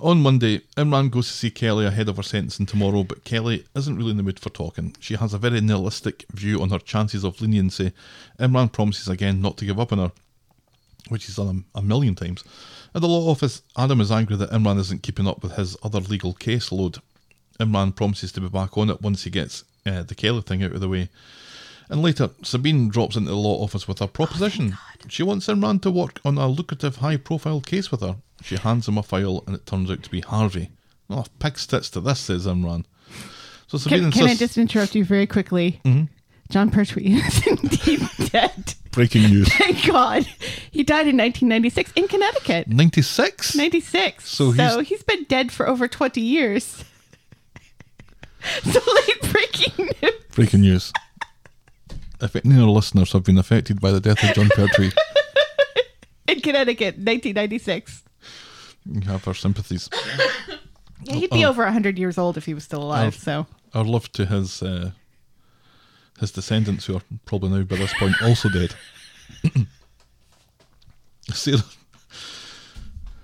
[0.01, 3.97] On Monday, Imran goes to see Kelly ahead of her sentencing tomorrow, but Kelly isn't
[3.97, 4.95] really in the mood for talking.
[5.01, 7.93] She has a very nihilistic view on her chances of leniency.
[8.39, 10.12] Imran promises again not to give up on her,
[11.09, 12.45] which he's done a, a million times.
[12.95, 16.01] At the law office, Adam is angry that Imran isn't keeping up with his other
[16.01, 17.01] legal caseload.
[17.61, 20.73] Imran promises to be back on it once he gets uh, the Kelly thing out
[20.73, 21.09] of the way.
[21.91, 24.77] And later, Sabeen drops into the law office with a proposition.
[25.09, 28.16] she wants Imran to work on a lucrative high profile case with her.
[28.43, 30.70] She hands him a file and it turns out to be Harvey.
[31.11, 32.85] Oh, pig stits to this, says Imran.
[33.69, 35.81] So Sabeen Can, can I just interrupt you very quickly?
[36.51, 38.75] Jon Pertwee is indeed dead.
[38.91, 39.49] Breaking news.
[39.53, 40.27] Thank God.
[40.70, 42.69] He died in 1996 in Connecticut.
[42.69, 43.55] 96?
[43.55, 44.29] 96.
[44.29, 46.85] So So, he's- he's been dead for over 20 years.
[48.65, 50.12] so late breaking news.
[50.35, 50.93] Breaking news.
[52.20, 54.91] If any of our listeners have been affected by the death of Jon Pertwee,
[56.27, 58.03] In Connecticut, 1996.
[58.87, 59.89] you have our sympathies.
[61.05, 63.23] Yeah, he'd be over 100 years old if he was still alive, Oh.
[63.23, 63.47] so.
[63.75, 64.91] Our love to his uh,
[66.20, 68.74] his descendants, who are probably now by this point also dead.
[71.32, 71.62] Sarah,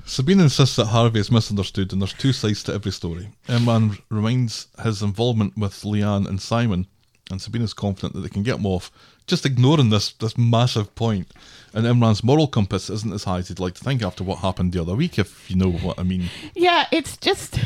[0.05, 3.31] Sabeen insists that Harvey is misunderstood, and there's two sides to every story.
[3.49, 6.87] Imran reminds his involvement with Leanne and Simon,
[7.31, 8.91] and Sabeen is confident that they can get him off
[9.27, 11.29] just ignoring this this massive point.
[11.73, 14.73] And Imran's moral compass isn't as high as he'd like to think after what happened
[14.73, 16.29] the other week, if you know what I mean.
[16.55, 17.59] Yeah, it's just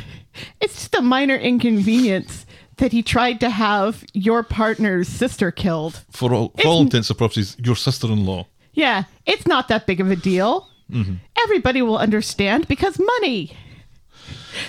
[0.61, 2.47] it's just a minor inconvenience
[2.79, 6.05] that he tried to have your partner's sister killed.
[6.11, 8.47] For all, for all intents and purposes, your sister-in-law.
[8.73, 10.69] Yeah, it's not that big of a deal.
[10.91, 11.15] Mm-hmm.
[11.45, 13.53] Everybody will understand because money.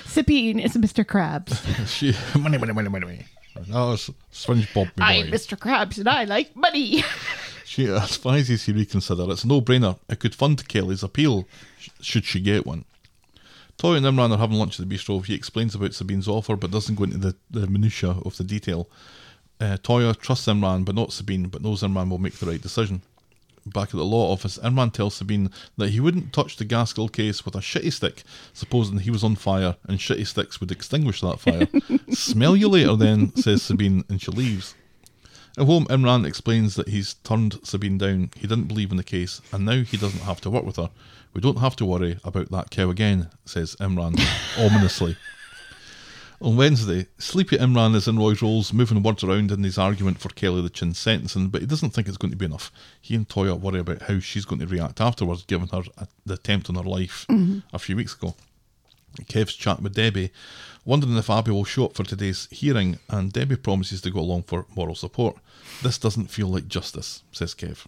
[0.05, 1.05] Sabeen is Mr.
[1.05, 1.57] Krabs.
[1.87, 3.25] She money, money, money, money, money.
[3.67, 4.91] No, it's SpongeBob.
[4.99, 5.27] I'm.
[5.27, 5.57] Mr.
[5.57, 7.03] Krabs and I like money.
[7.69, 9.29] She advises he reconsider.
[9.29, 9.99] It's a no-brainer.
[10.09, 11.47] It could fund Kelly's appeal,
[12.01, 12.83] should she get one.
[13.81, 15.25] And Imran are having lunch at the bistro.
[15.25, 18.89] He explains about Sabeen's offer, but doesn't go into the, the minutiae of the detail.
[19.59, 23.01] Uh, Toya trusts Imran, but not Sabeen, but knows Imran will make the right decision.
[23.65, 27.45] Back at the law office, Imran tells Sabeen that he wouldn't touch the Gaskell case
[27.45, 28.23] with a shitty stick,
[28.53, 31.67] supposing he was on fire and shitty sticks would extinguish that fire.
[32.09, 34.75] Smell you later, then, says Sabeen, and she leaves.
[35.57, 38.31] At home, Imran explains that he's turned Sabeen down.
[38.35, 40.89] He didn't believe in the case, and now he doesn't have to work with her.
[41.33, 44.19] We don't have to worry about that cow again, says Imran
[44.57, 45.15] ominously.
[46.41, 50.29] On Wednesday, sleepy Imran is in Roy's Rolls, moving words around in his argument for
[50.29, 52.71] Kelly the Chin sentencing, but he doesn't think it's going to be enough.
[53.01, 56.35] He and Toya worry about how she's going to react afterwards, given her uh, the
[56.35, 57.25] attempt on her life
[57.73, 58.35] a few weeks ago.
[59.23, 60.31] Kev's chatting with Debbie,
[60.85, 64.43] wondering if Abi will show up for today's hearing, and Debbie promises to go along
[64.43, 65.35] for moral support.
[65.83, 67.85] This doesn't feel like justice, says Kev.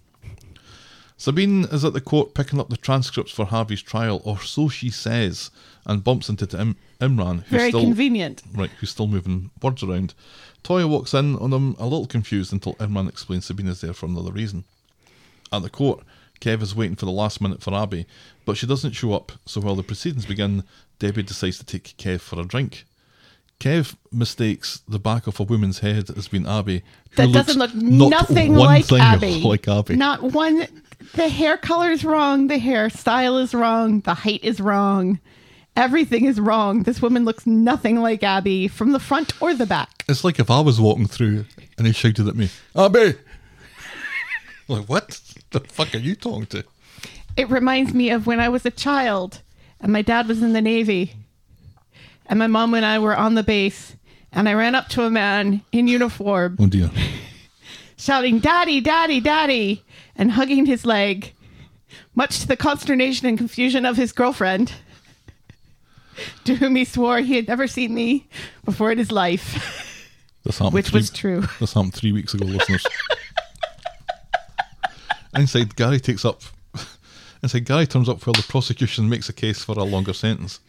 [1.22, 4.90] Sabeen is at the court picking up the transcripts for Harvey's trial, or so she
[4.90, 5.52] says,
[5.86, 8.42] and bumps into Im- Imran, who's Very still convenient.
[8.56, 10.16] right, who's still moving words around.
[10.64, 14.08] Toya walks in on him, a little confused until Imran explains Sabeen is there for
[14.08, 14.64] another reason.
[15.54, 16.04] At the court,
[16.40, 18.08] Kev is waiting for the last minute for Abi,
[18.44, 20.64] but she doesn't show up, so while the proceedings begin,
[20.98, 22.86] Debbie decides to take Kev for a drink.
[23.62, 26.82] Kev mistakes the back of a woman's head as being Abi.
[27.16, 29.42] That doesn't look not nothing one like thing Abi.
[29.44, 29.96] like Abi.
[29.96, 30.66] Not one.
[31.14, 32.48] The hair color is wrong.
[32.48, 34.00] The hairstyle is wrong.
[34.00, 35.20] The height is wrong.
[35.76, 36.84] Everything is wrong.
[36.84, 40.06] This woman looks nothing like Abi from the front or the back.
[40.10, 41.46] It's like if I was walking through
[41.78, 43.14] and he shouted at me, Abi!
[44.70, 45.22] like, what
[45.52, 46.64] the fuck are you talking to?
[47.38, 49.42] It reminds me of when I was a child
[49.80, 51.14] and my dad was in the Navy
[52.32, 53.96] and my mom and I were on the base
[54.32, 56.90] and I ran up to a man in uniform Oh dear.
[57.98, 59.84] shouting, Daddy, Daddy, Daddy,
[60.16, 61.34] and hugging his leg,
[62.16, 64.72] much to the consternation and confusion of his girlfriend,
[66.46, 68.28] to whom he swore he had never seen me
[68.64, 69.88] before in his life,
[70.44, 71.44] This happened which three- was true.
[71.60, 72.84] This happened three weeks ago, listeners.
[75.36, 76.42] Inside, Gary takes up.
[77.44, 80.60] Inside, Gary turns up while the prosecution makes a case for a longer sentence.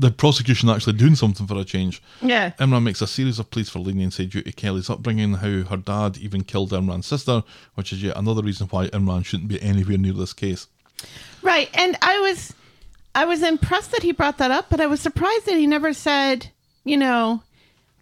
[0.00, 2.02] The prosecution actually doing something for a change.
[2.22, 2.52] Yeah.
[2.58, 6.16] Imran makes a series of pleas for leniency due to Kelly's upbringing, how her dad
[6.16, 7.44] even killed Imran's sister,
[7.74, 10.68] which is yet another reason why Imran shouldn't be anywhere near this case.
[11.42, 11.68] Right.
[11.74, 12.54] And I was
[13.14, 15.92] I was impressed that he brought that up, but I was surprised that he never
[15.92, 16.50] said,
[16.84, 17.42] you know,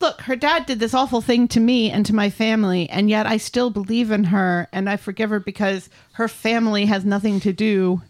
[0.00, 3.26] look, her dad did this awful thing to me and to my family, and yet
[3.26, 7.52] I still believe in her and I forgive her because her family has nothing to
[7.52, 8.02] do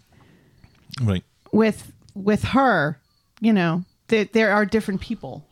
[1.01, 1.23] Right.
[1.51, 2.99] with with her.
[3.39, 5.45] You know, there, there are different people.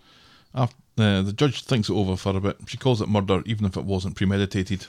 [0.53, 2.57] Uh, the judge thinks it over for a bit.
[2.65, 4.87] She calls it murder, even if it wasn't premeditated,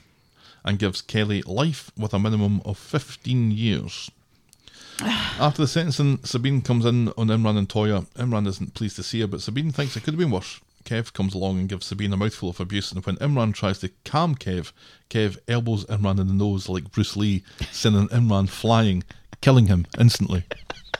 [0.65, 4.11] and gives Kelly life with a minimum of 15 years.
[5.01, 8.07] After the sentencing, Sabeen comes in on Imran and Toya.
[8.15, 10.61] Imran isn't pleased to see her, but Sabeen thinks it could have been worse.
[10.85, 13.91] Kev comes along and gives Sabeen a mouthful of abuse, and when Imran tries to
[14.07, 14.73] calm Kev,
[15.11, 19.05] Kev elbows Imran in the nose like Bruce Lee, sending Imran flying,
[19.43, 20.45] killing him instantly.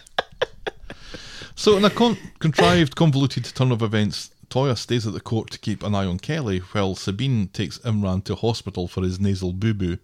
[1.59, 5.59] So, in a con- contrived, convoluted turn of events, Toya stays at the court to
[5.59, 9.75] keep an eye on Kelly, while Sabeen takes Imran to hospital for his nasal boo
[9.75, 9.99] boo.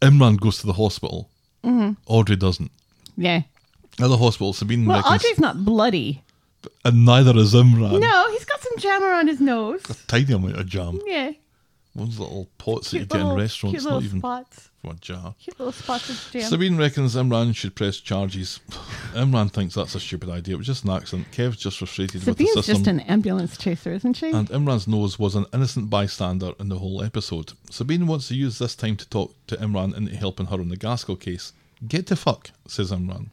[0.00, 1.28] Imran goes to the hospital.
[1.64, 1.94] Mm-hmm.
[2.06, 2.70] Audrey doesn't.
[3.16, 3.42] Yeah.
[4.00, 6.22] At the hospital, Sabeen Well, reckons, Audrey's not bloody.
[6.84, 7.98] and neither is Imran.
[7.98, 9.82] No, he's got some jam around his nose.
[9.90, 11.00] A tiny amount of jam.
[11.04, 11.32] Yeah.
[11.96, 14.68] One's little pots that you Cute get in restaurants, cute not even spots.
[14.82, 15.34] From a jar.
[15.40, 16.42] Cute little spots of jam.
[16.50, 18.58] Sabeen reckons Imran should press charges.
[19.14, 20.56] Imran thinks that's a stupid idea.
[20.56, 21.30] It was just an accident.
[21.30, 22.74] Kev's just frustrated with the system.
[22.74, 24.30] just an ambulance chaser, isn't she?
[24.32, 27.52] and Imran's nose was an innocent bystander in the whole episode.
[27.70, 30.76] Sabeen wants to use this time to talk to Imran into helping her on the
[30.76, 31.52] Gaskell case.
[31.86, 33.28] Get to fuck, says Imran.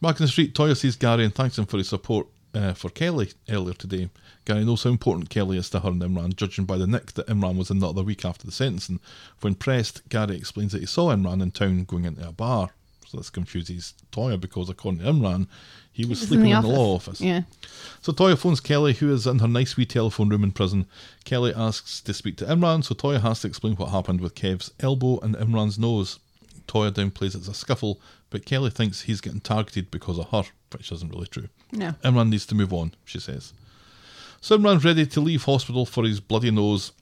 [0.00, 2.88] Back in the street, Toya sees Gary and thanks him for his support uh, for
[2.88, 4.08] Kelly earlier today.
[4.46, 7.26] Gary knows how important Kelly is to her and Imran, judging by the nick that
[7.26, 9.00] Imran was in the other week after the sentencing.
[9.40, 12.70] When pressed, Gary explains that he saw Imran in town going into a bar.
[13.06, 15.48] So this confuses Toya because according to Imran,
[15.92, 17.20] he was in sleeping the in the, law office.
[17.20, 17.42] Yeah.
[18.00, 20.86] So Toya phones Kelly, who is in her nice wee telephone room in prison.
[21.24, 24.72] Kelly asks to speak to Imran, so Toya has to explain what happened with Kev's
[24.78, 26.20] elbow and Imran's nose.
[26.68, 28.00] Toya downplays it as a scuffle,
[28.30, 31.48] but Kelly thinks he's getting targeted because of her, which isn't really true.
[31.72, 31.94] No.
[32.04, 33.52] Imran needs to move on, she says.
[34.46, 36.92] So Imran's ready to leave hospital for his bloody nose,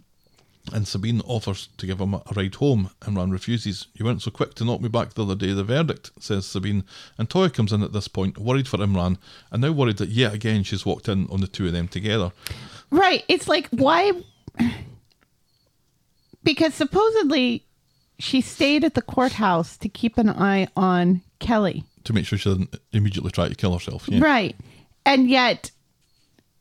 [0.73, 2.89] and Sabeen offers to give him a ride home.
[3.03, 3.87] Imran refuses.
[3.93, 6.85] You weren't so quick to knock me back the other day, the verdict, says Sabeen.
[7.19, 9.19] And Toya comes in at this point, worried for Imran,
[9.53, 12.33] and now worried that yet again she's walked in on the two of them together.
[12.91, 13.25] Right.
[13.29, 14.13] It's like why
[16.45, 17.63] because supposedly
[18.19, 21.85] she stayed at the courthouse to keep an eye on Kelly.
[22.05, 24.09] To make sure she doesn't immediately try to kill herself.
[24.09, 24.25] Yeah.
[24.25, 24.57] Right.
[25.05, 25.73] And yet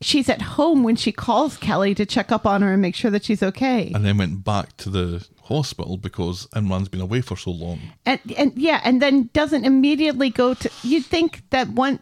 [0.04, 3.12] she's at home when she calls Kelly to check up on her and make sure
[3.12, 3.92] that she's okay.
[3.94, 7.80] And then went back to the hospital because Imran's been away for so long.
[8.06, 10.70] and and yeah, and then doesn't immediately go to.
[10.84, 12.00] You'd think that one.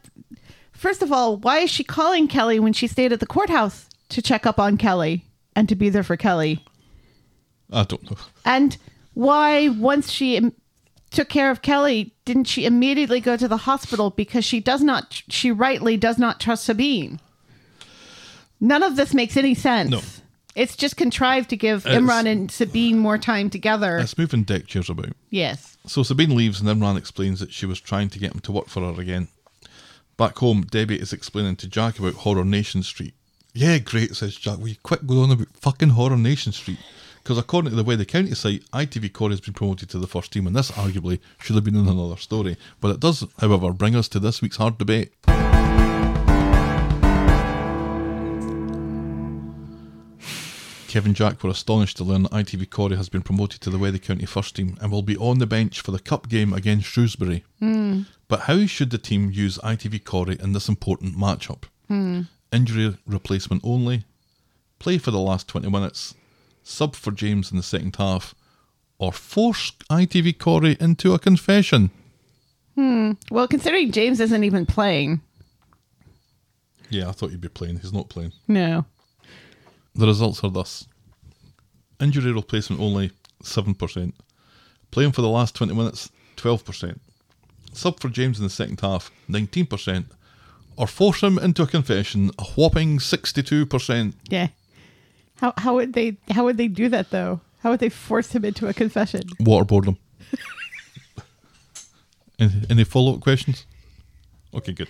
[0.73, 4.21] First of all, why is she calling Kelly when she stayed at the courthouse to
[4.21, 5.23] check up on Kelly
[5.55, 6.65] and to be there for Kelly?
[7.71, 8.17] I don't know.
[8.45, 8.77] And
[9.13, 10.55] why, once she im-
[11.11, 15.21] took care of Kelly, didn't she immediately go to the hospital because she does not,
[15.29, 17.19] she rightly does not trust Sabeen?
[18.61, 19.89] None of this makes any sense.
[19.89, 20.01] No.
[20.53, 23.97] It's just contrived to give It's- Imran and Sabeen more time together.
[23.99, 25.13] It's moving deck chairs about.
[25.29, 25.77] yes.
[25.87, 28.67] So Sabeen leaves and Imran explains that she was trying to get him to work
[28.69, 29.29] for her again.
[30.15, 33.15] Back home, Debbie is explaining to Jack about Horror Nation Street.
[33.55, 34.59] Yeah, great, says Jack.
[34.59, 36.77] Will you quick go on about fucking Horror Nation Street?
[37.23, 40.07] Because according to the way the county site, ITV Corey has been promoted to the
[40.07, 42.57] first team, and this arguably should have been in another story.
[42.79, 45.11] But it does, however, bring us to this week's hard debate.
[50.91, 53.97] Kevin Jack were astonished to learn that ITV Corey has been promoted to the Weather
[53.97, 57.45] County first team and will be on the bench for the cup game against Shrewsbury.
[57.59, 58.01] Hmm.
[58.27, 61.63] But how should the team use ITV Corey in this important matchup?
[61.87, 62.23] Hmm.
[62.51, 64.03] Injury replacement only,
[64.79, 66.13] play for the last 20 minutes,
[66.61, 68.35] sub for James in the second half,
[68.99, 71.89] or force ITV Corey into a confession?
[72.75, 73.13] Hmm.
[73.29, 75.21] Well, considering James isn't even playing,
[76.89, 77.79] Yeah, I thought he'd be playing.
[77.79, 78.33] He's not playing.
[78.49, 78.83] no.
[79.95, 80.87] The results are thus
[81.99, 83.11] injury replacement only
[83.43, 84.13] 7%,
[84.89, 86.97] playing for the last 20 minutes 12%,
[87.73, 90.05] sub for James in the second half 19%,
[90.77, 94.13] or force him into a confession a whopping 62%.
[94.29, 94.47] Yeah.
[95.35, 97.41] How how would they how would they do that though?
[97.63, 99.21] How would they force him into a confession?
[99.39, 99.97] Waterboard him.
[102.39, 103.65] any any follow up questions?
[104.53, 104.87] Okay, good.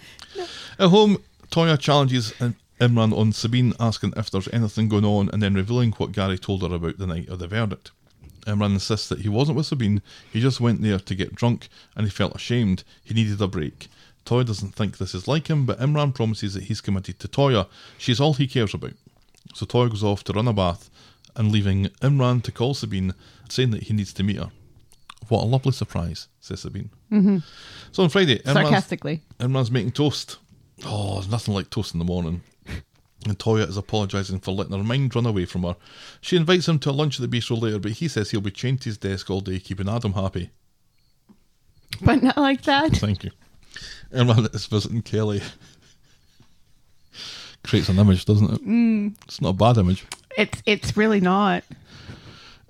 [0.77, 1.17] At home,
[1.51, 5.91] Toya challenges Im- Imran on Sabeen, asking if there's anything going on and then revealing
[5.91, 7.91] what Gary told her about the night of the verdict.
[8.47, 10.01] Imran insists that he wasn't with Sabeen,
[10.33, 12.83] he just went there to get drunk and he felt ashamed.
[13.03, 13.87] He needed a break.
[14.25, 17.67] Toya doesn't think this is like him, but Imran promises that he's committed to Toya.
[17.99, 18.93] She's all he cares about.
[19.53, 20.89] So Toya goes off to run a bath
[21.35, 23.13] and leaving Imran to call Sabeen,
[23.47, 24.51] saying that he needs to meet her.
[25.27, 26.89] What a lovely surprise, says Sabeen.
[27.11, 27.37] Mm-hmm.
[27.91, 29.21] So on Friday, Imran's, Sarcastically.
[29.39, 30.37] Imran's making toast.
[30.83, 32.41] Oh, there's nothing like toast in the morning.
[33.25, 35.75] And Toya is apologising for letting her mind run away from her.
[36.21, 38.51] She invites him to a lunch at the bistro later, but he says he'll be
[38.51, 40.49] chained to his desk all day, keeping Adam happy.
[42.01, 42.93] But not like that.
[42.93, 43.31] Thank you.
[44.11, 45.41] Imran is visiting Kelly.
[47.63, 48.65] Creates an image, doesn't it?
[48.65, 49.15] Mm.
[49.25, 50.05] It's not a bad image.
[50.37, 51.63] It's it's really not.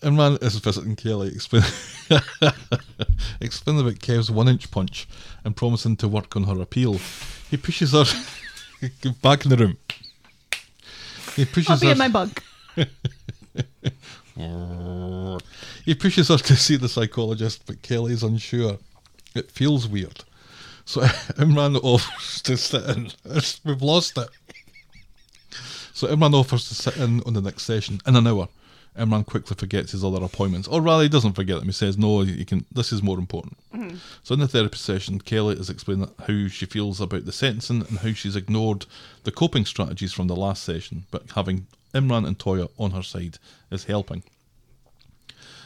[0.02, 1.64] Imran is visiting Kelly, explain,
[3.42, 5.08] explaining about Kev's one inch punch
[5.46, 7.00] and promising to work on her appeal.
[7.50, 8.06] He pushes her
[9.22, 9.78] back in the room.
[11.36, 11.92] He pushes I'll be her.
[11.94, 12.44] in my bunk.
[15.86, 18.78] He pushes her to see the psychologist, but Kelly's unsure.
[19.36, 20.24] It feels weird.
[20.86, 21.02] So
[21.38, 23.12] Imran offers to sit in.
[23.64, 24.30] We've lost it.
[25.94, 28.48] So Imran offers to sit in on the next session in an hour.
[28.98, 31.68] Imran quickly forgets his other appointments, oh, or rather, he doesn't forget them.
[31.68, 32.66] He says, "No, you can.
[32.72, 33.98] This is more important." Mm-hmm.
[34.24, 38.00] So in the therapy session, Kelly is explaining how she feels about the sentencing and
[38.00, 38.86] how she's ignored
[39.24, 43.38] the coping strategies from the last session, but having Imran and Toya on her side
[43.72, 44.24] is helping.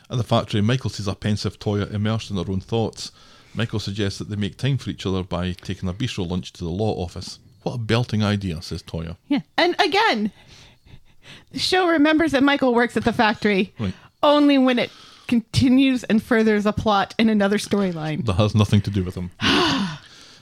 [0.09, 3.11] At the factory, Michael sees a pensive Toya immersed in her own thoughts.
[3.55, 6.63] Michael suggests that they make time for each other by taking a bistro lunch to
[6.63, 7.39] the law office.
[7.63, 9.17] What a belting idea, says Toya.
[9.27, 9.39] Yeah.
[9.57, 10.31] And again,
[11.51, 13.93] the show remembers that Michael works at the factory Right.
[14.23, 14.91] only when it
[15.27, 18.25] continues and furthers a plot in another storyline.
[18.25, 19.31] That has nothing to do with him.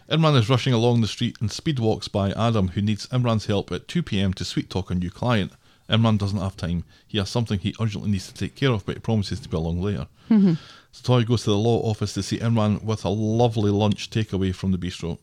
[0.10, 3.72] Imran is rushing along the street and speed walks by Adam, who needs Imran's help
[3.72, 5.54] at 2 pm to sweet talk a new client.
[5.90, 6.84] Imran doesn't have time.
[7.08, 9.58] He has something he urgently needs to take care of, but he promises to be
[9.58, 10.08] along later.
[10.30, 10.54] Mm-hmm.
[10.92, 14.54] So Toya goes to the law office to see Imran with a lovely lunch takeaway
[14.54, 15.18] from the bistro.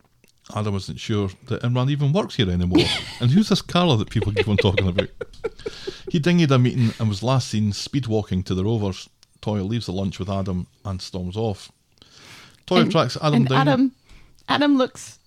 [0.57, 2.85] Adam isn't sure that Imran even works here anymore.
[3.21, 5.09] and who's this Carla that people keep on talking about?
[6.11, 9.09] He dinghied a meeting and was last seen speed walking to the Rovers.
[9.43, 11.71] Toya leaves the lunch with Adam and storms off.
[12.67, 13.69] Toya And- tracks Adam and down.
[13.69, 13.93] Adam,
[14.49, 15.19] Adam looks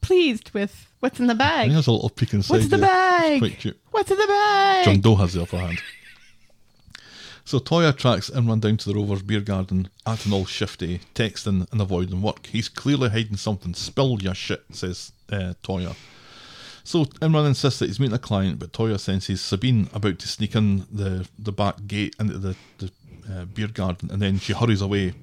[0.00, 1.68] pleased with what's in the bag.
[1.68, 2.54] He has a little peek inside.
[2.54, 2.86] What's the there.
[2.88, 3.32] bag?
[3.32, 3.80] It's quite cute.
[3.92, 4.84] What's in the bag?
[4.84, 5.78] John Doe has the upper hand.
[7.44, 11.80] So Toya tracks Imran down to the Rovers beer garden, acting all shifty, texting and
[11.80, 12.46] avoiding work.
[12.46, 13.74] He's clearly hiding something.
[13.74, 15.96] Spill your shit, says uh, Toya.
[16.84, 20.54] So Imran insists that he's meeting a client, but Toya senses Sabeen about to sneak
[20.54, 22.90] in the, the back gate into the, the
[23.30, 25.14] uh, beer garden, and then she hurries away.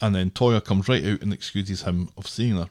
[0.00, 2.68] And then Toya comes right out and excuses him of seeing her.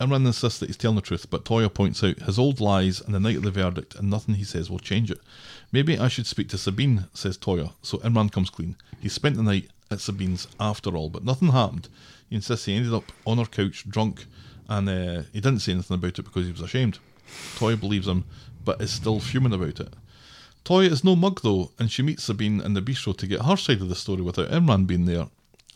[0.00, 3.14] Imran insists that he's telling the truth, but Toya points out his old lies and
[3.14, 5.20] the night of the verdict, and nothing he says will change it.
[5.72, 8.76] Maybe I should speak to Sabeen, says Toya, so Imran comes clean.
[9.00, 11.88] He spent the night at Sabeen's after all, but nothing happened.
[12.28, 14.26] He insists he ended up on her couch drunk,
[14.68, 16.98] and uh, he didn't say anything about it because he was ashamed.
[17.54, 18.24] Toya believes him,
[18.64, 19.94] but is still fuming about it.
[20.64, 23.56] Toya is no mug though, and she meets Sabeen in the bistro to get her
[23.56, 25.28] side of the story without Imran being there.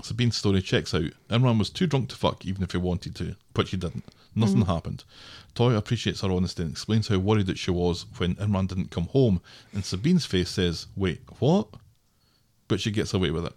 [0.03, 1.12] Sabeen's story checks out.
[1.31, 4.05] Imran was too drunk to fuck even if he wanted to, but she didn't.
[4.35, 5.05] Nothing happened.
[5.55, 9.06] Toya appreciates her honesty and explains how worried that she was when Imran didn't come
[9.06, 9.40] home,
[9.73, 11.69] and Sabeen's face says, Wait, what?
[12.66, 13.52] But she gets away with it.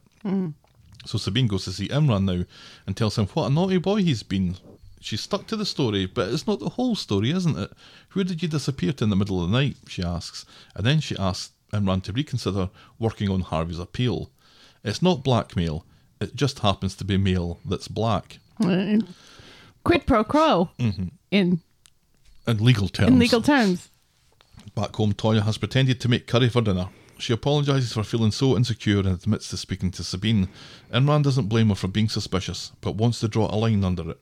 [1.05, 2.43] So Sabeen goes to see Imran now
[2.85, 4.55] and tells him what a naughty boy he's been.
[4.99, 7.71] She's stuck to the story, but it's not the whole story, isn't it?
[8.13, 9.77] Where did you disappear to in the middle of the night?
[9.87, 10.45] She asks.
[10.75, 14.29] And then she asks Imran to reconsider working on Harvey's appeal.
[14.83, 15.85] It's not blackmail,
[16.19, 18.39] it just happens to be mail that's black.
[18.63, 18.99] Uh,
[19.87, 21.07] Quid pro quo mm-hmm.
[21.31, 21.61] in
[22.45, 23.07] In legal terms.
[23.09, 23.89] in legal terms.
[24.75, 26.89] Back home, Toya has pretended to make curry for dinner.
[27.17, 30.49] She apologises for feeling so insecure and admits to speaking to Sabeen.
[30.93, 34.19] Imran doesn't blame her for being suspicious, but wants to draw a line under it.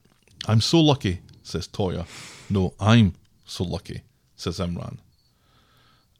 [0.47, 2.05] I'm so lucky, says Toya.
[2.47, 4.03] No, I'm so lucky,
[4.35, 4.99] says Imran.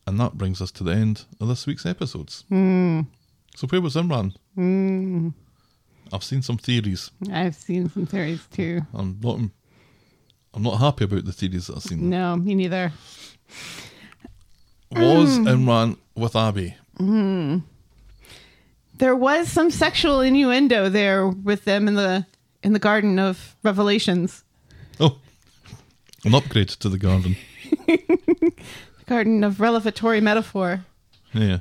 [0.08, 2.46] And that brings us to the end of this week's episodes.
[2.50, 3.02] Hmm.
[3.56, 4.36] So where was Imran?
[4.56, 5.30] Hmm.
[6.14, 7.12] I've seen some theories.
[7.32, 8.82] I've seen some theories too.
[8.94, 9.40] I'm not.
[10.54, 12.10] I'm not happy about the theories that I've seen.
[12.10, 12.94] No, me neither.
[14.92, 15.48] Was mm.
[15.50, 16.76] Imran with Abi?
[16.98, 17.58] Mm-hmm.
[18.98, 22.26] There was some sexual innuendo there with them in the
[22.64, 24.44] in the Garden of Revelations.
[25.00, 25.20] Oh,
[26.24, 27.36] an upgrade to the garden.
[29.06, 30.86] Garden of Revelatory Metaphor.
[31.34, 31.60] Yeah,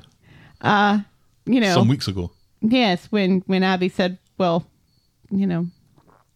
[0.61, 0.99] uh,
[1.45, 2.31] You know, some weeks ago.
[2.61, 4.65] yes, when when Abi said, "Well,
[5.31, 5.67] you know,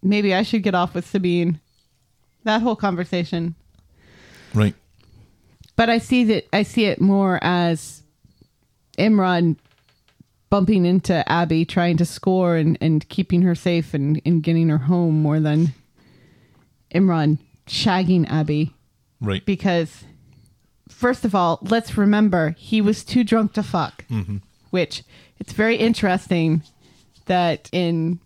[0.02, 1.60] maybe I should get off with Sabeen."
[2.44, 3.56] That whole conversation.
[4.54, 4.76] Right.
[5.76, 8.04] But I see that I see it more as
[8.98, 9.58] Imran
[10.50, 14.78] bumping into Abi, trying to score and, and keeping her safe and, and getting her
[14.80, 15.74] home more than
[16.94, 18.74] Imran shagging Abi.
[19.22, 19.46] Right.
[19.46, 20.04] Because,
[20.88, 24.38] first of all, let's remember he was too drunk to fuck, mm-hmm.
[24.72, 25.04] which
[25.40, 26.64] it's very interesting
[27.30, 28.19] that in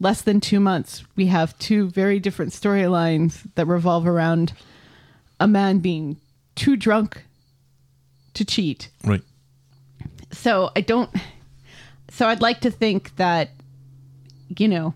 [0.00, 4.54] less than two months we have two very different storylines that revolve around
[5.38, 6.16] a man being
[6.54, 7.22] too drunk
[8.34, 8.88] to cheat.
[9.04, 9.22] right.
[10.32, 11.10] So I don't.
[12.12, 13.50] So I'd like to think that,
[14.58, 14.94] you know,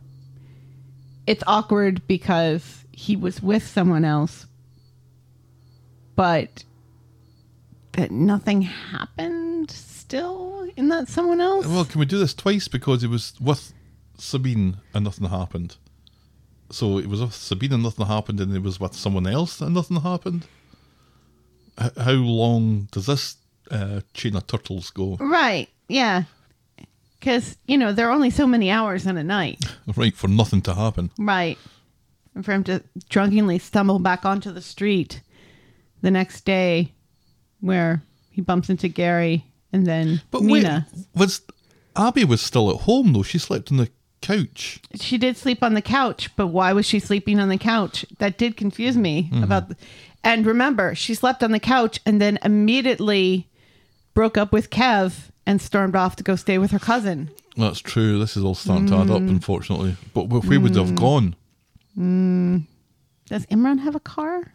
[1.26, 4.46] it's awkward because he was with someone else,
[6.16, 6.64] but
[7.92, 9.70] that nothing happened
[10.14, 11.66] still in that someone else.
[11.66, 13.72] Well, can we do this twice because it was with
[14.16, 15.76] Sabeen and nothing happened?
[16.70, 19.74] So it was with Sabeen and nothing happened, and it was with someone else and
[19.74, 20.46] nothing happened.
[21.80, 23.36] H- how long does this
[23.72, 25.16] uh, chain of turtles go?
[25.20, 25.68] right.
[25.88, 26.24] Yeah.
[27.18, 29.64] Because, you know, there are only so many hours in a night.
[29.96, 31.10] Right, for nothing to happen.
[31.18, 31.58] Right.
[32.34, 35.20] And for him to drunkenly stumble back onto the street
[36.02, 36.92] the next day
[37.60, 39.44] where he bumps into Gary
[39.74, 40.86] and then But Nina.
[40.94, 41.42] wait, was
[41.96, 43.24] Abi was still at home though?
[43.24, 43.90] She slept on the
[44.22, 44.80] couch.
[44.94, 48.06] She did sleep on the couch, but why was she sleeping on the couch?
[48.18, 49.42] That did confuse me mm-hmm.
[49.42, 49.76] about the,
[50.22, 53.48] and remember, she slept on the couch and then immediately
[54.14, 57.30] broke up with Kev and stormed off to go stay with her cousin.
[57.56, 58.18] That's true.
[58.18, 59.28] This is all starting to add up, mm.
[59.28, 59.96] unfortunately.
[60.14, 61.00] But wh- where would they have mm.
[61.00, 61.36] gone?
[61.98, 62.62] Mm.
[63.26, 64.53] Does Imran have a car?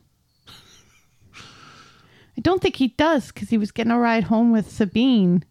[2.40, 5.44] I don't think he does because he was getting a ride home with Sabeen.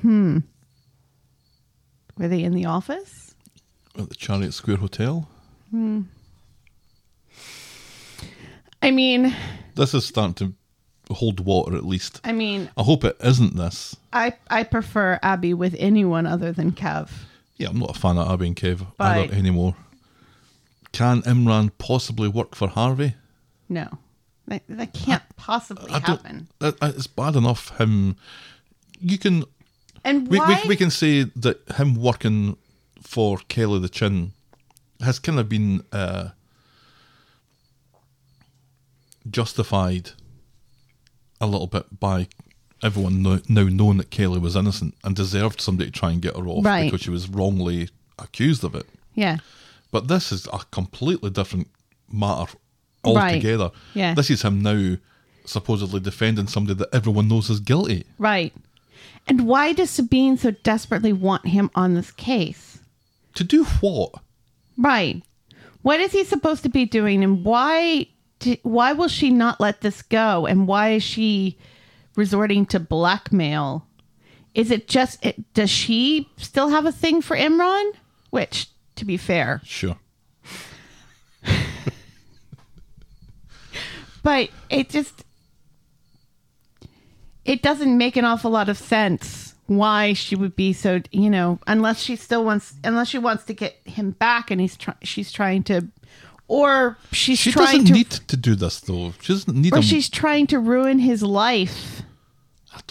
[0.00, 0.38] Hmm.
[2.16, 3.34] Were they in the office?
[3.98, 5.28] At the Chariot Square Hotel.
[5.72, 6.02] Hmm.
[8.80, 9.34] I mean,
[9.74, 12.20] This is starting to hold water at least.
[12.22, 13.96] I mean, I hope it isn't this.
[14.12, 17.10] I I prefer Abi with anyone other than Kev.
[17.56, 19.74] Yeah, I'm not a fan of Abi and Kev But- either anymore.
[20.92, 23.16] Can Imran possibly work for Harvey?
[23.68, 23.98] No,
[24.48, 26.48] that, that can't possibly I happen.
[26.60, 28.16] It's bad enough him.
[29.00, 29.44] You can
[30.04, 30.60] And we, why?
[30.64, 32.56] we we can say that him working
[33.02, 34.32] for Kelly the Chin
[35.00, 36.30] has kind of been uh,
[39.30, 40.10] justified
[41.40, 42.28] a little bit by
[42.82, 46.36] everyone no, now knowing that Kelly was innocent and deserved somebody to try and get
[46.36, 46.90] her off Right.
[46.90, 47.88] because she was wrongly
[48.18, 48.86] accused of it.
[49.14, 49.38] yeah,
[49.90, 51.68] But this is a completely different
[52.10, 52.52] matter
[53.04, 53.34] Right.
[53.34, 53.70] altogether.
[53.94, 54.14] Yeah.
[54.14, 54.96] This is him now
[55.44, 58.04] supposedly defending somebody that everyone knows is guilty.
[58.18, 58.52] right.
[59.26, 62.78] And why does Sabeen so desperately want him on this case?
[63.34, 64.14] To do what?
[64.78, 65.22] Right.
[65.82, 68.08] What is he supposed to be doing, and why?
[68.62, 70.46] why will she not let this go?
[70.46, 71.58] And why is she
[72.16, 73.86] resorting to blackmail?
[74.54, 75.24] Is it just?
[75.24, 77.92] It, does she still have a thing for Imran?
[78.30, 79.96] Which, to be fair, Sure.
[84.22, 85.24] But it just
[87.44, 91.58] it doesn't make an awful lot of sense why she would be so you know
[91.66, 95.30] unless she still wants unless she wants to get him back and he's try, she's
[95.30, 95.86] trying to
[96.48, 99.12] or she's trying to She trying doesn't to need to do this though.
[99.20, 99.82] She doesn't need or him.
[99.82, 102.02] she's trying to ruin his life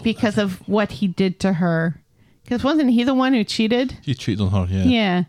[0.04, 2.00] because of what he did to her
[2.44, 4.68] because wasn't he the one who cheated he cheated on her.
[4.72, 4.84] Yeah.
[4.84, 5.24] yeah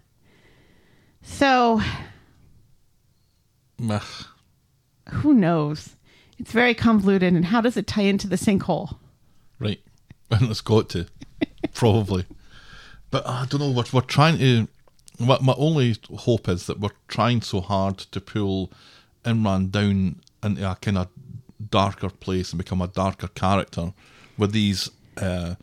[1.22, 1.80] so
[3.88, 4.02] Ugh.
[5.10, 5.96] Who knows
[6.38, 8.96] it's very convoluted and how does it tie into the sinkhole
[9.58, 9.80] Right.
[10.30, 11.06] And it's got to.
[11.74, 12.26] Probably.
[13.10, 13.70] But I don't know.
[13.70, 14.68] We're, we're trying to.
[15.18, 18.70] My, my only hope is that we're trying so hard to pull
[19.24, 21.08] Imran down into a kind of
[21.70, 23.94] darker place and become a darker character
[24.36, 24.90] with these.
[25.16, 25.54] Uh,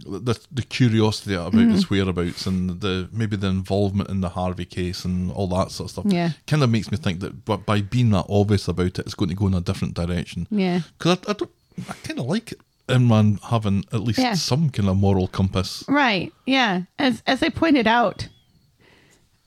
[0.00, 1.70] the, the curiosity about Mm-hmm.
[1.70, 5.86] his whereabouts and the maybe the involvement in the Harvey case and all that sort
[5.86, 6.30] of stuff Yeah.
[6.46, 9.28] kind of makes me think that b- by being that obvious about it, it's going
[9.30, 10.46] to go in a different direction.
[10.50, 10.80] Yeah.
[10.98, 11.50] Because I, I don't,
[11.88, 12.54] I kind of like
[12.88, 14.34] Imran having at least Yeah.
[14.34, 15.84] some kind of moral compass.
[15.88, 16.32] Right.
[16.44, 16.82] Yeah.
[16.98, 18.28] As as I pointed out,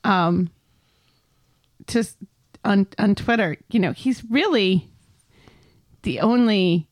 [0.04, 0.50] um,
[1.88, 2.16] just
[2.64, 4.88] on on Twitter, you know, he's really
[6.04, 6.88] the only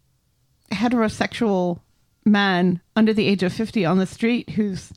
[0.71, 1.79] heterosexual
[2.25, 4.91] man under the age of fifty on the street who's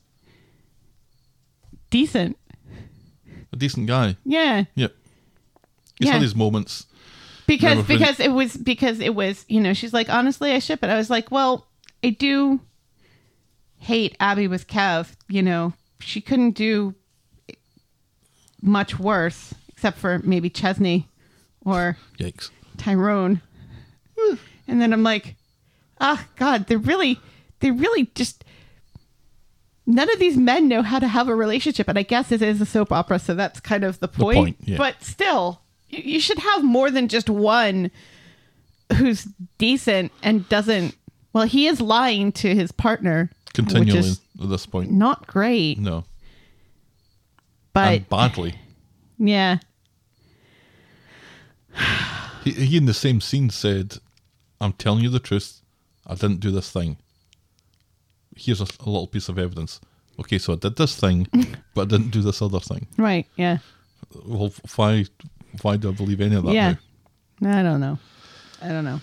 [1.89, 2.37] decent.
[3.51, 4.15] A decent guy.
[4.25, 4.65] Yeah.
[4.75, 4.95] Yep.
[5.99, 6.13] He's Yeah.
[6.13, 6.85] had his moments.
[7.47, 10.89] because because it was because it was you know she's like honestly I ship it.
[10.89, 11.67] I was like, well,
[12.03, 12.59] I do
[13.77, 15.13] hate Abi with Kev.
[15.27, 16.93] You know, she couldn't do
[18.61, 21.07] much worse except for maybe Chesney
[21.65, 22.49] or Yikes.
[22.77, 23.41] Tyrone.
[24.67, 25.35] And then I'm like,
[25.99, 27.19] ah, God, they're really,
[27.59, 28.43] they really just.
[29.85, 32.61] None of these men know how to have a relationship, and I guess it is
[32.61, 34.37] a soap opera, so that's kind of the point.
[34.37, 34.77] point, yeah.
[34.77, 37.89] But still, you, you should have more than just one
[38.97, 39.27] who's
[39.57, 40.95] decent and doesn't.
[41.33, 43.97] Well, he is lying to his partner, Continually
[44.41, 44.91] at this point.
[44.91, 45.79] not great.
[45.79, 46.05] No.
[47.73, 48.55] But and badly.
[49.17, 49.57] yeah,
[52.43, 53.97] He, he in the same scene said,
[54.61, 55.58] I'm telling you the truth.
[56.09, 56.97] I didn't do this thing.
[58.35, 59.79] Here's a, a little piece of evidence.
[60.19, 61.27] Okay, so I did this thing,
[61.73, 62.87] but I didn't do this other thing.
[62.97, 63.59] right, yeah,
[64.25, 65.05] Well, why,
[65.61, 66.75] why do I believe any of that yeah.
[67.39, 67.59] now?
[67.59, 67.99] I don't know.
[68.61, 68.99] I don't know.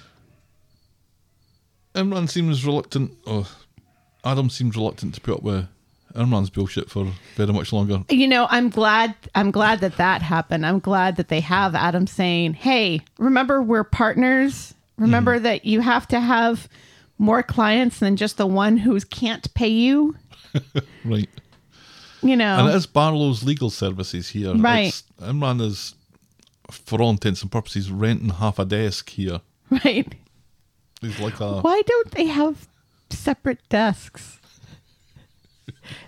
[1.94, 3.12] Imran seems reluctant.
[3.26, 3.50] Oh,
[4.24, 5.66] Adam seems reluctant to put up with
[6.14, 8.02] Imran's bullshit for very much longer.
[8.08, 12.06] you know i'm glad i'm glad that that happened i'm glad that they have adam
[12.06, 15.44] saying hey remember we're partners remember mm-hmm.
[15.44, 16.68] that you have to have
[17.18, 20.16] more clients than just the one who can't pay you
[21.05, 21.28] Right.
[22.22, 24.55] you know And it is Barlow's legal services here.
[24.55, 24.88] Right.
[24.88, 25.94] It's, Imran is,
[26.70, 29.40] for all intents and purposes, renting half a desk here.
[29.70, 30.14] right
[31.01, 31.60] He's like a.
[31.60, 32.68] why don't they have
[33.10, 34.38] separate desks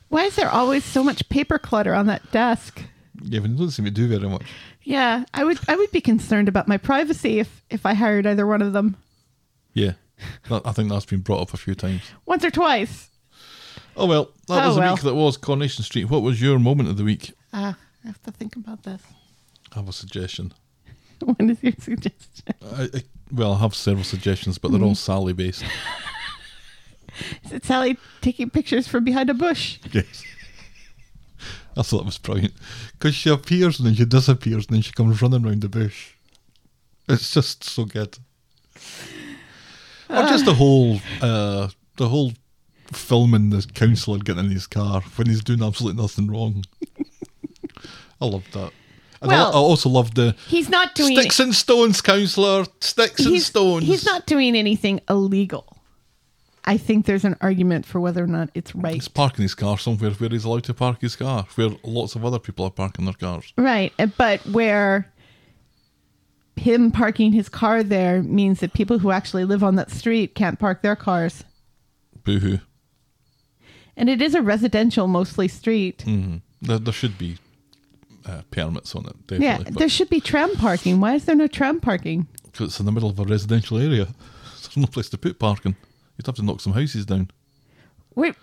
[0.09, 2.82] why is there always so much paper clutter on that desk
[3.22, 4.43] Yeah, but he doesn't seem to do very much.
[4.82, 8.47] yeah i would i would be concerned about my privacy if if i hired either
[8.47, 8.97] one of them
[9.74, 9.93] Yeah.
[10.49, 12.03] That, I think that's been brought up a few times.
[12.27, 13.11] once or twice
[13.97, 14.31] Oh, well.
[14.47, 14.95] That Oh, was the well.
[14.95, 16.05] week that was Coronation Street.
[16.05, 17.32] What was your moment of the week?
[17.53, 17.73] uh,
[18.05, 19.03] i have to think about this
[19.73, 20.53] I have a suggestion.
[21.20, 25.32] what is your suggestion I, I, well, I have several suggestions, but they're all Sally
[25.32, 25.65] based.
[27.45, 29.78] Is it Sally taking pictures from behind a bush?
[29.93, 30.23] Yes.
[31.77, 32.55] I thought that was brilliant.
[32.93, 36.12] Because she appears and then she disappears and then she comes running round the bush.
[37.09, 38.19] It's just so good.
[40.10, 42.32] Or just the whole, uh, the whole
[42.93, 46.64] filming the counsellor getting in his car when he's doing absolutely nothing wrong.
[48.20, 48.72] I loved that.
[49.20, 52.64] And I- Well- I, also loved the He's not doing sticks and stones, counsellor.
[52.80, 53.85] Sticks and stones.
[53.85, 55.76] He's not doing anything illegal.
[56.64, 58.94] I think there's an argument for whether or not it's right.
[58.94, 62.24] He's parking his car somewhere where he's allowed to park his car, where lots of
[62.26, 63.52] other people are parking their cars.
[63.56, 65.10] Right, but where
[66.59, 70.59] him parking his car there means that people who actually live on that street can't
[70.59, 71.44] park their cars.
[72.24, 72.59] Boo hoo.
[73.97, 76.05] And it is a residential mostly street.
[76.62, 77.39] There, there should be
[78.26, 81.01] uh, permits on it, yeah, there should be tram parking.
[81.01, 82.26] Why is there no tram parking?
[82.44, 84.06] because it's in the middle of a residential area.
[84.62, 85.76] There's no place to put parking.
[86.16, 87.30] You'd have to knock some houses down.
[88.16, 88.35] Wait,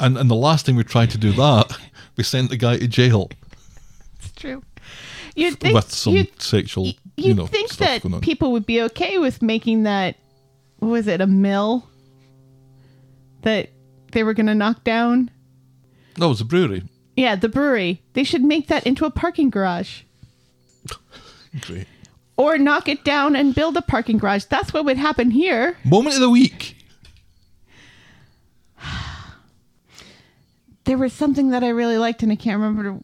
[0.00, 1.76] And and the last time we tried to do that,
[2.16, 3.28] we sent the guy to jail
[4.18, 4.62] it's true.
[5.36, 9.18] You'd think, with some you'd, sexual, you'd you know, think that people would be okay
[9.18, 10.16] with making that,
[10.78, 11.88] what was it, a mill
[13.42, 13.70] that
[14.12, 15.30] they were going to knock down?
[16.16, 16.82] no, it was a brewery.
[17.16, 18.02] Yeah, the brewery.
[18.14, 20.02] They should make that into a parking garage.
[21.60, 21.86] Great.
[22.36, 24.44] Or knock it down and build a parking garage.
[24.44, 25.76] That's what would happen here.
[25.84, 26.76] Moment of the week.
[30.84, 33.02] There was something that I really liked and I can't remember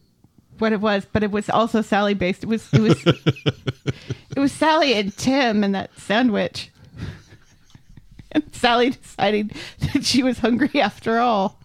[0.61, 2.43] what it was, but it was also Sally based.
[2.43, 3.03] It was it was
[4.35, 6.69] it was Sally and Tim and that sandwich.
[8.31, 9.53] And Sally decided
[9.93, 11.59] that she was hungry after all.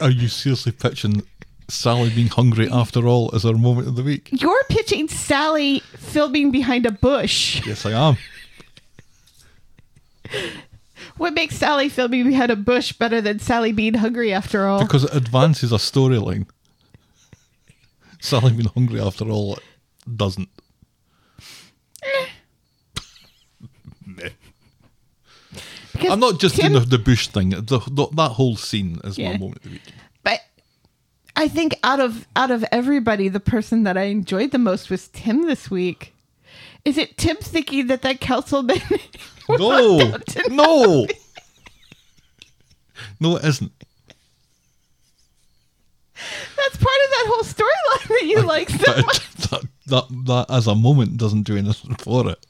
[0.00, 1.22] Are you seriously pitching
[1.68, 4.28] Sally being hungry after all as our moment of the week?
[4.30, 7.64] You're pitching Sally filming behind a bush.
[7.66, 8.16] Yes, I am.
[11.16, 14.80] What makes Sally filming behind a bush better than Sally being hungry after all?
[14.80, 16.46] Because it advances a storyline.
[18.20, 19.62] Sally being hungry after all it
[20.16, 20.48] doesn't.
[24.06, 24.28] Meh.
[25.92, 27.50] Because I'm not just Tim- doing the, the bush thing.
[27.50, 29.32] The, the, that whole scene is Yeah.
[29.32, 29.82] my moment of the week.
[30.22, 30.40] but
[31.34, 35.08] I think out of out of everybody, the person that I enjoyed the most was
[35.08, 36.14] Tim this week.
[36.84, 38.80] Is it Tim thinking that that councilman?
[39.50, 39.98] No,
[40.50, 41.06] no,
[43.18, 43.72] no, it isn't.
[46.56, 49.30] That's part of that whole storyline that you like so much.
[49.50, 52.44] that, that that as a moment doesn't do anything for it.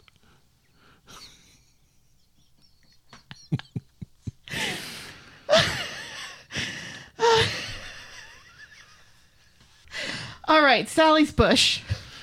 [10.49, 11.83] All right, Sally's bush.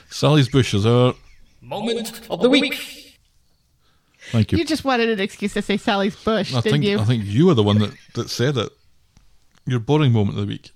[0.10, 1.14] Sally's bush is our.
[1.62, 3.18] Moment of the week.
[4.32, 4.58] Thank you.
[4.58, 7.00] You just wanted an excuse to say Sally's bush, I didn't think you?
[7.00, 8.70] I think you were the one that, that said it.
[9.66, 10.72] Your boring moment of the week.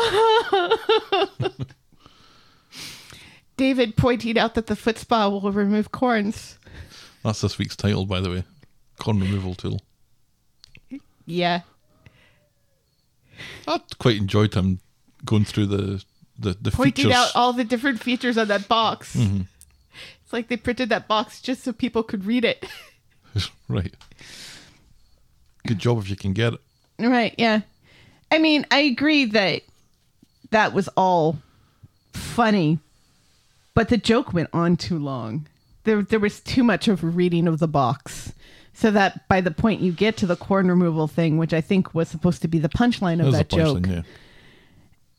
[3.56, 6.58] David pointing out that the foot spa will remove corns.
[7.22, 8.44] That's this week's title, by the way.
[8.98, 9.80] Corn removal tool.
[11.26, 11.60] Yeah.
[13.66, 14.80] I quite enjoyed him
[15.24, 16.04] going through the
[16.38, 17.12] the, the Pointing features.
[17.18, 19.14] out all the different features on that box.
[19.14, 19.42] Mm-hmm.
[20.24, 22.64] It's like they printed that box just so people could read it.
[23.68, 23.94] right.
[25.66, 26.60] Good job if you can get it.
[26.98, 27.60] Right, yeah.
[28.30, 29.62] I mean, I agree that
[30.50, 31.38] that was all
[32.12, 32.78] funny,
[33.74, 35.46] but the joke went on too long.
[35.84, 38.32] There there was too much of a reading of the box.
[38.72, 41.94] So that by the point you get to the corn removal thing, which I think
[41.94, 44.04] was supposed to be the punchline of There's a that joke, punchline,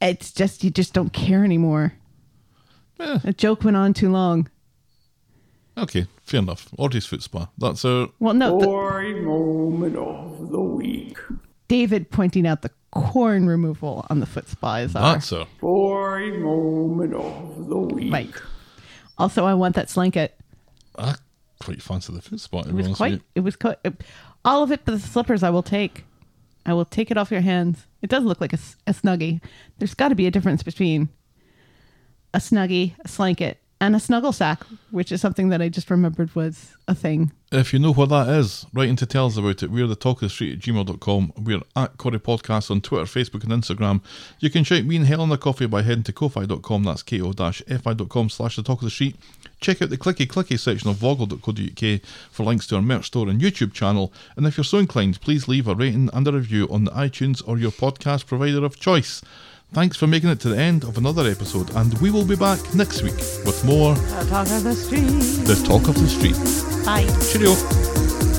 [0.01, 0.09] yeah.
[0.09, 1.93] it's just you just don't care anymore.
[2.99, 4.49] Eh, The joke went on too long.
[5.77, 6.69] okay, fair enough.
[6.77, 7.49] Audrey's foot spa.
[7.57, 11.17] That's a Well, no, the, Boring moment of the week.
[11.67, 16.41] David pointing out the corn removal on the foot spa is our that's our Boring
[16.41, 18.11] moment of the week.
[18.11, 18.33] right.
[19.17, 20.37] Also, I want that slanket.
[20.97, 21.15] I
[21.59, 22.59] quite fancy the foot spa.
[22.61, 23.13] It was quite.
[23.13, 23.77] with It was quite.
[24.43, 26.05] All of it, but the slippers I will take.
[26.65, 27.87] I will take it off your hands.
[28.01, 29.41] It does look like a, a snuggie.
[29.79, 31.09] There's got to be a difference between
[32.33, 36.33] a snuggie, a slanket, and a snuggle sack, which is something that I just remembered
[36.35, 37.31] was a thing.
[37.51, 39.71] If you know what that is, write in to tell us about it.
[39.71, 41.33] We're the talk of the street at gmail.com.
[41.35, 44.01] We're at Corrie Podcast on Twitter, Facebook, and Instagram.
[44.39, 46.83] You can shout me and Helen a coffee by heading to ko-fi.com.
[46.83, 49.15] That's ko-fi.com slash the talk of the street.
[49.59, 52.01] Check out the clicky clicky section of voggle.co.uk
[52.31, 54.13] for links to our merch store and YouTube channel.
[54.37, 57.41] And if you're so inclined, please leave a rating and a review on the iTunes
[57.47, 59.23] or your podcast provider of choice.
[59.73, 62.59] Thanks for making it to the end of another episode, and we will be back
[62.75, 63.15] next week
[63.45, 65.07] with more The Talk of the street.
[65.45, 66.85] The Talk of the Street.
[66.85, 67.07] Bye.
[67.31, 68.30] Cheerio.